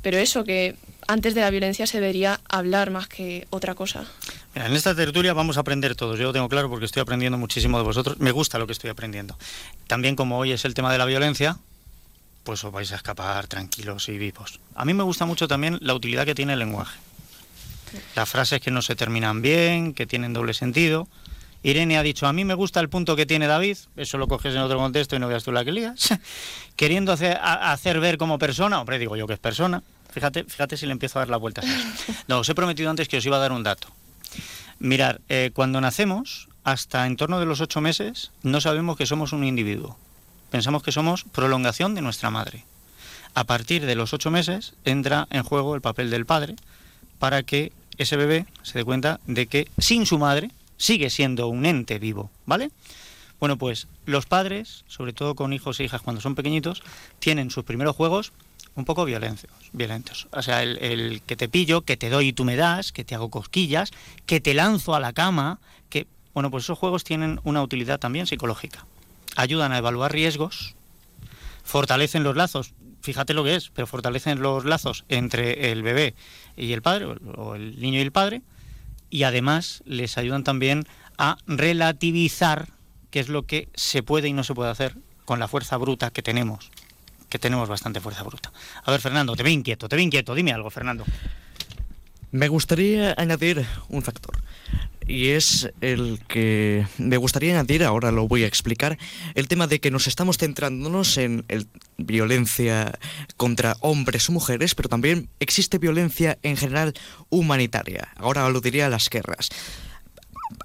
pero 0.03 0.19
eso, 0.19 0.45
que 0.45 0.77
antes 1.07 1.35
de 1.35 1.41
la 1.41 1.51
violencia 1.51 1.87
se 1.87 2.01
debería 2.01 2.41
hablar 2.49 2.91
más 2.91 3.09
que 3.09 3.47
otra 3.51 3.75
cosa. 3.75 4.07
Mira, 4.55 4.67
en 4.67 4.73
esta 4.75 4.95
tertulia 4.95 5.33
vamos 5.33 5.57
a 5.57 5.61
aprender 5.61 5.97
todos, 5.97 6.19
yo 6.19 6.27
lo 6.27 6.33
tengo 6.33 6.49
claro 6.49 6.69
porque 6.71 6.85
estoy 6.87 7.01
aprendiendo 7.03 7.37
muchísimo 7.39 7.77
de 7.79 7.85
vosotros, 7.85 8.19
me 8.21 8.31
gusta 8.31 8.59
lo 8.59 8.67
que 8.67 8.73
estoy 8.73 8.91
aprendiendo. 8.91 9.37
También 9.89 10.15
como 10.17 10.39
hoy 10.39 10.53
es 10.53 10.65
el 10.65 10.75
tema 10.75 10.93
de 10.93 10.99
la 10.99 11.05
violencia, 11.07 11.57
pues 12.45 12.63
os 12.65 12.71
vais 12.73 12.93
a 12.93 12.97
escapar 12.97 13.47
tranquilos 13.49 14.09
y 14.09 14.17
vivos. 14.19 14.61
A 14.75 14.85
mí 14.85 14.95
me 14.95 15.03
gusta 15.03 15.27
mucho 15.27 15.49
también 15.49 15.79
la 15.81 15.95
utilidad 15.95 16.25
que 16.25 16.35
tiene 16.35 16.53
el 16.53 16.59
lenguaje. 16.61 16.99
Las 18.15 18.29
frases 18.29 18.61
que 18.61 18.71
no 18.71 18.83
se 18.83 18.95
terminan 18.97 19.43
bien, 19.43 19.93
que 19.95 20.07
tienen 20.07 20.33
doble 20.33 20.55
sentido. 20.55 21.09
Irene 21.63 21.97
ha 21.97 22.03
dicho, 22.03 22.27
a 22.27 22.33
mí 22.33 22.45
me 22.45 22.55
gusta 22.55 22.79
el 22.81 22.89
punto 22.91 23.17
que 23.17 23.25
tiene 23.25 23.47
David, 23.47 23.79
eso 23.97 24.19
lo 24.19 24.29
coges 24.29 24.55
en 24.55 24.61
otro 24.61 24.77
contexto 24.79 25.17
y 25.17 25.19
no 25.19 25.29
veas 25.29 25.43
tú 25.45 25.51
la 25.51 25.65
que 25.65 25.73
lías, 25.73 26.11
queriendo 26.77 27.11
hacer, 27.13 27.39
a- 27.41 27.73
hacer 27.73 27.99
ver 28.01 28.19
como 28.19 28.39
persona, 28.39 28.79
hombre, 28.81 28.99
digo 28.99 29.17
yo 29.17 29.27
que 29.27 29.33
es 29.33 29.39
persona, 29.39 29.83
fíjate, 30.13 30.45
fíjate 30.45 30.77
si 30.77 30.85
le 30.87 30.93
empiezo 30.93 31.19
a 31.19 31.23
dar 31.23 31.31
la 31.31 31.39
vuelta. 31.39 31.63
No, 32.29 32.41
os 32.41 32.49
he 32.49 32.55
prometido 32.55 32.91
antes 32.91 33.09
que 33.09 33.17
os 33.17 33.25
iba 33.27 33.37
a 33.37 33.41
dar 33.41 33.51
un 33.53 33.63
dato. 33.63 33.89
Mirar, 34.79 35.21
eh, 35.29 35.51
cuando 35.55 35.81
nacemos, 35.81 36.49
hasta 36.65 37.07
en 37.07 37.17
torno 37.17 37.39
de 37.41 37.47
los 37.47 37.61
ocho 37.61 37.81
meses, 37.81 38.33
no 38.43 38.61
sabemos 38.61 38.97
que 38.97 39.07
somos 39.07 39.33
un 39.33 39.45
individuo. 39.45 39.99
Pensamos 40.51 40.83
que 40.83 40.93
somos 40.93 41.25
prolongación 41.25 41.95
de 41.95 42.03
nuestra 42.03 42.31
madre. 42.31 42.65
A 43.35 43.45
partir 43.45 43.85
de 43.87 43.95
los 43.95 44.13
ocho 44.13 44.31
meses 44.31 44.75
entra 44.85 45.27
en 45.31 45.43
juego 45.43 45.75
el 45.75 45.81
papel 45.81 46.11
del 46.11 46.27
padre 46.27 46.57
para 47.19 47.43
que 47.43 47.73
ese 47.99 48.17
bebé 48.17 48.47
se 48.63 48.79
dé 48.79 48.85
cuenta 48.85 49.21
de 49.27 49.47
que 49.47 49.69
sin 49.79 50.07
su 50.07 50.19
madre 50.19 50.51
sigue 50.77 51.11
siendo 51.11 51.49
un 51.49 51.67
ente 51.67 51.99
vivo, 51.99 52.31
¿vale? 52.47 52.71
Bueno, 53.41 53.59
pues 53.59 53.89
los 54.07 54.27
padres, 54.27 54.85
sobre 54.87 55.13
todo 55.13 55.35
con 55.35 55.53
hijos 55.53 55.79
e 55.81 55.85
hijas 55.85 56.03
cuando 56.03 56.23
son 56.23 56.35
pequeñitos, 56.35 56.83
tienen 57.19 57.51
sus 57.51 57.65
primeros 57.65 57.97
juegos 57.97 58.33
un 58.75 58.85
poco 58.85 59.05
violentos, 59.05 59.51
violentos. 59.73 60.29
O 60.33 60.43
sea, 60.43 60.63
el, 60.63 60.79
el 60.79 61.23
que 61.23 61.37
te 61.37 61.49
pillo, 61.49 61.83
que 61.83 61.97
te 61.97 62.11
doy 62.11 62.29
y 62.29 62.33
tú 62.33 62.45
me 62.45 62.57
das, 62.57 62.93
que 62.93 63.05
te 63.05 63.15
hago 63.15 63.31
cosquillas, 63.31 63.91
que 64.27 64.41
te 64.41 64.55
lanzo 64.55 64.95
a 64.95 65.01
la 65.01 65.13
cama, 65.13 65.61
que... 65.89 66.07
Bueno, 66.33 66.51
pues 66.51 66.65
esos 66.65 66.79
juegos 66.79 67.05
tienen 67.05 67.41
una 67.45 67.63
utilidad 67.63 68.01
también 68.01 68.27
psicológica. 68.27 68.87
Ayudan 69.37 69.73
a 69.73 69.79
evaluar 69.79 70.13
riesgos, 70.13 70.75
fortalecen 71.63 72.25
los 72.25 72.37
lazos, 72.37 72.75
fíjate 73.03 73.35
lo 73.35 73.45
que 73.45 73.55
es, 73.55 73.71
pero 73.71 73.87
fortalecen 73.87 74.41
los 74.41 74.65
lazos 74.65 75.05
entre 75.09 75.71
el 75.71 75.83
bebé 75.83 76.15
y 76.57 76.73
el 76.73 76.83
padre, 76.83 77.07
o 77.37 77.55
el 77.55 77.81
niño 77.81 77.99
y 77.99 78.03
el 78.03 78.13
padre, 78.13 78.43
y 79.11 79.23
además 79.23 79.83
les 79.87 80.19
ayudan 80.19 80.43
también 80.43 80.85
a 81.19 81.37
relativizar 81.47 82.69
qué 83.11 83.21
es 83.21 83.29
lo 83.29 83.45
que 83.45 83.69
se 83.75 84.03
puede 84.03 84.29
y 84.29 84.33
no 84.33 84.43
se 84.43 84.55
puede 84.55 84.71
hacer 84.71 84.97
con 85.25 85.39
la 85.39 85.47
fuerza 85.47 85.77
bruta 85.77 86.11
que 86.11 86.23
tenemos, 86.23 86.71
que 87.29 87.39
tenemos 87.39 87.69
bastante 87.69 88.01
fuerza 88.01 88.23
bruta. 88.23 88.53
A 88.85 88.91
ver, 88.91 89.01
Fernando, 89.01 89.35
te 89.37 89.43
veo 89.43 89.53
inquieto, 89.53 89.89
te 89.89 89.97
veo 89.97 90.05
inquieto, 90.05 90.35
dime 90.35 90.53
algo, 90.53 90.71
Fernando. 90.71 91.05
Me 92.31 92.49
gustaría 92.49 93.15
añadir 93.17 93.65
un 93.89 94.03
factor. 94.03 94.37
Y 95.07 95.29
es 95.29 95.71
el 95.83 96.19
que 96.27 96.87
me 96.97 97.19
gustaría 97.19 97.53
añadir, 97.53 97.85
ahora 97.85 98.11
lo 98.11 98.27
voy 98.27 98.43
a 98.43 98.47
explicar, 98.47 98.97
el 99.35 99.49
tema 99.49 99.67
de 99.67 99.79
que 99.79 99.91
nos 99.91 100.07
estamos 100.07 100.39
centrándonos 100.39 101.19
en 101.19 101.45
el- 101.49 101.69
violencia 101.99 102.99
contra 103.37 103.77
hombres 103.81 104.29
o 104.29 104.33
mujeres, 104.33 104.75
pero 104.75 104.89
también 104.89 105.29
existe 105.41 105.79
violencia 105.79 106.39
en 106.43 106.57
general 106.57 106.95
humanitaria. 107.29 108.09
Ahora 108.17 108.47
aludiría 108.47 108.87
a 108.87 108.91
las 108.91 109.11
guerras. 109.11 109.51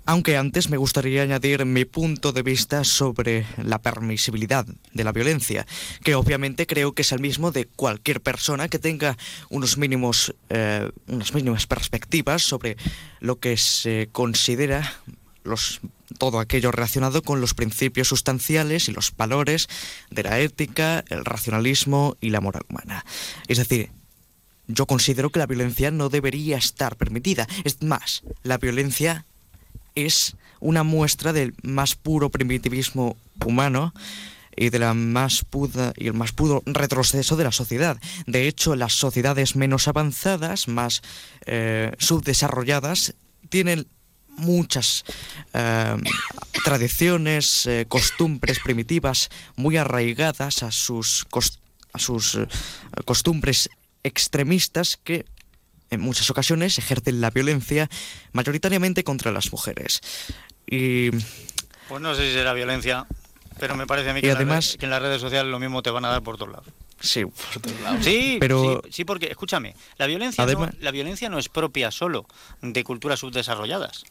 Aunque 0.06 0.38
antes 0.38 0.70
me 0.70 0.78
gustaría 0.78 1.22
añadir 1.22 1.66
mi 1.66 1.86
punto 1.86 2.32
de 2.32 2.44
vista 2.44 2.84
sobre 2.84 3.46
la 3.64 3.82
permisibilidad 3.82 4.66
de 4.94 5.04
la 5.04 5.12
violencia, 5.12 5.66
que 6.04 6.16
obviamente 6.16 6.68
creo 6.68 6.94
que 6.94 7.04
es 7.04 7.12
el 7.12 7.20
mismo 7.22 7.52
de 7.52 7.66
cualquier 7.66 8.22
persona 8.22 8.68
que 8.68 8.80
tenga 8.80 9.18
unos 9.50 9.78
mínimos, 9.78 10.36
eh, 10.50 10.90
unas 11.08 11.34
mínimas 11.34 11.68
perspectivas 11.68 12.42
sobre 12.42 12.76
lo 13.20 13.40
que 13.40 13.56
se 13.58 14.10
considera 14.12 15.00
los, 15.44 15.80
todo 16.18 16.40
aquello 16.40 16.72
relacionado 16.72 17.22
con 17.22 17.42
los 17.42 17.54
principios 17.54 18.10
sustanciales 18.10 18.90
y 18.90 18.92
los 18.92 19.16
valores 19.16 19.68
de 20.10 20.24
la 20.24 20.40
ética, 20.40 21.04
el 21.10 21.26
racionalismo 21.26 22.18
y 22.20 22.30
la 22.30 22.42
moral 22.42 22.64
humana. 22.70 23.06
Es 23.48 23.58
decir, 23.58 23.92
yo 24.68 24.86
considero 24.86 25.32
que 25.32 25.40
la 25.40 25.48
violencia 25.48 25.92
no 25.92 26.10
debería 26.10 26.58
estar 26.58 26.96
permitida. 26.96 27.48
Es 27.64 27.82
más, 27.82 28.24
la 28.44 28.58
violencia 28.58 29.26
es 30.06 30.36
una 30.60 30.84
muestra 30.84 31.34
del 31.34 31.54
más 31.64 31.96
puro 31.96 32.30
primitivismo 32.30 33.18
humano 33.46 33.94
y 34.56 34.70
de 34.70 34.80
la 34.80 34.94
más 34.94 35.46
puda 35.46 35.94
y 35.96 36.08
el 36.08 36.14
más 36.14 36.34
puro 36.34 36.62
retroceso 36.66 37.38
de 37.38 37.46
la 37.46 37.52
sociedad. 37.52 37.98
De 38.28 38.48
hecho, 38.48 38.76
las 38.76 38.94
sociedades 38.94 39.56
menos 39.56 39.88
avanzadas, 39.88 40.68
más 40.68 41.02
eh, 41.46 41.94
subdesarrolladas, 41.98 43.16
tienen 43.48 43.88
muchas 44.28 45.06
eh, 45.54 45.96
tradiciones, 46.66 47.66
eh, 47.66 47.86
costumbres 47.88 48.60
primitivas 48.60 49.30
muy 49.56 49.78
arraigadas 49.78 50.64
a 50.64 50.72
sus, 50.72 51.26
a 51.94 52.00
sus 52.00 52.38
costumbres 53.06 53.70
extremistas 54.04 54.98
que 55.02 55.26
en 55.90 56.02
muchas 56.02 56.30
ocasiones 56.30 56.78
ejercen 56.78 57.22
la 57.22 57.30
violencia 57.32 57.90
mayoritariamente 58.32 59.04
contra 59.04 59.32
las 59.32 59.52
mujeres. 59.52 60.02
Y 60.68 61.10
Pues 61.88 62.02
no 62.02 62.14
sé 62.16 62.28
si 62.28 62.34
será 62.34 62.54
violencia, 62.54 63.08
pero 63.60 63.76
me 63.76 63.88
parece 63.88 64.12
a 64.12 64.14
mí 64.14 64.22
que, 64.22 64.30
en, 64.30 64.36
además- 64.36 64.56
las 64.56 64.66
redes, 64.66 64.78
que 64.78 64.86
en 64.86 64.90
las 64.92 65.02
redes 65.02 65.22
sociales 65.22 65.52
lo 65.52 65.60
mismo 65.60 65.82
te 65.82 65.90
van 65.90 66.06
a 66.06 66.10
dar 66.10 66.22
por 66.22 66.38
todos 66.38 66.52
lados. 66.52 66.68
sí, 67.00 67.26
por 67.26 67.62
todos 67.62 67.82
lados. 67.82 68.06
Sí, 68.06 68.38
pero 68.40 68.82
sí, 68.86 68.92
sí, 68.92 69.06
porque 69.06 69.28
escúchame, 69.28 69.76
la 69.98 70.06
violencia, 70.08 70.44
Además- 70.44 70.74
no, 70.76 70.80
la 70.84 70.92
violencia 70.92 71.30
no 71.30 71.40
es 71.40 71.50
propia 71.50 71.92
solo 71.92 72.26
de 72.62 72.84
culturas 72.84 73.20
subdesarrolladas. 73.20 74.04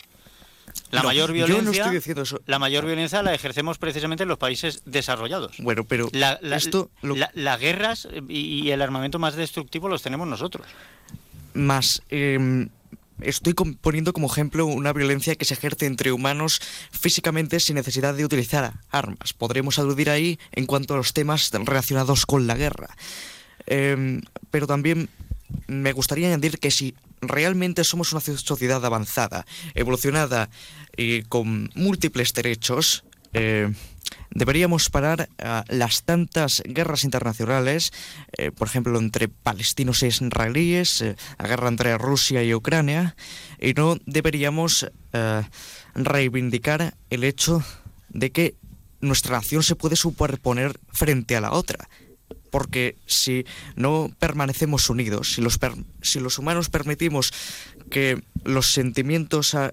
La 0.90 1.00
No, 1.00 1.08
mayor 1.08 1.32
yo 1.32 1.46
no 1.46 1.54
violencia, 1.72 1.90
estoy 1.92 2.22
eso. 2.22 2.40
la 2.46 2.58
mayor 2.58 2.84
violencia 2.84 3.22
la 3.22 3.32
ejercemos 3.34 3.78
precisamente 3.78 4.24
en 4.24 4.28
los 4.28 4.38
países 4.38 4.82
desarrollados. 4.84 5.56
Bueno, 5.58 5.84
pero 5.84 6.08
La- 6.12 6.38
la- 6.42 6.56
esto 6.56 6.90
lo- 7.00 7.16
la- 7.16 7.30
las 7.34 7.58
guerras 7.58 8.06
y, 8.28 8.62
y 8.64 8.70
el 8.70 8.82
armamento 8.82 9.18
más 9.18 9.34
destructivo 9.34 9.88
los 9.88 10.02
tenemos 10.02 10.28
nosotros. 10.28 10.66
Más 11.54 12.02
eh, 12.11 12.68
estoy 13.20 13.54
poniendo 13.54 14.12
como 14.12 14.30
ejemplo 14.30 14.66
una 14.66 14.92
violencia 14.92 15.34
que 15.34 15.44
se 15.44 15.54
ejerce 15.54 15.87
entre 15.87 16.12
humanos 16.12 16.61
físicamente 16.90 17.61
sin 17.61 17.76
necesidad 17.76 18.14
de 18.14 18.24
utilizar 18.24 18.74
armas. 18.90 19.32
Podremos 19.32 19.78
aludir 19.78 20.11
ahí 20.11 20.38
en 20.52 20.66
cuanto 20.66 20.94
a 20.94 20.96
los 20.96 21.12
temas 21.12 21.50
relacionados 21.52 22.26
con 22.26 22.46
la 22.46 22.56
guerra. 22.56 22.88
Eh, 23.66 24.20
pero 24.50 24.66
también 24.66 25.08
me 25.66 25.92
gustaría 25.92 26.28
añadir 26.28 26.58
que 26.58 26.70
si 26.70 26.94
realmente 27.20 27.84
somos 27.84 28.12
una 28.12 28.20
sociedad 28.20 28.84
avanzada, 28.84 29.46
evolucionada 29.74 30.48
y 30.96 31.22
con 31.22 31.70
múltiples 31.74 32.32
derechos, 32.32 33.04
eh, 33.32 33.72
deberíamos 34.38 34.88
parar 34.90 35.29
a 35.38 35.64
las 35.68 36.03
tantas 36.05 36.62
guerras 36.64 37.05
internacionales, 37.05 37.92
eh, 38.37 38.51
por 38.51 38.68
ejemplo, 38.68 38.98
entre 38.98 39.29
palestinos 39.29 40.03
e 40.03 40.09
israelíes, 40.09 41.03
eh, 41.03 41.16
la 41.38 41.48
guerra 41.48 41.68
entre 41.68 41.98
Rusia 41.98 42.42
y 42.42 42.55
Ucrania, 42.55 43.16
y 43.61 43.74
no 43.74 43.98
deberíamos 44.07 44.87
eh, 45.12 45.42
reivindicar 45.94 46.94
el 47.11 47.24
hecho 47.24 47.62
de 48.09 48.31
que 48.31 48.55
nuestra 49.01 49.37
nación 49.37 49.62
se 49.62 49.77
puede 49.77 49.96
superponer 49.96 50.79
frente 50.92 51.37
a 51.37 51.40
la 51.40 51.53
otra. 51.53 51.88
Porque 52.51 52.96
si 53.07 53.44
no 53.77 54.11
permanecemos 54.18 54.88
unidos, 54.88 55.35
si 55.35 55.42
los, 55.42 55.59
si 56.01 56.20
los 56.20 56.38
humanos 56.38 56.70
permitimos 56.70 57.33
que 57.90 58.22
los 58.44 58.72
sentimientos 58.72 59.55
a- 59.55 59.72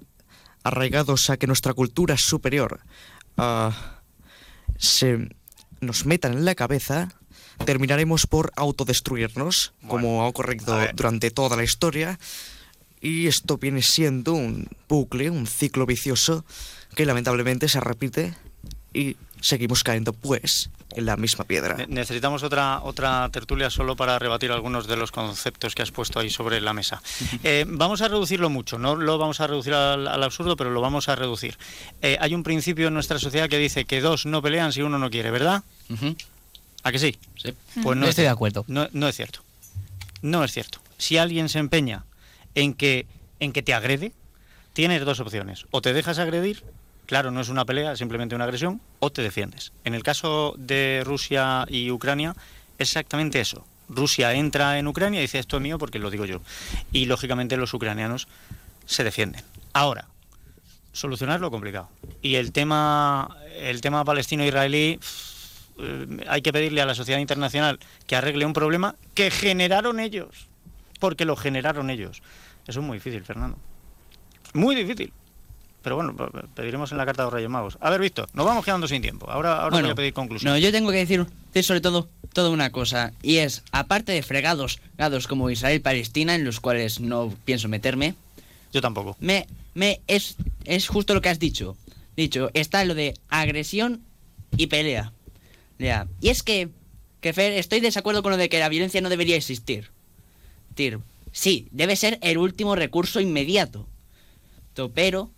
arraigados 0.63 1.30
a 1.30 1.38
que 1.38 1.47
nuestra 1.47 1.73
cultura 1.73 2.15
es 2.15 2.21
superior 2.21 2.82
ah, 3.38 3.94
se 4.77 5.29
nos 5.81 6.05
metan 6.05 6.33
en 6.33 6.45
la 6.45 6.55
cabeza, 6.55 7.09
terminaremos 7.65 8.27
por 8.27 8.51
autodestruirnos, 8.55 9.73
como 9.88 10.23
ha 10.23 10.27
ocurrido 10.27 10.77
durante 10.93 11.31
toda 11.31 11.55
la 11.55 11.63
historia. 11.63 12.19
Y 13.01 13.28
esto 13.28 13.57
viene 13.57 13.82
siendo 13.82 14.34
un 14.34 14.67
bucle, 14.89 15.30
un 15.30 15.45
ciclo 15.47 15.86
vicioso 15.86 16.45
que 16.95 17.05
lamentablemente 17.05 17.69
se 17.69 17.80
repite 17.80 18.34
y 18.93 19.17
seguimos 19.45 19.83
cayendo 19.83 20.11
pues 20.11 20.71
en 20.95 21.05
la 21.05 21.17
misma 21.17 21.43
piedra. 21.45 21.75
Ne- 21.75 21.85
Necesitamos 21.87 22.41
otra, 22.41 22.81
otra 22.81 23.29
tertulia 23.31 23.69
solo 23.69 23.95
para 23.95 24.17
rebatir 24.17 24.51
algunos 24.51 24.87
de 24.87 24.95
los 24.97 25.11
conceptos 25.11 25.75
que 25.75 25.83
has 25.83 25.91
puesto 25.91 26.19
ahí 26.19 26.29
sobre 26.31 26.61
la 26.61 26.73
mesa. 26.73 27.01
Eh, 27.43 27.65
vamos 27.67 28.01
a 28.01 28.07
reducirlo 28.07 28.49
mucho, 28.49 28.79
no 28.79 28.95
lo 28.95 29.17
vamos 29.19 29.39
a 29.41 29.47
reducir 29.47 29.73
al, 29.73 30.07
al 30.07 30.23
absurdo, 30.23 30.55
pero 30.57 30.71
lo 30.71 30.81
vamos 30.81 31.09
a 31.09 31.15
reducir. 31.15 31.57
Eh, 32.01 32.17
hay 32.19 32.33
un 32.33 32.41
principio 32.43 32.87
en 32.87 32.93
nuestra 32.95 33.19
sociedad 33.19 33.47
que 33.47 33.57
dice 33.59 33.85
que 33.85 34.01
dos 34.01 34.25
no 34.25 34.41
pelean 34.41 34.73
si 34.73 34.81
uno 34.81 34.97
no 34.97 35.09
quiere, 35.11 35.29
¿verdad? 35.31 35.63
¿A 36.83 36.91
que 36.91 36.99
sí? 36.99 37.15
Sí. 37.37 37.53
Pues 37.83 37.97
no 37.97 38.05
es 38.05 38.09
estoy 38.11 38.23
de 38.23 38.29
acuerdo. 38.29 38.65
No, 38.67 38.87
no 38.93 39.07
es 39.07 39.15
cierto. 39.15 39.41
No 40.21 40.43
es 40.43 40.51
cierto. 40.51 40.79
Si 40.97 41.17
alguien 41.17 41.49
se 41.49 41.59
empeña 41.59 42.03
en 42.55 42.73
que, 42.73 43.05
en 43.39 43.51
que 43.53 43.61
te 43.61 43.73
agrede, 43.73 44.11
tienes 44.73 45.03
dos 45.05 45.19
opciones. 45.19 45.65
O 45.71 45.81
te 45.81 45.93
dejas 45.93 46.17
agredir, 46.19 46.63
claro, 47.06 47.32
no 47.32 47.41
es 47.41 47.49
una 47.49 47.66
pelea, 47.66 47.95
simplemente 47.95 48.36
una 48.36 48.45
agresión, 48.45 48.82
o 48.99 49.12
te 49.12 49.22
defiendes. 49.22 49.72
En 49.84 49.93
el 49.95 50.03
caso 50.03 50.56
de 50.58 51.03
Rusia 51.06 51.66
y 51.70 51.91
Ucrania, 51.91 52.36
exactamente 52.78 53.39
eso. 53.39 53.66
Rusia 53.88 54.34
entra 54.34 54.80
en 54.80 54.88
Ucrania 54.88 55.20
y 55.20 55.24
dice 55.24 55.39
esto 55.39 55.58
es 55.58 55.64
mío 55.64 55.78
porque 55.78 55.99
lo 55.99 56.10
digo 56.10 56.26
yo. 56.26 56.41
Y 56.91 57.06
lógicamente 57.06 57.58
los 57.58 57.74
ucranianos 57.74 58.28
se 58.86 59.03
defienden. 59.03 59.43
Ahora, 59.74 60.08
solucionarlo 60.91 61.51
complicado. 61.51 61.89
Y 62.22 62.36
el 62.36 62.51
tema, 62.51 63.38
el 63.56 63.82
tema 63.82 64.03
palestino-israelí, 64.06 64.99
eh, 65.78 66.08
hay 66.28 66.41
que 66.41 66.53
pedirle 66.53 66.82
a 66.82 66.86
la 66.86 66.95
sociedad 66.95 67.20
internacional 67.20 67.80
que 68.08 68.16
arregle 68.16 68.45
un 68.45 68.53
problema 68.53 68.95
que 69.14 69.30
generaron 69.30 69.99
ellos, 69.99 70.47
porque 70.99 71.26
lo 71.26 71.36
generaron 71.36 71.89
ellos. 71.89 72.24
Eso 72.68 72.80
es 72.80 72.86
muy 72.86 72.97
difícil, 72.97 73.24
Fernando. 73.24 73.58
Muy 74.53 74.76
difícil. 74.76 75.12
Pero 75.86 75.97
bueno, 75.97 76.15
pe- 76.15 76.25
pe- 76.31 76.47
pediremos 76.55 76.91
en 76.91 76.97
la 76.97 77.05
carta 77.05 77.21
de 77.21 77.27
los 77.27 77.33
Reyes 77.33 77.49
Magos. 77.49 77.77
A 77.79 77.91
ver, 77.91 78.01
Víctor, 78.01 78.27
nos 78.33 78.43
vamos 78.43 78.65
quedando 78.65 78.88
sin 78.88 79.03
tiempo. 79.03 79.29
Ahora, 79.29 79.51
ahora 79.57 79.63
voy 79.69 79.81
Bueno, 79.81 79.89
a 79.91 79.95
pedir 79.95 80.13
conclusión. 80.13 80.51
No, 80.51 80.57
yo 80.57 80.71
tengo 80.71 80.89
que 80.89 80.97
decir, 80.97 81.27
sobre 81.61 81.79
todo, 81.79 82.09
todo 82.33 82.51
una 82.51 82.71
cosa, 82.71 83.13
y 83.21 83.38
es, 83.38 83.61
aparte 83.71 84.11
de 84.11 84.23
fregados, 84.23 84.77
fregados 84.95 85.27
como 85.27 85.51
Israel 85.51 85.75
y 85.75 85.79
Palestina, 85.79 86.33
en 86.33 86.43
los 86.43 86.59
cuales 86.59 86.99
no 87.01 87.31
pienso 87.45 87.67
meterme. 87.69 88.15
Yo 88.73 88.81
tampoco. 88.81 89.15
Me, 89.19 89.45
me, 89.75 90.01
es, 90.07 90.38
es 90.63 90.88
justo 90.88 91.13
lo 91.13 91.21
que 91.21 91.29
has 91.29 91.38
dicho. 91.38 91.77
Dicho, 92.17 92.49
está 92.55 92.83
lo 92.83 92.95
de 92.95 93.13
agresión 93.29 94.01
y 94.57 94.65
pelea. 94.67 95.13
Ya. 95.77 96.07
Y 96.19 96.29
es 96.29 96.41
que, 96.41 96.69
que 97.21 97.31
Fer, 97.31 97.53
estoy 97.53 97.79
de 97.79 97.88
desacuerdo 97.89 98.23
con 98.23 98.31
lo 98.31 98.38
de 98.38 98.49
que 98.49 98.57
la 98.57 98.69
violencia 98.69 99.01
no 99.01 99.09
debería 99.09 99.36
existir. 99.36 99.91
Decir, 100.69 100.97
sí, 101.31 101.67
debe 101.69 101.95
ser 101.95 102.17
el 102.23 102.39
último 102.39 102.75
recurso 102.75 103.19
inmediato. 103.19 103.86
To- 104.73 104.89
Pero, 104.91 105.29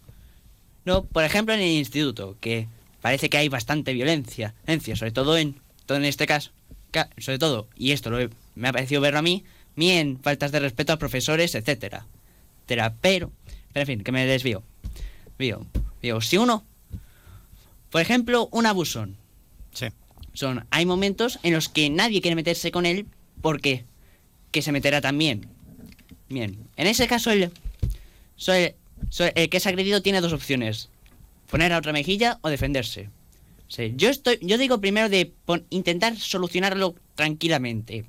no, 0.88 1.03
por 1.03 1.23
ejemplo 1.23 1.53
en 1.53 1.59
el 1.61 1.67
instituto, 1.71 2.35
que 2.41 2.67
parece 3.01 3.29
que 3.29 3.38
hay 3.38 3.49
bastante 3.49 3.93
violencia, 3.93 4.55
violencia, 4.65 4.95
sobre 4.95 5.11
todo 5.11 5.38
en, 5.38 5.55
todo 5.85 5.97
en 5.99 6.05
este 6.05 6.25
caso, 6.25 6.51
ca- 6.91 7.09
sobre 7.19 7.38
todo, 7.38 7.67
y 7.75 7.91
esto 7.91 8.09
lo 8.09 8.19
he- 8.19 8.29
me 8.55 8.67
ha 8.69 8.73
parecido 8.73 9.01
verlo 9.01 9.19
a 9.19 9.21
mí, 9.21 9.43
bien 9.75 10.19
faltas 10.21 10.51
de 10.51 10.59
respeto 10.59 10.93
a 10.93 10.97
profesores, 10.97 11.53
etcétera. 11.53 12.05
etcétera. 12.63 12.95
Pero, 13.01 13.31
pero 13.71 13.81
en 13.83 13.88
fin, 13.88 14.03
que 14.03 14.11
me 14.11 14.25
desvío. 14.25 14.63
Vío, 15.38 15.65
vío, 16.01 16.19
si 16.21 16.38
uno, 16.38 16.65
por 17.91 18.01
ejemplo, 18.01 18.49
un 18.51 18.65
abusón. 18.65 19.15
Sí. 19.73 19.88
Son, 20.33 20.65
hay 20.71 20.85
momentos 20.85 21.39
en 21.43 21.53
los 21.53 21.69
que 21.69 21.89
nadie 21.89 22.21
quiere 22.21 22.35
meterse 22.35 22.71
con 22.71 22.85
él 22.85 23.05
porque 23.41 23.85
que 24.51 24.61
se 24.63 24.71
meterá 24.71 24.99
también. 25.01 25.47
Bien, 26.29 26.57
en 26.75 26.88
ese 26.88 27.07
caso 27.07 27.29
el, 27.31 27.51
el- 28.47 28.75
el 29.35 29.49
que 29.49 29.57
es 29.57 29.67
agredido 29.67 30.01
tiene 30.01 30.21
dos 30.21 30.33
opciones. 30.33 30.89
Poner 31.49 31.71
a 31.73 31.77
otra 31.77 31.93
mejilla 31.93 32.39
o 32.41 32.49
defenderse. 32.49 33.09
Sí, 33.69 33.93
yo 33.97 34.09
estoy, 34.09 34.37
yo 34.41 34.57
digo 34.57 34.79
primero 34.79 35.09
de 35.09 35.33
intentar 35.69 36.15
solucionarlo 36.17 36.95
tranquilamente. 37.15 38.05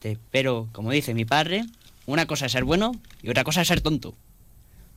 Te- 0.00 0.18
pero, 0.30 0.68
como 0.72 0.90
dice 0.90 1.14
mi 1.14 1.24
padre, 1.24 1.64
una 2.06 2.26
cosa 2.26 2.46
es 2.46 2.52
ser 2.52 2.64
bueno 2.64 2.92
y 3.22 3.30
otra 3.30 3.44
cosa 3.44 3.60
es 3.62 3.68
ser 3.68 3.80
tonto. 3.80 4.14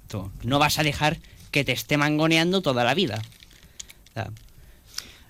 Tú 0.07 0.31
no 0.43 0.59
vas 0.59 0.79
a 0.79 0.83
dejar 0.83 1.19
que 1.51 1.63
te 1.63 1.71
esté 1.71 1.97
mangoneando 1.97 2.61
toda 2.61 2.83
la 2.83 2.93
vida. 2.93 3.21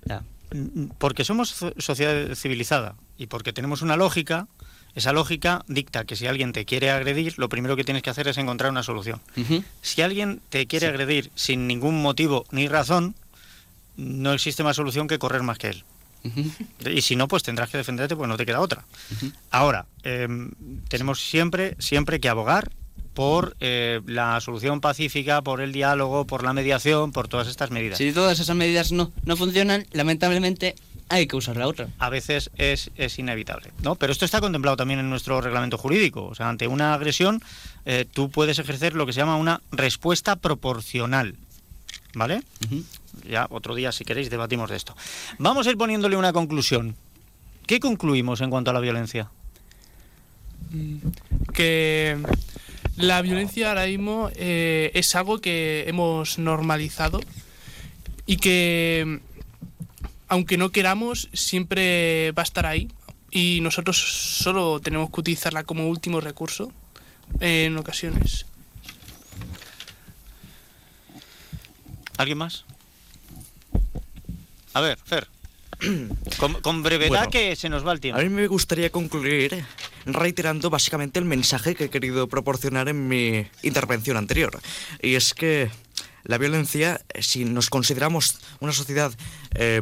Ya. 0.06 0.24
Mm, 0.54 0.92
Porque 0.98 1.24
somos 1.26 1.50
so- 1.50 1.74
sociedad 1.78 2.36
civilizada 2.36 2.96
y 3.18 3.28
porque 3.28 3.54
tenemos 3.54 3.82
una 3.82 3.98
lógica, 3.98 4.48
esa 4.96 5.14
lógica 5.14 5.64
dicta 5.68 6.06
que 6.06 6.16
si 6.16 6.28
alguien 6.28 6.54
te 6.54 6.66
quiere 6.66 6.92
agredir, 6.92 7.34
lo 7.38 7.50
primero 7.50 7.76
que 7.76 7.84
tienes 7.84 8.04
que 8.04 8.10
hacer 8.10 8.28
es 8.28 8.38
encontrar 8.38 8.72
una 8.72 8.84
solución. 8.84 9.22
Si 9.82 10.02
alguien 10.02 10.42
te 10.50 10.68
quiere 10.68 10.88
agredir 10.88 11.32
sin 11.36 11.68
ningún 11.68 12.02
motivo 12.02 12.46
ni 12.52 12.68
razón, 12.68 13.16
no 13.98 14.34
existe 14.34 14.64
más 14.64 14.76
solución 14.76 15.08
que 15.08 15.20
correr 15.20 15.42
más 15.44 15.58
que 15.58 15.70
él. 15.70 15.84
Y 16.86 17.02
si 17.02 17.16
no, 17.16 17.28
pues 17.28 17.44
tendrás 17.44 17.70
que 17.70 17.78
defenderte, 17.78 18.16
pues 18.16 18.30
no 18.30 18.38
te 18.38 18.46
queda 18.46 18.62
otra. 18.62 18.86
Ahora, 19.52 19.86
em, 20.04 20.52
tenemos 20.88 21.20
siempre, 21.22 21.76
siempre 21.80 22.20
que 22.20 22.30
abogar 22.30 22.72
por 23.14 23.56
eh, 23.60 24.02
la 24.06 24.40
solución 24.42 24.82
pacífica, 24.82 25.42
por 25.42 25.62
el 25.62 25.72
diálogo, 25.72 26.26
por 26.26 26.44
la 26.44 26.54
mediación, 26.54 27.12
por 27.12 27.28
todas 27.28 27.48
estas 27.48 27.72
medidas. 27.72 27.98
Si 27.98 28.12
todas 28.12 28.40
esas 28.40 28.56
medidas 28.56 28.92
no, 28.92 29.12
no 29.26 29.38
funcionan, 29.38 29.86
lamentablemente 29.92 30.76
hay 31.10 31.28
que 31.28 31.36
usar 31.36 31.58
la 31.58 31.68
otra. 31.68 31.88
a 32.00 32.10
veces 32.10 32.50
es, 32.58 32.92
es 32.96 33.20
inevitable. 33.20 33.72
¿no? 33.82 33.96
Pero 33.96 34.12
esto 34.12 34.26
está 34.26 34.42
contemplado 34.42 34.78
también 34.78 35.00
en 35.00 35.10
nuestro 35.10 35.42
reglamento 35.42 35.78
jurídico. 35.78 36.26
O 36.26 36.36
sea, 36.36 36.50
ante 36.50 36.68
una 36.68 36.94
agresión, 36.94 37.42
eh, 37.86 38.06
tú 38.12 38.30
puedes 38.30 38.60
ejercer 38.60 38.96
lo 38.96 39.06
que 39.06 39.14
se 39.14 39.20
llama 39.20 39.38
una 39.38 39.62
respuesta 39.72 40.36
proporcional. 40.36 41.36
¿Vale? 42.16 42.44
Ya 43.28 43.48
otro 43.50 43.74
día, 43.74 43.92
si 43.92 44.06
queréis, 44.06 44.30
debatimos 44.30 44.70
de 44.70 44.76
esto. 44.76 44.96
Vamos 45.40 45.66
a 45.66 45.72
ir 45.72 45.78
poniéndole 45.78 46.16
una 46.16 46.32
conclusión. 46.32 46.96
¿Qué 47.66 47.80
concluimos 47.80 48.42
en 48.42 48.50
cuanto 48.50 48.72
a 48.72 48.74
la 48.74 48.80
violencia? 48.80 49.30
que 51.54 52.18
la 52.96 53.22
violencia 53.22 53.70
ahora 53.70 53.86
mismo 53.86 54.30
eh, 54.36 54.92
es 54.94 55.16
algo 55.16 55.40
que 55.40 55.86
hemos 55.88 56.40
normalizado 56.40 57.22
y 58.26 58.38
que 58.38 59.20
aunque 60.34 60.58
no 60.58 60.72
queramos 60.72 61.30
siempre 61.32 62.32
va 62.32 62.42
a 62.42 62.44
estar 62.44 62.66
ahí 62.66 62.90
y 63.30 63.60
nosotros 63.62 63.98
solo 63.98 64.80
tenemos 64.80 65.12
que 65.12 65.20
utilizarla 65.20 65.64
como 65.64 65.88
último 65.88 66.22
recurso 66.22 66.72
en 67.40 67.78
ocasiones. 67.78 68.48
¿Alguien 72.18 72.40
más? 72.40 72.66
A 74.74 74.82
ver, 74.82 74.98
Fer. 75.06 75.28
Con, 76.38 76.54
con 76.62 76.82
brevedad 76.82 77.10
Bueno, 77.10 77.30
que 77.30 77.56
se 77.56 77.70
nos 77.70 77.86
va 77.86 77.92
el 77.92 78.00
tiempo. 78.00 78.20
A 78.20 78.24
mí 78.24 78.30
me 78.30 78.48
gustaría 78.48 78.90
concluir 78.90 79.64
reiterando 80.06 80.70
básicamente 80.70 81.20
el 81.20 81.26
mensaje 81.26 81.76
que 81.76 81.86
he 81.86 81.90
querido 81.90 82.28
proporcionar 82.28 82.90
en 82.90 83.08
mi 83.08 83.46
intervención 83.62 84.18
anterior. 84.18 84.60
Y 85.02 85.16
es 85.16 85.34
que 85.34 85.70
la 86.24 86.38
violencia, 86.38 87.02
si 87.20 87.46
nos 87.46 87.70
consideramos 87.70 88.40
una 88.62 88.72
sociedad 88.72 89.14
eh, 89.56 89.82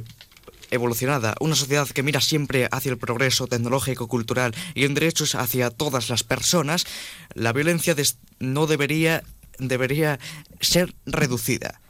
evolucionada, 0.72 1.36
una 1.40 1.56
sociedad 1.56 1.88
que 1.88 2.04
mira 2.04 2.22
siempre 2.22 2.68
hacia 2.72 2.92
el 2.92 2.98
progreso 2.98 3.48
tecnológico, 3.48 4.08
cultural 4.08 4.56
y 4.74 4.86
en 4.86 4.94
derechos 4.94 5.36
hacia 5.36 5.70
todas 5.70 6.10
las 6.10 6.24
personas, 6.24 6.86
la 7.34 7.54
violencia 7.54 7.96
no 8.40 8.66
debería, 8.66 9.24
debería 9.60 10.20
ser 10.60 10.96
reducida 11.06 11.82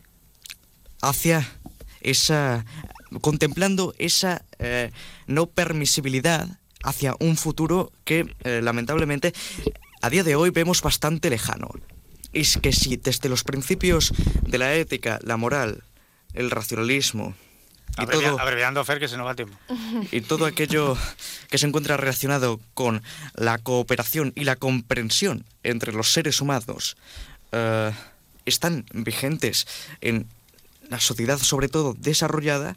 hacia 1.02 1.50
esa 2.02 2.66
contemplando 3.20 3.94
esa 3.98 4.46
eh, 4.60 4.92
no 5.28 5.48
permisibilidad 5.48 6.48
hacia 6.84 7.16
un 7.20 7.36
futuro 7.36 7.92
que 8.06 8.34
eh, 8.44 8.62
lamentablemente 8.64 9.34
a 10.02 10.10
día 10.10 10.24
de 10.24 10.36
hoy 10.36 10.50
vemos 10.50 10.82
bastante 10.82 11.30
lejano. 11.30 11.70
Es 12.34 12.58
que 12.58 12.72
si 12.72 12.96
desde 12.96 13.28
los 13.28 13.44
principios 13.44 14.14
de 14.48 14.58
la 14.58 14.74
ética, 14.74 15.20
la 15.22 15.36
moral, 15.36 15.84
el 16.34 16.50
racionalismo 16.50 17.36
y 17.98 18.02
Abrevia- 18.02 18.30
todo, 18.30 18.40
Abreviando, 18.40 18.84
Fer, 18.86 19.00
que 19.00 19.08
se 19.08 19.18
nos 19.18 19.26
va 19.26 19.32
el 19.32 19.36
tiempo. 19.36 19.58
y 20.12 20.22
todo 20.22 20.46
aquello 20.46 20.98
que 21.50 21.58
se 21.58 21.68
encuentra 21.68 21.98
relacionado 21.98 22.60
con 22.74 23.02
la 23.36 23.58
cooperación 23.58 24.34
y 24.36 24.44
la 24.44 24.56
comprensión 24.56 25.46
entre 25.64 25.94
los 25.94 26.12
seres 26.14 26.42
humanos 26.42 26.98
eh, 27.52 27.92
están 28.46 28.86
vigentes 28.94 29.68
en 30.02 30.28
la 30.90 31.00
sociedad, 31.00 31.38
sobre 31.38 31.70
todo 31.70 31.96
desarrollada, 31.98 32.76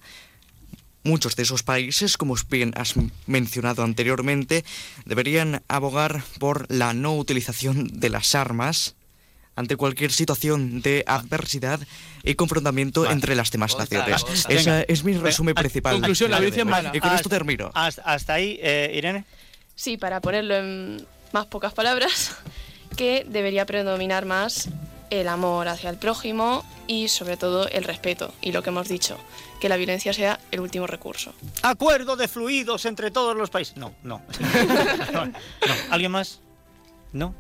muchos 1.05 1.37
de 1.37 1.43
esos 1.43 1.63
países, 1.63 2.17
como 2.17 2.35
bien 2.49 2.73
has 2.77 2.95
mencionado 3.27 3.83
anteriormente, 3.83 4.65
deberían 5.05 5.63
abogar 5.69 6.23
por 6.39 6.71
la 6.71 6.95
no 6.95 7.15
utilización 7.17 7.89
de 8.01 8.09
las 8.11 8.35
armas 8.35 8.95
ante 9.57 9.77
cualquier 9.77 10.13
situación 10.13 10.81
de 10.83 11.05
adversidad 11.07 11.81
y 12.23 12.35
confrontamiento 12.35 13.03
Vale. 13.03 13.15
entre 13.15 13.35
las 13.35 13.51
demás 13.51 13.75
Otra 13.75 13.85
naciones. 13.85 14.25
Esa 14.49 14.83
es 14.83 15.05
mi 15.05 15.15
resumen 15.17 15.55
principal. 15.55 15.95
conclusión, 15.95 16.31
la 16.31 16.39
es 16.39 16.51
vale. 16.51 16.65
mala. 16.65 16.91
Y 16.95 17.01
con 17.01 17.13
esto 17.15 17.29
termino. 17.29 17.71
Hasta, 17.75 18.03
hasta 18.03 18.35
ahí, 18.35 18.59
eh, 18.63 18.93
Irene. 18.95 19.25
Sí, 19.75 19.97
para 19.97 20.21
ponerlo 20.21 20.57
en 20.57 21.07
más 21.33 21.47
pocas 21.47 21.73
palabras, 21.73 22.37
que 22.97 23.27
debería 23.29 23.67
predominar 23.67 24.25
más 24.25 24.69
el 25.11 25.29
amor 25.29 25.69
hacia 25.69 25.91
el 25.91 25.97
prójimo 25.97 26.65
y 26.87 27.09
sobre 27.09 27.37
todo 27.37 27.69
el 27.69 27.85
respeto 27.85 28.33
y 28.41 28.53
lo 28.53 28.63
que 28.63 28.71
hemos 28.71 28.89
dicho, 28.89 29.19
que 29.61 29.69
la 29.69 29.77
violencia 29.77 30.13
sea 30.13 30.41
el 30.51 30.61
último 30.61 30.87
recurso. 30.87 31.35
Acuerdo 31.63 32.17
de 32.17 32.29
fluidos 32.29 32.85
entre 32.85 33.11
todos 33.11 33.37
los 33.37 33.51
países. 33.51 33.77
No, 33.77 33.95
no. 34.03 34.23
no, 35.13 35.27
no. 35.27 35.33
¿Alguien 35.91 36.13
más? 36.13 36.41
No. 37.13 37.35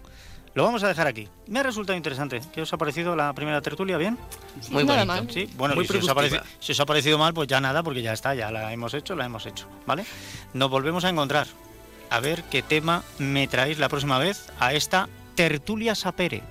Lo 0.54 0.62
vamos 0.62 0.84
a 0.84 0.88
dejar 0.88 1.06
aquí. 1.08 1.28
Me 1.48 1.58
ha 1.58 1.62
resultado 1.64 1.96
interesante. 1.96 2.40
¿Qué 2.52 2.62
os 2.62 2.72
ha 2.72 2.76
parecido 2.78 3.16
la 3.16 3.32
primera 3.32 3.60
tertulia? 3.60 3.98
¿Bien? 3.98 4.16
Muy 4.70 4.84
Nada 4.84 5.04
bonito. 5.04 5.24
mal. 5.24 5.30
Sí, 5.34 5.50
bueno, 5.56 5.74
Muy 5.74 5.86
si 5.86 5.96
os, 5.96 6.08
ha 6.08 6.14
parecido, 6.14 6.42
si 6.60 6.72
os 6.72 6.80
ha 6.80 6.86
parecido 6.86 7.18
mal, 7.18 7.34
pues 7.34 7.48
ya 7.48 7.60
nada, 7.60 7.82
porque 7.82 8.02
ya 8.02 8.12
está, 8.12 8.34
ya 8.34 8.52
la 8.52 8.72
hemos 8.72 8.94
hecho, 8.94 9.16
la 9.16 9.24
hemos 9.26 9.46
hecho, 9.46 9.66
¿vale? 9.86 10.04
Nos 10.52 10.70
volvemos 10.70 11.04
a 11.04 11.08
encontrar. 11.08 11.48
A 12.10 12.20
ver 12.20 12.44
qué 12.44 12.62
tema 12.62 13.02
me 13.18 13.48
traéis 13.48 13.78
la 13.80 13.88
próxima 13.88 14.18
vez 14.18 14.46
a 14.60 14.72
esta 14.74 15.08
tertulia 15.34 15.96
sapere. 15.96 16.42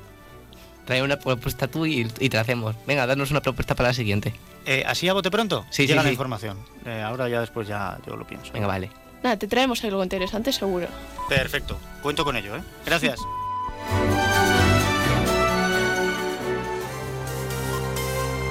Trae 0.85 1.01
una 1.01 1.17
propuesta 1.17 1.67
tú 1.69 1.85
y, 1.85 2.01
y 2.19 2.27
te 2.29 2.35
la 2.35 2.41
hacemos. 2.41 2.75
Venga, 2.85 3.07
danos 3.07 3.31
una 3.31 3.39
propuesta 3.41 3.73
para 3.73 3.89
la 3.89 3.93
siguiente. 3.93 4.33
Eh, 4.65 4.83
¿Así 4.85 5.07
a 5.07 5.13
bote 5.13 5.31
pronto? 5.31 5.65
Sí, 5.69 5.83
Llega 5.87 6.01
sí, 6.01 6.05
la 6.05 6.09
sí. 6.09 6.13
información. 6.13 6.57
Eh, 6.85 7.01
ahora 7.01 7.29
ya 7.29 7.39
después 7.39 7.69
ya 7.69 7.97
yo 8.05 8.17
lo 8.17 8.27
pienso. 8.27 8.51
Venga, 8.51 8.67
vale. 8.67 8.91
Nada, 9.23 9.37
te 9.37 9.47
traemos 9.47 9.81
algo 9.85 10.03
interesante 10.03 10.51
seguro. 10.51 10.87
Perfecto. 11.29 11.77
Cuento 12.01 12.25
con 12.25 12.35
ello, 12.35 12.57
¿eh? 12.57 12.63
Gracias. 12.85 13.17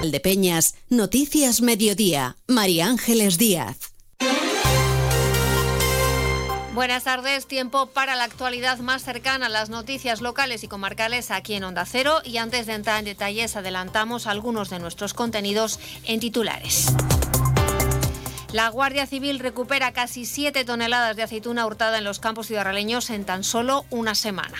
Valdepeñas, 0.02 0.74
Noticias 0.90 1.62
Mediodía, 1.62 2.36
María 2.48 2.88
Ángeles 2.88 3.38
Díaz. 3.38 3.92
Buenas 6.74 7.04
tardes, 7.04 7.46
tiempo 7.46 7.86
para 7.86 8.16
la 8.16 8.24
actualidad 8.24 8.78
más 8.78 9.04
cercana 9.04 9.46
a 9.46 9.48
las 9.48 9.70
noticias 9.70 10.20
locales 10.20 10.64
y 10.64 10.68
comarcales 10.68 11.30
aquí 11.30 11.54
en 11.54 11.64
Onda 11.64 11.84
Cero 11.86 12.20
y 12.24 12.38
antes 12.38 12.66
de 12.66 12.72
entrar 12.72 12.98
en 12.98 13.04
detalles 13.04 13.56
adelantamos 13.56 14.26
algunos 14.26 14.70
de 14.70 14.80
nuestros 14.80 15.14
contenidos 15.14 15.78
en 16.04 16.18
titulares. 16.18 16.86
La 18.52 18.68
Guardia 18.68 19.06
Civil 19.06 19.38
recupera 19.38 19.92
casi 19.92 20.26
7 20.26 20.66
toneladas 20.66 21.16
de 21.16 21.22
aceituna 21.22 21.64
hurtada 21.64 21.96
en 21.96 22.04
los 22.04 22.20
campos 22.20 22.48
ciudadraleños 22.48 23.08
en 23.08 23.24
tan 23.24 23.44
solo 23.44 23.86
una 23.88 24.14
semana. 24.14 24.58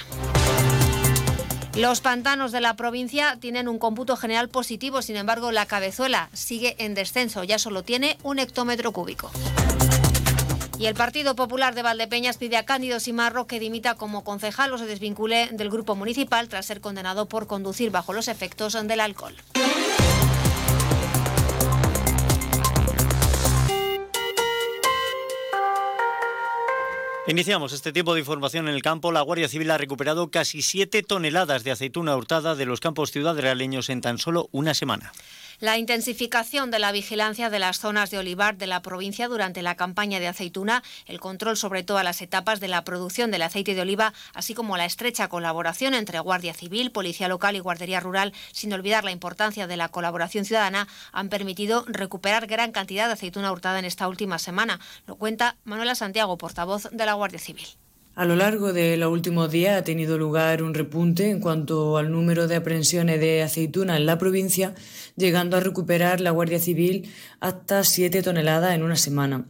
Los 1.77 2.01
pantanos 2.01 2.53
de 2.53 2.63
la 2.63 2.75
provincia 2.75 3.37
tienen 3.39 3.69
un 3.69 3.79
cómputo 3.79 4.17
general 4.17 4.49
positivo, 4.49 5.03
sin 5.03 5.17
embargo 5.17 5.53
la 5.53 5.67
cabezuela 5.67 6.31
sigue 6.33 6.75
en 6.79 6.95
descenso, 6.95 7.45
ya 7.45 7.59
solo 7.59 7.83
tiene 7.83 8.17
un 8.23 8.39
hectómetro 8.39 8.93
cúbico. 8.93 9.31
Y 10.79 10.87
el 10.87 10.95
Partido 10.95 11.37
Popular 11.37 11.75
de 11.75 11.83
Valdepeñas 11.83 12.39
pide 12.39 12.57
a 12.57 12.65
Cándido 12.65 12.99
Simarro 12.99 13.47
que 13.47 13.61
dimita 13.61 13.95
como 13.95 14.25
concejal 14.25 14.73
o 14.73 14.79
se 14.79 14.87
desvincule 14.87 15.51
del 15.53 15.69
grupo 15.69 15.97
municipal 15.97 16.49
tras 16.49 16.65
ser 16.65 16.81
condenado 16.81 17.29
por 17.29 17.47
conducir 17.47 17.91
bajo 17.91 18.15
los 18.15 18.29
efectos 18.29 18.73
del 18.73 19.01
alcohol. 19.01 19.37
Iniciamos 27.29 27.73
este 27.73 27.93
tiempo 27.93 28.15
de 28.15 28.21
información 28.21 28.67
en 28.67 28.75
el 28.75 28.83
campo. 28.83 29.13
La 29.13 29.21
Guardia 29.21 29.49
Civil 29.49 29.71
ha 29.71 29.79
recuperado 29.79 30.29
casi 30.33 30.61
7 30.61 31.05
toneladas 31.05 31.63
de 31.63 31.71
aceituna 31.71 32.17
hurtada 32.17 32.57
de 32.57 32.67
los 32.67 32.81
campos 32.81 33.13
ciudadrealeños 33.13 33.91
en 33.91 34.01
tan 34.01 34.19
solo 34.19 34.49
una 34.51 34.75
semana. 34.75 35.13
La 35.63 35.79
intensificación 35.79 36.73
de 36.73 36.81
la 36.81 36.91
vigilancia 36.91 37.49
de 37.49 37.61
las 37.61 37.79
zonas 37.79 38.11
de 38.11 38.19
olivar 38.19 38.57
de 38.57 38.67
la 38.67 38.83
provincia 38.83 39.29
durante 39.29 39.63
la 39.63 39.77
campaña 39.77 40.19
de 40.19 40.27
aceituna, 40.27 40.83
el 41.07 41.21
control 41.21 41.57
sobre 41.57 41.85
todas 41.85 42.03
las 42.03 42.21
etapas 42.21 42.59
de 42.59 42.67
la 42.67 42.83
producción 42.83 43.31
del 43.31 43.43
aceite 43.43 43.77
de 43.77 43.83
oliva, 43.83 44.13
así 44.35 44.55
como 44.55 44.77
la 44.77 44.87
estrecha 44.87 45.29
colaboración 45.29 45.95
entre 45.95 46.19
Guardia 46.19 46.53
Civil, 46.53 46.91
Policía 46.91 47.29
Local 47.29 47.55
y 47.55 47.61
Guardería 47.61 48.01
Rural, 48.01 48.33
sin 48.51 48.73
olvidar 48.73 49.05
la 49.05 49.13
importancia 49.13 49.69
de 49.69 49.77
la 49.77 49.89
colaboración 49.89 50.45
ciudadana, 50.45 50.89
han 51.13 51.29
permitido 51.29 51.85
recuperar 51.87 52.49
gran 52.49 52.73
cantidad 52.73 53.07
de 53.07 53.13
aceituna 53.13 53.53
hurtada 53.53 53.79
en 53.79 53.85
esta 53.85 54.09
última 54.09 54.41
semana. 54.41 54.81
Lo 55.07 55.15
cuenta 55.15 55.55
Manuela 55.63 55.95
Santiago, 55.95 56.39
portavoz 56.39 56.89
de 56.91 57.07
la 57.07 57.13
Guardia 57.13 57.39
Civil. 57.39 57.69
A 58.15 58.27
lo 58.27 58.37
largo 58.37 58.75
de 58.75 58.99
los 58.99 59.11
últimos 59.11 59.51
días 59.51 59.79
ha 59.79 59.85
tenido 59.85 60.19
lugar 60.19 60.63
un 60.63 60.75
repunte 60.75 61.31
en 61.31 61.41
cuanto 61.41 61.97
al 61.97 62.13
número 62.13 62.47
de 62.47 62.57
aprehensiones 62.57 63.19
de 63.21 63.43
aceituna 63.43 63.97
en 63.97 64.05
la 64.05 64.19
provincia, 64.19 64.75
llegando 65.17 65.57
a 65.57 65.61
recuperar 65.61 66.21
la 66.21 66.31
Guardia 66.31 66.59
Civil 66.59 67.11
hasta 67.41 67.85
7 67.85 68.23
toneladas 68.23 68.75
en 68.75 68.83
una 68.83 68.97
semana. 68.97 69.47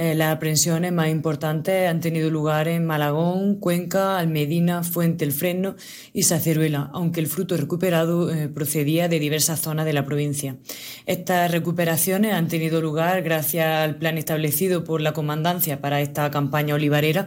Eh, 0.00 0.14
las 0.14 0.32
aprehensiones 0.32 0.92
más 0.92 1.08
importantes 1.08 1.88
han 1.88 1.98
tenido 1.98 2.30
lugar 2.30 2.68
en 2.68 2.86
Malagón, 2.86 3.56
Cuenca, 3.56 4.16
Almedina, 4.20 4.84
Fuente 4.84 5.24
el 5.24 5.32
Fresno 5.32 5.74
y 6.12 6.22
Saceruela, 6.22 6.88
aunque 6.92 7.18
el 7.18 7.26
fruto 7.26 7.56
recuperado 7.56 8.32
eh, 8.32 8.46
procedía 8.46 9.08
de 9.08 9.18
diversas 9.18 9.58
zonas 9.58 9.86
de 9.86 9.92
la 9.92 10.04
provincia. 10.04 10.56
Estas 11.04 11.50
recuperaciones 11.50 12.32
han 12.32 12.46
tenido 12.46 12.80
lugar 12.80 13.22
gracias 13.22 13.66
al 13.66 13.96
plan 13.96 14.18
establecido 14.18 14.84
por 14.84 15.00
la 15.00 15.12
Comandancia 15.12 15.80
para 15.80 16.00
esta 16.00 16.30
campaña 16.30 16.76
olivarera, 16.76 17.26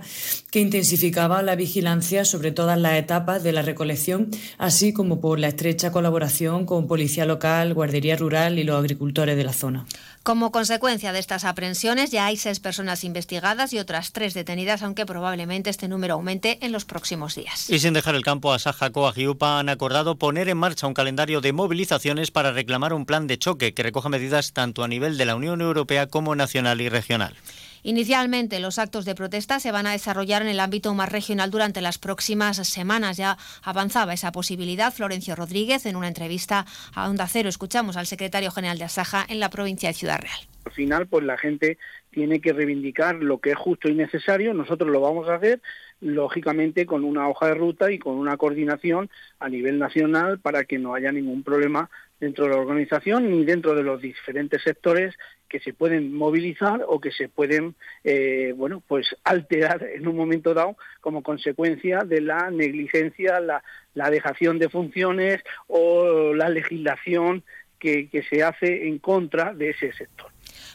que 0.50 0.62
intensificaba 0.62 1.42
la 1.42 1.58
vigilancia 1.58 2.24
sobre 2.24 2.54
todas 2.54 2.80
las 2.80 2.94
etapas 2.94 3.44
de 3.44 3.52
la 3.52 3.64
recolección, 3.64 4.30
así 4.58 4.94
como 4.94 5.20
por 5.20 5.40
la 5.40 5.50
estrecha 5.50 5.92
colaboración 5.92 6.66
con 6.66 6.88
Policía 6.88 7.26
Local, 7.26 7.74
Guardería 7.74 8.16
Rural 8.16 8.60
y 8.60 8.64
los 8.64 8.80
agricultores 8.80 9.36
de 9.36 9.44
la 9.44 9.52
zona. 9.52 9.86
Como 10.24 10.52
consecuencia 10.52 11.12
de 11.12 11.20
estas 11.20 11.44
aprehensiones, 11.44 12.12
ya 12.12 12.28
hay 12.28 12.38
seis 12.38 12.61
personas 12.62 13.04
investigadas 13.04 13.74
y 13.74 13.80
otras 13.80 14.14
tres 14.14 14.34
detenidas, 14.34 14.84
aunque 14.84 15.06
probablemente 15.06 15.70
este 15.70 15.88
número 15.88 16.14
aumente 16.14 16.60
en 16.62 16.72
los 16.72 16.86
próximos 16.86 17.36
días. 17.36 17.70
Y 17.70 17.80
sin 17.80 17.94
dejar 17.94 18.16
el 18.16 18.24
campo, 18.24 18.54
Asaja, 18.54 18.92
Coag 18.92 19.18
y 19.18 19.28
UPA 19.28 19.60
han 19.60 19.70
acordado 19.70 20.16
poner 20.16 20.48
en 20.50 20.58
marcha 20.58 20.88
un 20.88 20.94
calendario 20.94 21.42
de 21.42 21.54
movilizaciones 21.54 22.32
para 22.32 22.52
reclamar 22.52 22.94
un 22.94 23.06
plan 23.06 23.28
de 23.28 23.38
choque 23.38 23.74
que 23.74 23.84
recoja 23.84 24.10
medidas 24.10 24.54
tanto 24.54 24.84
a 24.84 24.88
nivel 24.88 25.18
de 25.18 25.26
la 25.26 25.36
Unión 25.36 25.62
Europea 25.62 26.08
como 26.08 26.36
nacional 26.36 26.82
y 26.82 26.90
regional. 26.90 27.36
Inicialmente, 27.84 28.60
los 28.60 28.78
actos 28.78 29.06
de 29.06 29.16
protesta 29.16 29.60
se 29.60 29.72
van 29.72 29.88
a 29.88 29.92
desarrollar 29.92 30.44
en 30.44 30.50
el 30.50 30.60
ámbito 30.60 30.94
más 30.94 31.10
regional 31.10 31.50
durante 31.50 31.82
las 31.82 31.98
próximas 31.98 32.58
semanas. 32.58 33.18
Ya 33.18 33.38
avanzaba 33.64 34.14
esa 34.14 34.32
posibilidad 34.32 34.94
Florencio 34.94 35.36
Rodríguez 35.36 35.86
en 35.86 35.96
una 35.96 36.08
entrevista 36.08 36.66
a 36.94 37.10
Onda 37.10 37.28
Cero. 37.28 37.50
Escuchamos 37.50 37.98
al 37.98 38.06
secretario 38.06 38.52
general 38.52 38.78
de 38.78 38.86
Asaja 38.86 39.26
en 39.28 39.40
la 39.40 39.50
provincia 39.50 39.90
de 39.90 39.96
Ciudad 39.96 40.20
Real. 40.20 40.40
Al 40.66 40.72
final, 40.74 41.08
pues 41.08 41.26
la 41.26 41.38
gente 41.40 41.80
tiene 42.12 42.42
que 42.42 42.54
reivindicar 42.54 43.16
lo 43.16 43.40
que 43.40 43.52
es 43.52 43.58
justo 43.58 43.90
y 43.90 43.96
necesario. 43.96 44.54
Nosotros 44.54 44.90
lo 44.90 45.00
vamos 45.02 45.30
a 45.30 45.36
hacer, 45.36 45.62
lógicamente, 46.02 46.86
con 46.86 47.04
una 47.04 47.28
hoja 47.28 47.48
de 47.48 47.56
ruta 47.56 47.92
y 47.92 48.00
con 48.00 48.16
una 48.16 48.38
coordinación 48.38 49.10
a 49.40 49.50
nivel 49.50 49.80
nacional 49.80 50.40
para 50.40 50.66
que 50.66 50.78
no 50.78 50.94
haya 50.94 51.12
ningún 51.12 51.44
problema 51.44 51.90
dentro 52.20 52.46
de 52.46 52.52
la 52.52 52.58
organización 52.58 53.32
ni 53.32 53.44
dentro 53.46 53.74
de 53.74 53.84
los 53.84 54.02
diferentes 54.02 54.62
sectores 54.62 55.16
que 55.50 55.60
se 55.60 55.74
pueden 55.74 56.14
movilizar 56.14 56.86
o 56.88 57.02
que 57.02 57.12
se 57.12 57.28
pueden, 57.28 57.76
eh, 58.04 58.54
bueno, 58.56 58.84
pues 58.88 59.16
alterar 59.24 59.84
en 59.84 60.08
un 60.08 60.16
momento 60.16 60.54
dado 60.54 60.78
como 61.02 61.24
consecuencia 61.24 62.00
de 62.06 62.22
la 62.22 62.52
negligencia, 62.52 63.40
la, 63.40 63.64
dejación 64.12 64.60
de 64.60 64.70
funciones 64.70 65.42
o 65.68 66.34
la 66.34 66.50
legislación 66.50 67.44
que 67.80 68.24
se 68.30 68.44
hace 68.44 68.88
en 68.88 69.00
contra 69.00 69.54
de 69.54 69.72
ese 69.72 69.92
sector. 69.94 70.31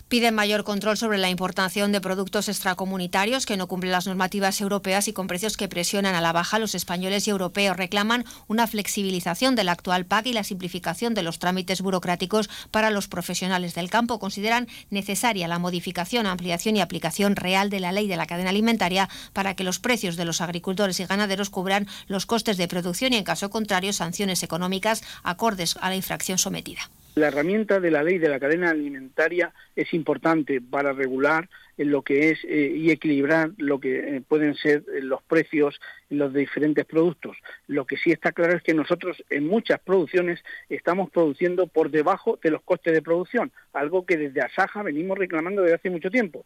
Piden 0.09 0.37
mayor 0.37 0.63
control 0.63 0.97
sobre 0.97 1.19
la 1.19 1.31
importación 1.31 1.91
de 1.91 2.01
productos 2.01 2.49
extracomunitarios 2.49 3.45
que 3.45 3.57
no 3.57 3.67
cumplen 3.67 3.91
las 3.91 4.07
normativas 4.07 4.61
europeas 4.61 5.09
y 5.09 5.13
con 5.13 5.27
precios 5.27 5.57
que 5.57 5.67
presionan 5.67 6.15
a 6.15 6.21
la 6.21 6.33
baja. 6.33 6.61
Los 6.61 6.77
españoles 6.77 7.27
y 7.27 7.31
europeos 7.31 7.77
reclaman 7.77 8.25
una 8.47 8.69
flexibilización 8.69 9.57
del 9.57 9.69
actual 9.69 10.07
PAC 10.07 10.27
y 10.27 10.33
la 10.33 10.45
simplificación 10.45 11.15
de 11.15 11.25
los 11.25 11.41
trámites 11.41 11.81
burocráticos 11.81 12.49
para 12.71 12.91
los 12.91 13.09
profesionales 13.09 13.75
del 13.75 13.91
campo. 13.91 14.21
Consideran 14.21 14.69
necesaria 14.91 15.49
la 15.49 15.59
modificación, 15.59 16.27
ampliación 16.27 16.77
y 16.77 16.83
aplicación 16.83 17.35
real 17.35 17.69
de 17.69 17.81
la 17.81 17.91
ley 17.91 18.07
de 18.07 18.17
la 18.17 18.27
cadena 18.27 18.51
alimentaria 18.51 19.09
para 19.33 19.55
que 19.57 19.65
los 19.65 19.81
precios 19.81 20.15
de 20.15 20.25
los 20.25 20.41
agricultores 20.41 21.01
y 21.01 21.07
ganaderos 21.07 21.51
cubran 21.51 21.89
los 22.07 22.27
costes 22.27 22.59
de 22.59 22.69
producción 22.69 23.13
y, 23.13 23.17
en 23.17 23.25
caso 23.25 23.51
contrario, 23.51 23.93
sanciones 23.93 24.45
económicas 24.45 25.03
acordes 25.25 25.77
a 25.81 25.89
la 25.89 25.97
infracción 25.97 26.39
sometida. 26.39 26.91
La 27.19 27.29
herramienta 27.29 27.81
de 27.81 27.91
la 27.91 28.03
ley 28.03 28.19
de 28.19 28.29
la 28.29 28.39
cadena 28.39 28.69
alimentaria 28.69 29.55
es 29.75 29.95
importante 29.95 30.61
para 30.61 30.93
regular 30.93 31.49
en 31.79 31.91
lo 31.91 32.03
que 32.03 32.29
es 32.29 32.45
eh, 32.45 32.71
y 32.77 32.91
equilibrar 32.91 33.53
lo 33.57 33.81
que 33.81 34.17
eh, 34.17 34.21
pueden 34.21 34.55
ser 34.55 34.85
eh, 34.95 35.01
los 35.01 35.23
precios 35.23 35.81
en 36.11 36.19
los 36.19 36.35
diferentes 36.35 36.85
productos. 36.85 37.39
Lo 37.69 37.87
que 37.87 37.97
sí 37.97 38.13
está 38.13 38.33
claro 38.33 38.55
es 38.55 38.63
que 38.63 38.75
nosotros 38.75 39.25
en 39.31 39.47
muchas 39.47 39.81
producciones 39.81 40.45
estamos 40.69 41.09
produciendo 41.09 41.69
por 41.69 41.91
debajo 41.91 42.39
de 42.43 42.51
los 42.51 42.61
costes 42.61 42.93
de 42.93 43.01
producción, 43.01 43.51
algo 43.73 44.05
que 44.05 44.19
desde 44.19 44.43
Asaja 44.43 44.83
venimos 44.83 45.17
reclamando 45.17 45.63
desde 45.63 45.77
hace 45.77 45.89
mucho 45.89 46.11
tiempo. 46.11 46.45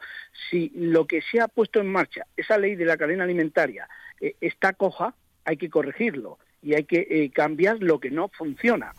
Si 0.51 0.71
lo 0.77 1.05
que 1.05 1.21
se 1.21 1.41
ha 1.41 1.49
puesto 1.49 1.81
en 1.81 1.91
marcha, 1.91 2.29
esa 2.37 2.57
ley 2.59 2.77
de 2.77 2.85
la 2.85 2.97
cadena 2.97 3.25
alimentaria, 3.25 3.89
eh, 4.21 4.37
está 4.41 4.75
coja, 4.75 5.16
hay 5.45 5.57
que 5.57 5.68
corregirlo 5.68 6.39
y 6.62 6.75
hay 6.75 6.85
que 6.85 7.07
eh, 7.11 7.31
cambiar 7.33 7.83
lo 7.83 7.99
que 7.99 8.11
no 8.11 8.29
funciona. 8.29 8.93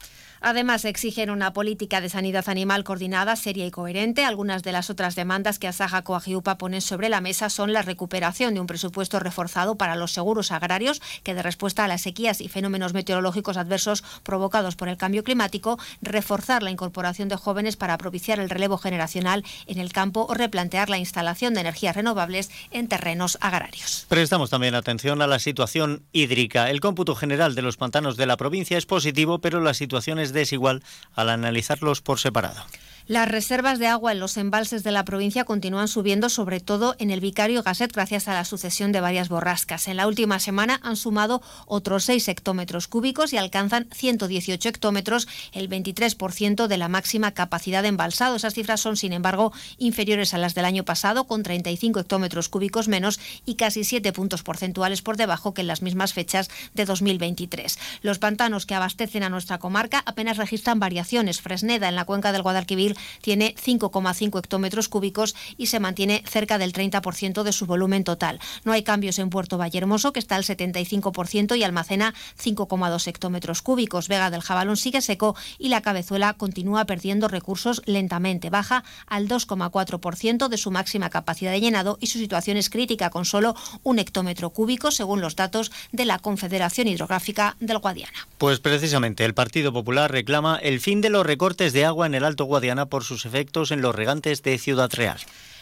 Además, 0.44 0.86
exigen 0.86 1.30
una 1.30 1.54
política 1.54 2.02
de 2.02 2.10
sanidad 2.10 2.50
animal 2.50 2.84
coordinada, 2.84 3.36
seria 3.36 3.68
y 3.68 3.72
coherente. 3.72 4.26
Algunas 4.26 4.64
de 4.64 4.72
las 4.72 4.90
otras 4.90 5.16
demandas 5.16 5.60
que 5.60 5.68
Asaja 5.68 6.02
Coagiupa 6.02 6.58
ponen 6.58 6.82
sobre 6.82 7.10
la 7.10 7.22
mesa 7.22 7.50
son 7.50 7.74
la 7.74 7.84
recuperación 7.84 8.56
de 8.56 8.60
un 8.60 8.66
presupuesto 8.66 9.20
reforzado 9.20 9.76
para 9.76 9.96
los 9.96 10.14
seguros 10.14 10.52
agrarios, 10.52 11.00
que 11.22 11.36
de 11.36 11.44
respuesta 11.44 11.86
a 11.86 11.88
las 11.88 12.02
sequías 12.02 12.42
y 12.42 12.48
fenómenos 12.48 12.94
meteorológicos 12.94 13.56
adversos 13.56 14.04
provocados 14.24 14.76
por 14.76 14.90
el 14.90 14.98
cambio 14.98 15.24
climático, 15.24 15.78
reforzar 16.02 16.64
la 16.64 16.72
incorporación 16.72 17.30
de 17.30 17.36
jóvenes 17.36 17.78
para 17.78 18.00
propiciar 18.00 18.40
el 18.40 18.50
relevo 18.50 18.80
generacional 18.80 19.46
en 19.68 19.78
el 19.78 19.94
campo 19.94 20.26
o 20.28 20.34
replantear 20.34 20.90
la 20.90 20.98
instalación 20.98 21.54
de 21.54 21.62
energías 21.62 21.96
renovables 21.96 22.50
en 22.72 22.88
terrenos 22.88 23.38
agrarios. 23.42 24.08
Prestamos 24.10 24.50
también 24.50 24.74
atención 24.74 25.22
a 25.22 25.28
la 25.28 25.38
situación 25.38 26.02
hídrica. 26.12 26.72
El 26.72 26.80
cómputo 26.80 27.14
general 27.14 27.54
de 27.54 27.62
los 27.62 27.78
pantanos 27.78 28.18
de 28.18 28.26
la 28.26 28.38
provincia 28.38 28.80
es 28.80 28.88
positivo, 28.88 29.38
pero 29.38 29.62
la 29.62 29.76
situación 29.76 30.18
es 30.18 30.31
desigual 30.34 30.84
al 31.16 31.30
analizarlos 31.30 32.02
por 32.02 32.20
separado. 32.20 32.64
Las 33.08 33.28
reservas 33.28 33.80
de 33.80 33.88
agua 33.88 34.12
en 34.12 34.20
los 34.20 34.38
embalses 34.38 34.84
de 34.84 34.92
la 34.92 35.04
provincia 35.04 35.44
continúan 35.44 35.88
subiendo, 35.88 36.30
sobre 36.30 36.60
todo 36.60 36.96
en 37.00 37.10
el 37.10 37.20
Vicario 37.20 37.64
Gasset, 37.64 37.92
gracias 37.92 38.28
a 38.28 38.34
la 38.34 38.46
sucesión 38.46 38.92
de 38.92 39.02
varias 39.02 39.28
borrascas. 39.28 39.88
En 39.88 39.98
la 39.98 40.08
última 40.08 40.40
semana 40.40 40.80
han 40.84 40.96
sumado 40.96 41.42
otros 41.66 42.06
6 42.06 42.28
hectómetros 42.28 42.88
cúbicos 42.88 43.34
y 43.34 43.38
alcanzan 43.38 43.88
118 43.92 44.70
hectómetros, 44.70 45.28
el 45.52 45.68
23% 45.68 46.68
de 46.68 46.78
la 46.78 46.90
máxima 46.90 47.32
capacidad 47.32 47.82
de 47.82 47.90
embalsado. 47.90 48.36
Esas 48.36 48.54
cifras 48.54 48.82
son, 48.82 48.96
sin 48.98 49.14
embargo, 49.14 49.52
inferiores 49.78 50.34
a 50.34 50.38
las 50.38 50.54
del 50.54 50.66
año 50.66 50.86
pasado, 50.86 51.26
con 51.26 51.42
35 51.42 52.00
hectómetros 52.00 52.50
cúbicos 52.50 52.88
menos 52.88 53.20
y 53.46 53.56
casi 53.56 53.84
7 53.84 54.14
puntos 54.14 54.44
porcentuales 54.44 55.02
por 55.02 55.18
debajo 55.18 55.54
que 55.54 55.62
en 55.62 55.68
las 55.68 55.82
mismas 55.82 56.14
fechas 56.14 56.50
de 56.76 56.86
2023. 56.86 57.80
Los 58.04 58.20
pantanos 58.20 58.66
que 58.66 58.76
abastecen 58.76 59.24
a 59.24 59.30
nuestra 59.30 59.58
comarca 59.58 60.04
apenas 60.06 60.38
registran 60.38 60.80
variaciones. 60.80 61.42
Fresneda, 61.42 61.90
en 61.90 61.96
la 61.96 62.06
cuenca 62.06 62.32
del 62.32 62.44
Guadalquivir, 62.44 62.91
tiene 63.22 63.56
5,5 63.56 64.40
hectómetros 64.40 64.90
cúbicos 64.90 65.36
y 65.58 65.68
se 65.68 65.80
mantiene 65.80 66.24
cerca 66.28 66.58
del 66.58 66.74
30% 66.74 67.44
de 67.44 67.52
su 67.52 67.66
volumen 67.66 68.04
total. 68.04 68.40
No 68.64 68.72
hay 68.72 68.84
cambios 68.84 69.20
en 69.20 69.30
Puerto 69.30 69.58
Vallehermoso, 69.58 70.14
que 70.14 70.20
está 70.20 70.36
al 70.36 70.44
75% 70.44 71.58
y 71.58 71.64
almacena 71.64 72.14
5,2 72.42 73.08
hectómetros 73.08 73.62
cúbicos. 73.62 74.08
Vega 74.08 74.30
del 74.30 74.42
Jabalón 74.42 74.78
sigue 74.78 75.02
seco 75.02 75.36
y 75.58 75.70
la 75.70 75.82
cabezuela 75.82 76.34
continúa 76.34 76.86
perdiendo 76.86 77.28
recursos 77.28 77.82
lentamente. 77.86 78.50
Baja 78.50 78.84
al 79.08 79.28
2,4% 79.28 80.48
de 80.48 80.58
su 80.58 80.72
máxima 80.72 81.10
capacidad 81.10 81.52
de 81.52 81.62
llenado 81.62 81.98
y 82.00 82.08
su 82.08 82.20
situación 82.20 82.58
es 82.58 82.70
crítica, 82.70 83.10
con 83.10 83.26
solo 83.26 83.56
un 83.84 84.00
hectómetro 84.00 84.50
cúbico, 84.52 84.92
según 84.92 85.22
los 85.22 85.36
datos 85.36 85.72
de 85.92 86.06
la 86.06 86.20
Confederación 86.20 86.88
Hidrográfica 86.88 87.56
del 87.60 87.80
Guadiana. 87.80 88.28
Pues 88.38 88.60
precisamente 88.60 89.26
el 89.26 89.34
Partido 89.34 89.72
Popular 89.74 90.12
reclama 90.12 90.58
el 90.58 90.80
fin 90.80 91.02
de 91.02 91.10
los 91.10 91.26
recortes 91.26 91.74
de 91.74 91.86
agua 91.86 92.06
en 92.06 92.16
el 92.16 92.24
Alto 92.24 92.46
Guadiana 92.46 92.81
por 92.88 93.04
sus 93.04 93.26
efectos 93.26 93.72
en 93.72 93.82
los 93.82 93.96
regantes 93.96 94.44
de 94.44 94.58
Ciudad 94.58 94.92
Real. 94.94 95.20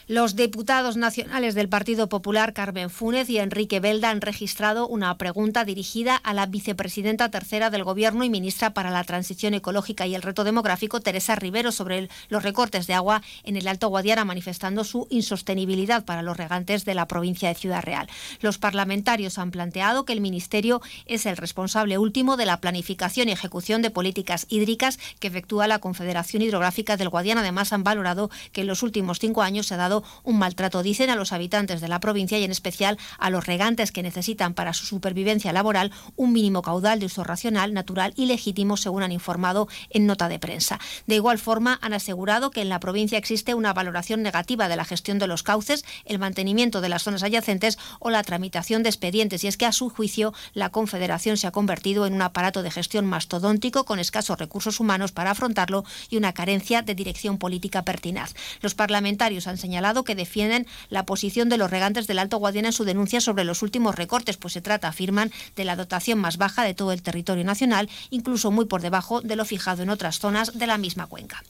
Los 0.10 0.36
diputados 0.36 0.98
nacionales 0.98 1.54
del 1.54 1.70
Partido 1.70 2.10
Popular, 2.10 2.54
Carmen 2.54 2.90
Fúnez 2.90 3.30
y 3.30 3.38
Enrique 3.38 3.80
Belda, 3.80 4.10
han 4.10 4.22
registrado 4.22 4.88
una 4.88 5.16
pregunta 5.20 5.66
dirigida 5.66 6.16
a 6.16 6.34
la 6.34 6.48
vicepresidenta 6.48 7.30
tercera 7.30 7.70
del 7.70 7.84
Gobierno 7.84 8.24
y 8.24 8.30
ministra 8.32 8.74
para 8.74 8.90
la 8.90 9.04
Transición 9.04 9.54
Ecológica 9.54 10.08
y 10.08 10.16
el 10.16 10.24
Reto 10.24 10.44
Demográfico, 10.44 11.00
Teresa 11.00 11.36
Rivero, 11.36 11.72
sobre 11.72 12.10
los 12.28 12.42
recortes 12.42 12.88
de 12.88 12.96
agua 12.96 13.22
en 13.44 13.56
el 13.56 13.68
Alto 13.68 13.90
Guadiana, 13.90 14.26
manifestando 14.26 14.84
su 14.84 15.06
insostenibilidad 15.12 16.04
para 16.06 16.24
los 16.24 16.38
regantes 16.38 16.86
de 16.86 16.96
la 16.96 17.08
provincia 17.08 17.48
de 17.48 17.54
Ciudad 17.54 17.84
Real. 17.84 18.10
Los 18.42 18.58
parlamentarios 18.58 19.38
han 19.38 19.52
planteado 19.52 20.06
que 20.06 20.14
el 20.14 20.22
Ministerio 20.22 20.82
es 21.06 21.28
el 21.28 21.38
responsable 21.38 22.00
último 22.00 22.36
de 22.36 22.48
la 22.48 22.62
planificación 22.62 23.30
y 23.30 23.34
ejecución 23.34 23.84
de 23.84 23.92
políticas 23.92 24.48
hídricas 24.50 24.98
que 25.20 25.28
efectúa 25.28 25.68
la 25.68 25.78
Confederación 25.78 26.42
Hidrográfica 26.42 26.98
del 26.98 27.10
Guadiana. 27.10 27.42
Además, 27.42 27.74
han 27.74 27.84
valorado 27.84 28.32
que 28.52 28.62
en 28.62 28.68
los 28.68 28.82
últimos 28.82 29.20
cinco 29.20 29.44
años 29.44 29.68
se 29.68 29.76
ha 29.76 29.78
dado 29.78 29.99
un 30.24 30.38
maltrato, 30.38 30.84
dicen, 30.84 31.10
a 31.10 31.16
los 31.16 31.34
habitantes 31.34 31.82
de 31.82 31.88
la 31.88 32.00
provincia 32.00 32.38
y 32.38 32.44
en 32.44 32.52
especial 32.52 32.98
a 33.18 33.30
los 33.30 33.46
regantes 33.46 33.92
que 33.92 34.04
necesitan 34.04 34.54
para 34.54 34.74
su 34.74 34.86
supervivencia 34.86 35.54
laboral 35.54 35.92
un 36.16 36.34
mínimo 36.34 36.62
caudal 36.62 37.00
de 37.00 37.06
uso 37.06 37.24
racional, 37.24 37.74
natural 37.74 38.14
y 38.16 38.26
legítimo, 38.26 38.78
según 38.78 39.04
han 39.04 39.12
informado 39.12 39.68
en 39.90 40.06
nota 40.06 40.30
de 40.30 40.40
prensa. 40.40 40.80
De 41.08 41.16
igual 41.16 41.40
forma, 41.40 41.80
han 41.82 41.94
asegurado 41.94 42.52
que 42.52 42.62
en 42.62 42.70
la 42.70 42.80
provincia 42.80 43.18
existe 43.18 43.54
una 43.54 43.74
valoración 43.74 44.22
negativa 44.22 44.68
de 44.68 44.76
la 44.76 44.86
gestión 44.86 45.20
de 45.20 45.28
los 45.28 45.44
cauces, 45.44 45.86
el 46.06 46.20
mantenimiento 46.20 46.82
de 46.82 46.90
las 46.90 47.04
zonas 47.04 47.24
adyacentes 47.24 47.78
o 48.00 48.10
la 48.10 48.24
tramitación 48.24 48.84
de 48.84 48.90
expedientes. 48.90 49.44
Y 49.44 49.48
es 49.48 49.58
que, 49.58 49.66
a 49.66 49.72
su 49.72 49.90
juicio, 49.90 50.34
la 50.54 50.70
Confederación 50.70 51.38
se 51.38 51.48
ha 51.48 51.52
convertido 51.52 52.06
en 52.06 52.14
un 52.14 52.22
aparato 52.22 52.64
de 52.64 52.72
gestión 52.72 53.06
mastodóntico 53.06 53.86
con 53.86 54.00
escasos 54.00 54.38
recursos 54.38 54.80
humanos 54.80 55.12
para 55.12 55.32
afrontarlo 55.32 55.84
y 56.10 56.18
una 56.18 56.34
carencia 56.34 56.82
de 56.82 56.96
dirección 56.96 57.38
política 57.38 57.84
pertinaz. 57.84 58.36
Los 58.62 58.76
parlamentarios 58.76 59.48
han 59.48 59.58
señalado 59.58 59.89
que 60.04 60.16
defienden 60.16 60.68
la 60.90 61.06
posición 61.06 61.50
de 61.50 61.58
los 61.58 61.70
regantes 61.70 62.08
del 62.08 62.20
Alto 62.20 62.38
Guadiana 62.38 62.70
en 62.70 62.74
su 62.74 62.84
denuncia 62.84 63.22
sobre 63.22 63.44
los 63.44 63.62
últimos 63.62 63.96
recortes, 63.96 64.38
pues 64.38 64.54
se 64.54 64.62
trata, 64.62 64.88
afirman, 64.88 65.32
de 65.56 65.66
la 65.66 65.76
dotación 65.76 66.20
más 66.20 66.38
baja 66.38 66.64
de 66.64 66.74
todo 66.74 66.92
el 66.92 67.02
territorio 67.02 67.44
nacional, 67.44 67.90
incluso 68.10 68.52
muy 68.52 68.66
por 68.66 68.82
debajo 68.82 69.22
de 69.22 69.36
lo 69.36 69.46
fijado 69.46 69.84
en 69.84 69.90
otras 69.90 70.20
zonas 70.20 70.58
de 70.58 70.68
la 70.68 70.78
misma 70.78 71.08
cuenca. 71.08 71.44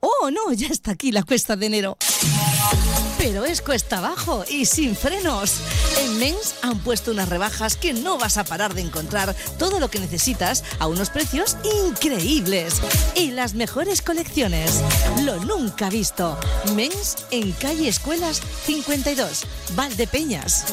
Oh, 0.00 0.30
no, 0.30 0.52
ya 0.52 0.68
está 0.68 0.92
aquí 0.92 1.12
la 1.12 1.22
cuesta 1.22 1.56
de 1.56 1.66
enero. 1.66 1.96
Pero 3.20 3.44
es 3.44 3.60
cuesta 3.60 3.98
abajo 3.98 4.46
y 4.48 4.64
sin 4.64 4.96
frenos. 4.96 5.60
En 6.00 6.18
Men's 6.18 6.54
han 6.62 6.78
puesto 6.78 7.10
unas 7.10 7.28
rebajas 7.28 7.76
que 7.76 7.92
no 7.92 8.16
vas 8.16 8.38
a 8.38 8.44
parar 8.44 8.72
de 8.72 8.80
encontrar 8.80 9.36
todo 9.58 9.78
lo 9.78 9.90
que 9.90 10.00
necesitas 10.00 10.64
a 10.78 10.86
unos 10.86 11.10
precios 11.10 11.58
increíbles. 11.84 12.80
Y 13.14 13.32
las 13.32 13.52
mejores 13.52 14.00
colecciones. 14.00 14.80
Lo 15.22 15.36
nunca 15.44 15.90
visto. 15.90 16.38
Men's 16.74 17.16
en 17.30 17.52
calle 17.52 17.88
Escuelas 17.88 18.40
52, 18.64 19.44
Valdepeñas. 19.74 20.64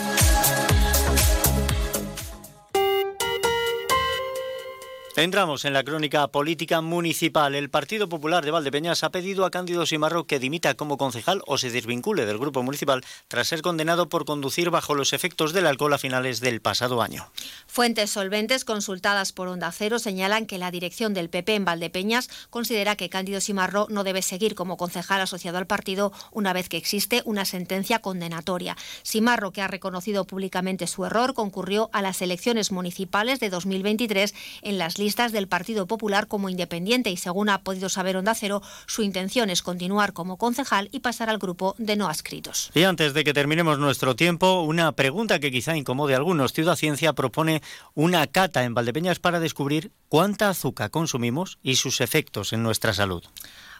Entramos 5.18 5.65
en 5.65 5.74
la 5.74 5.84
crónica 5.84 6.28
política 6.28 6.82
municipal. 6.82 7.55
El 7.55 7.72
Partido 7.72 8.07
Popular 8.07 8.45
de 8.45 8.51
Valdepeñas 8.51 9.03
ha 9.03 9.09
pedido 9.09 9.45
a 9.45 9.49
Cándido 9.49 9.88
Simarro 9.88 10.26
que 10.26 10.38
dimita 10.38 10.76
como 10.76 10.99
concejal 10.99 11.41
o 11.47 11.57
se 11.57 11.72
desvincule 11.72 12.28
del 12.28 12.38
grupo 12.38 12.61
municipal 12.61 13.03
tras 13.28 13.47
ser 13.47 13.63
condenado 13.63 14.09
por 14.09 14.26
conducir 14.26 14.70
bajo 14.70 14.93
los 14.93 15.13
efectos 15.13 15.53
del 15.53 15.65
alcohol 15.65 15.95
a 15.95 15.97
finales 15.97 16.39
del 16.39 16.61
pasado 16.61 17.01
año. 17.01 17.32
Fuentes 17.65 18.11
solventes 18.11 18.63
consultadas 18.63 19.34
por 19.34 19.47
Onda 19.47 19.72
Cero 19.72 19.97
señalan 19.97 20.45
que 20.45 20.59
la 20.59 20.70
dirección 20.70 21.15
del 21.15 21.32
PP 21.32 21.55
en 21.55 21.65
Valdepeñas 21.65 22.30
considera 22.51 22.95
que 22.95 23.09
Cándido 23.09 23.41
Simarro 23.41 23.88
no 23.89 24.03
debe 24.03 24.22
seguir 24.22 24.53
como 24.53 24.78
concejal 24.78 25.22
asociado 25.22 25.57
al 25.57 25.65
partido 25.65 26.13
una 26.32 26.53
vez 26.53 26.70
que 26.70 26.78
existe 26.78 27.24
una 27.26 27.45
sentencia 27.45 28.03
condenatoria. 28.03 28.78
Simarro, 29.01 29.51
que 29.51 29.63
ha 29.63 29.68
reconocido 29.68 30.26
públicamente 30.26 30.86
su 30.86 31.05
error, 31.05 31.34
concurrió 31.34 31.89
a 31.91 32.03
las 32.03 32.22
elecciones 32.22 32.72
municipales 32.72 33.39
de 33.39 33.49
2023 33.49 34.36
en 34.61 34.78
las 34.78 34.99
del 35.16 35.47
Partido 35.47 35.88
Popular 35.88 36.28
como 36.28 36.49
independiente 36.49 37.10
y 37.10 37.18
según 37.18 37.49
ha 37.49 37.64
podido 37.64 37.88
saber 37.88 38.18
Onda 38.18 38.36
Cero, 38.36 38.62
su 38.88 39.03
intención 39.03 39.49
es 39.49 39.62
continuar 39.62 40.12
como 40.12 40.38
concejal 40.38 40.89
y 40.91 40.99
pasar 40.99 41.30
al 41.30 41.38
grupo 41.38 41.76
de 41.78 41.95
no 41.95 42.08
adscritos. 42.08 42.72
Y 42.74 42.84
antes 42.84 43.14
de 43.14 43.24
que 43.24 43.34
terminemos 43.34 43.80
nuestro 43.80 44.16
tiempo, 44.16 44.62
una 44.62 44.91
pregunta 44.91 45.39
que 45.39 45.51
quizá 45.51 45.78
incomode 45.78 46.14
a 46.14 46.18
algunos. 46.18 46.51
Ciudad 46.51 46.76
Ciencia 46.76 47.14
propone 47.14 47.62
una 47.95 48.28
cata 48.28 48.64
en 48.64 48.74
Valdepeñas 48.74 49.20
para 49.20 49.39
descubrir 49.39 49.91
cuánta 50.10 50.49
azúcar 50.49 50.91
consumimos 50.91 51.58
y 51.64 51.78
sus 51.78 52.01
efectos 52.01 52.51
en 52.51 52.64
nuestra 52.64 52.93
salud. 52.93 53.24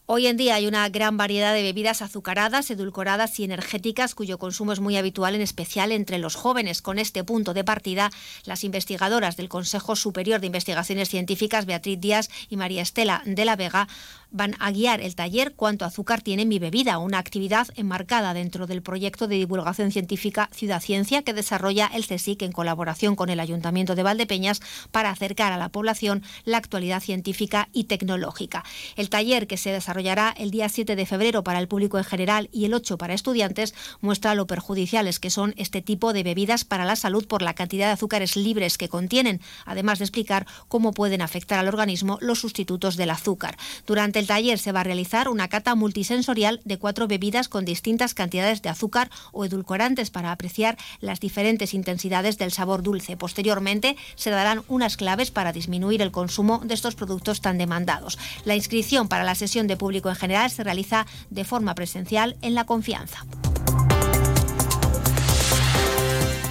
Hoy 0.10 0.28
en 0.28 0.38
día 0.38 0.56
hay 0.56 0.68
una 0.68 0.88
gran 0.88 1.18
variedad 1.18 1.54
de 1.54 1.64
bebidas 1.64 2.02
azucaradas, 2.02 2.72
edulcoradas 2.72 3.38
y 3.42 3.44
energéticas 3.44 4.16
cuyo 4.16 4.38
consumo 4.38 4.72
es 4.72 4.80
muy 4.80 4.96
habitual, 4.96 5.36
en 5.36 5.42
especial 5.42 5.92
entre 5.92 6.18
los 6.18 6.36
jóvenes. 6.36 6.82
Con 6.82 6.98
este 6.98 7.26
punto 7.26 7.54
de 7.54 7.66
partida, 7.66 8.10
las 8.46 8.64
investigadoras 8.64 9.36
del 9.36 9.50
Consejo 9.50 9.98
Superior 9.98 10.40
de 10.40 10.48
Investigaciones 10.48 11.10
Científicas, 11.10 11.66
Beatriz 11.66 12.00
Díaz 12.00 12.30
y 12.48 12.56
María 12.56 12.84
Estela 12.84 13.22
de 13.26 13.44
la 13.44 13.58
Vega, 13.58 13.90
van 14.32 14.56
a 14.60 14.72
guiar 14.72 15.02
el 15.02 15.16
taller 15.16 15.54
Cuánto 15.56 15.86
azúcar 15.86 16.22
tiene 16.22 16.46
mi 16.46 16.60
bebida, 16.60 16.98
una 16.98 17.20
actividad 17.20 17.68
enmarcada 17.76 18.34
dentro 18.34 18.68
del 18.68 18.82
proyecto 18.82 19.28
de 19.28 19.36
divulgación 19.36 19.92
científica 19.92 20.50
Ciudad 20.54 20.82
Ciencia 20.82 21.24
que 21.24 21.34
desarrolla 21.34 21.90
el 21.94 22.06
CSIC 22.06 22.42
en 22.44 22.52
colaboración 22.52 23.16
con 23.16 23.30
el 23.30 23.40
Ayuntamiento 23.40 23.96
de 23.96 24.04
Valdepeñas 24.04 24.62
para 24.92 25.10
acercar 25.10 25.52
a 25.52 25.58
la 25.58 25.70
población 25.70 26.24
la 26.46 26.58
actualidad 26.58 27.02
científica 27.02 27.70
y 27.74 27.86
tecnológica. 27.86 28.64
El 28.96 29.10
taller 29.10 29.48
que 29.48 29.58
se 29.58 29.72
desarrollará 29.72 30.34
el 30.38 30.52
día 30.52 30.70
7 30.70 30.96
de 30.96 31.06
febrero 31.06 31.44
para 31.44 31.60
el 31.60 31.68
público 31.68 31.98
en 31.98 32.04
general 32.04 32.50
y 32.52 32.66
el 32.66 32.74
8 32.74 32.98
para 32.98 33.14
estudiantes 33.14 33.74
muestra 34.02 34.36
lo 34.36 34.48
perjudiciales 34.48 35.20
que 35.20 35.30
son 35.30 35.54
este 35.58 35.82
tipo 35.82 36.14
de 36.14 36.24
bebidas 36.24 36.66
para 36.66 36.86
la 36.86 36.96
salud 36.96 37.28
por 37.28 37.42
la 37.42 37.54
cantidad 37.54 37.88
de 37.88 37.94
azúcares 37.94 38.36
libres 38.36 38.78
que 38.78 38.90
contienen, 38.90 39.42
además 39.66 40.00
de 40.00 40.06
explicar 40.06 40.46
cómo 40.68 40.94
pueden 40.94 41.22
afectar 41.22 41.60
al 41.60 41.68
organismo 41.68 42.18
los 42.22 42.40
sustitutos 42.40 42.98
del 42.98 43.10
azúcar. 43.10 43.58
Durante 43.86 44.17
Durante 44.18 44.34
el 44.34 44.36
taller 44.36 44.58
se 44.58 44.72
va 44.72 44.80
a 44.80 44.84
realizar 44.84 45.30
una 45.30 45.48
cata 45.48 45.76
multisensorial 45.76 46.60
de 46.66 46.80
cuatro 46.80 47.08
bebidas 47.08 47.50
con 47.50 47.66
distintas 47.66 48.16
cantidades 48.16 48.64
de 48.64 48.70
azúcar 48.70 49.12
o 49.32 49.46
edulcorantes 49.46 50.10
para 50.10 50.32
apreciar 50.32 50.76
las 51.02 51.20
diferentes 51.20 51.76
intensidades 51.76 52.40
del 52.40 52.52
sabor 52.52 52.82
dulce. 52.82 53.16
Posteriormente 53.16 53.96
se 54.16 54.32
darán 54.32 54.64
unas 54.70 54.98
claves 54.98 55.30
para 55.30 55.54
disminuir 55.54 56.02
el 56.02 56.10
consumo 56.10 56.62
de 56.66 56.74
estos 56.74 56.96
productos 56.96 57.42
tan 57.42 57.60
demandados. 57.60 58.18
La 58.44 58.56
inscripción 58.56 59.08
para 59.08 59.24
la 59.24 59.36
sesión 59.36 59.68
de 59.68 59.78
público 59.78 60.10
en 60.10 60.16
general 60.16 60.50
se 60.50 60.64
realiza 60.64 61.06
de 61.30 61.44
forma 61.44 61.76
presencial 61.76 62.38
en 62.42 62.56
la 62.56 62.66
confianza. 62.66 63.24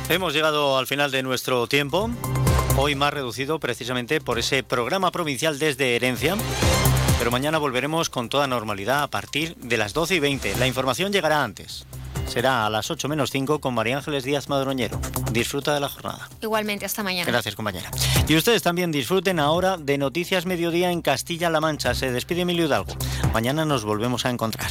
Hemos 0.09 0.35
llegado 0.35 0.79
al 0.79 0.87
final 0.87 1.11
de 1.11 1.25
nuestro 1.25 1.67
tiempo, 1.67 2.11
hoy 2.77 2.95
más 2.95 3.13
reducido 3.13 3.59
precisamente 3.59 4.21
por 4.21 4.39
ese 4.39 4.63
programa 4.63 5.11
provincial 5.11 5.59
desde 5.59 5.97
Herencia. 5.97 6.37
Pero 7.27 7.33
mañana 7.33 7.59
volveremos 7.59 8.09
con 8.09 8.29
toda 8.29 8.47
normalidad 8.47 9.03
a 9.03 9.09
partir 9.09 9.57
de 9.57 9.77
las 9.77 9.93
12 9.93 10.15
y 10.15 10.21
20. 10.21 10.59
La 10.59 10.69
información 10.69 11.13
llegará 11.13 11.43
antes. 11.43 11.85
Será 12.29 12.65
a 12.65 12.71
las 12.71 12.89
8 12.89 13.09
menos 13.09 13.33
5 13.33 13.61
con 13.61 13.75
María 13.75 13.97
Ángeles 13.97 14.23
Díaz 14.23 14.49
Madroñero. 14.49 15.01
Disfruta 15.33 15.75
de 15.75 15.81
la 15.81 15.89
jornada. 15.89 16.29
Igualmente, 16.41 16.87
hasta 16.87 17.03
mañana. 17.03 17.29
Gracias, 17.29 17.57
compañera. 17.57 17.91
Y 18.29 18.37
ustedes 18.37 18.63
también 18.63 18.93
disfruten 18.93 19.41
ahora 19.41 19.77
de 19.77 19.99
Noticias 19.99 20.47
Mediodía 20.47 20.93
en 20.93 21.03
Castilla-La 21.03 21.61
Mancha. 21.61 21.97
Se 21.97 22.13
despide 22.13 22.43
Emilio 22.43 22.67
Hidalgo. 22.67 22.95
Mañana 23.33 23.65
nos 23.65 23.83
volvemos 23.83 24.25
a 24.25 24.31
encontrar. 24.31 24.71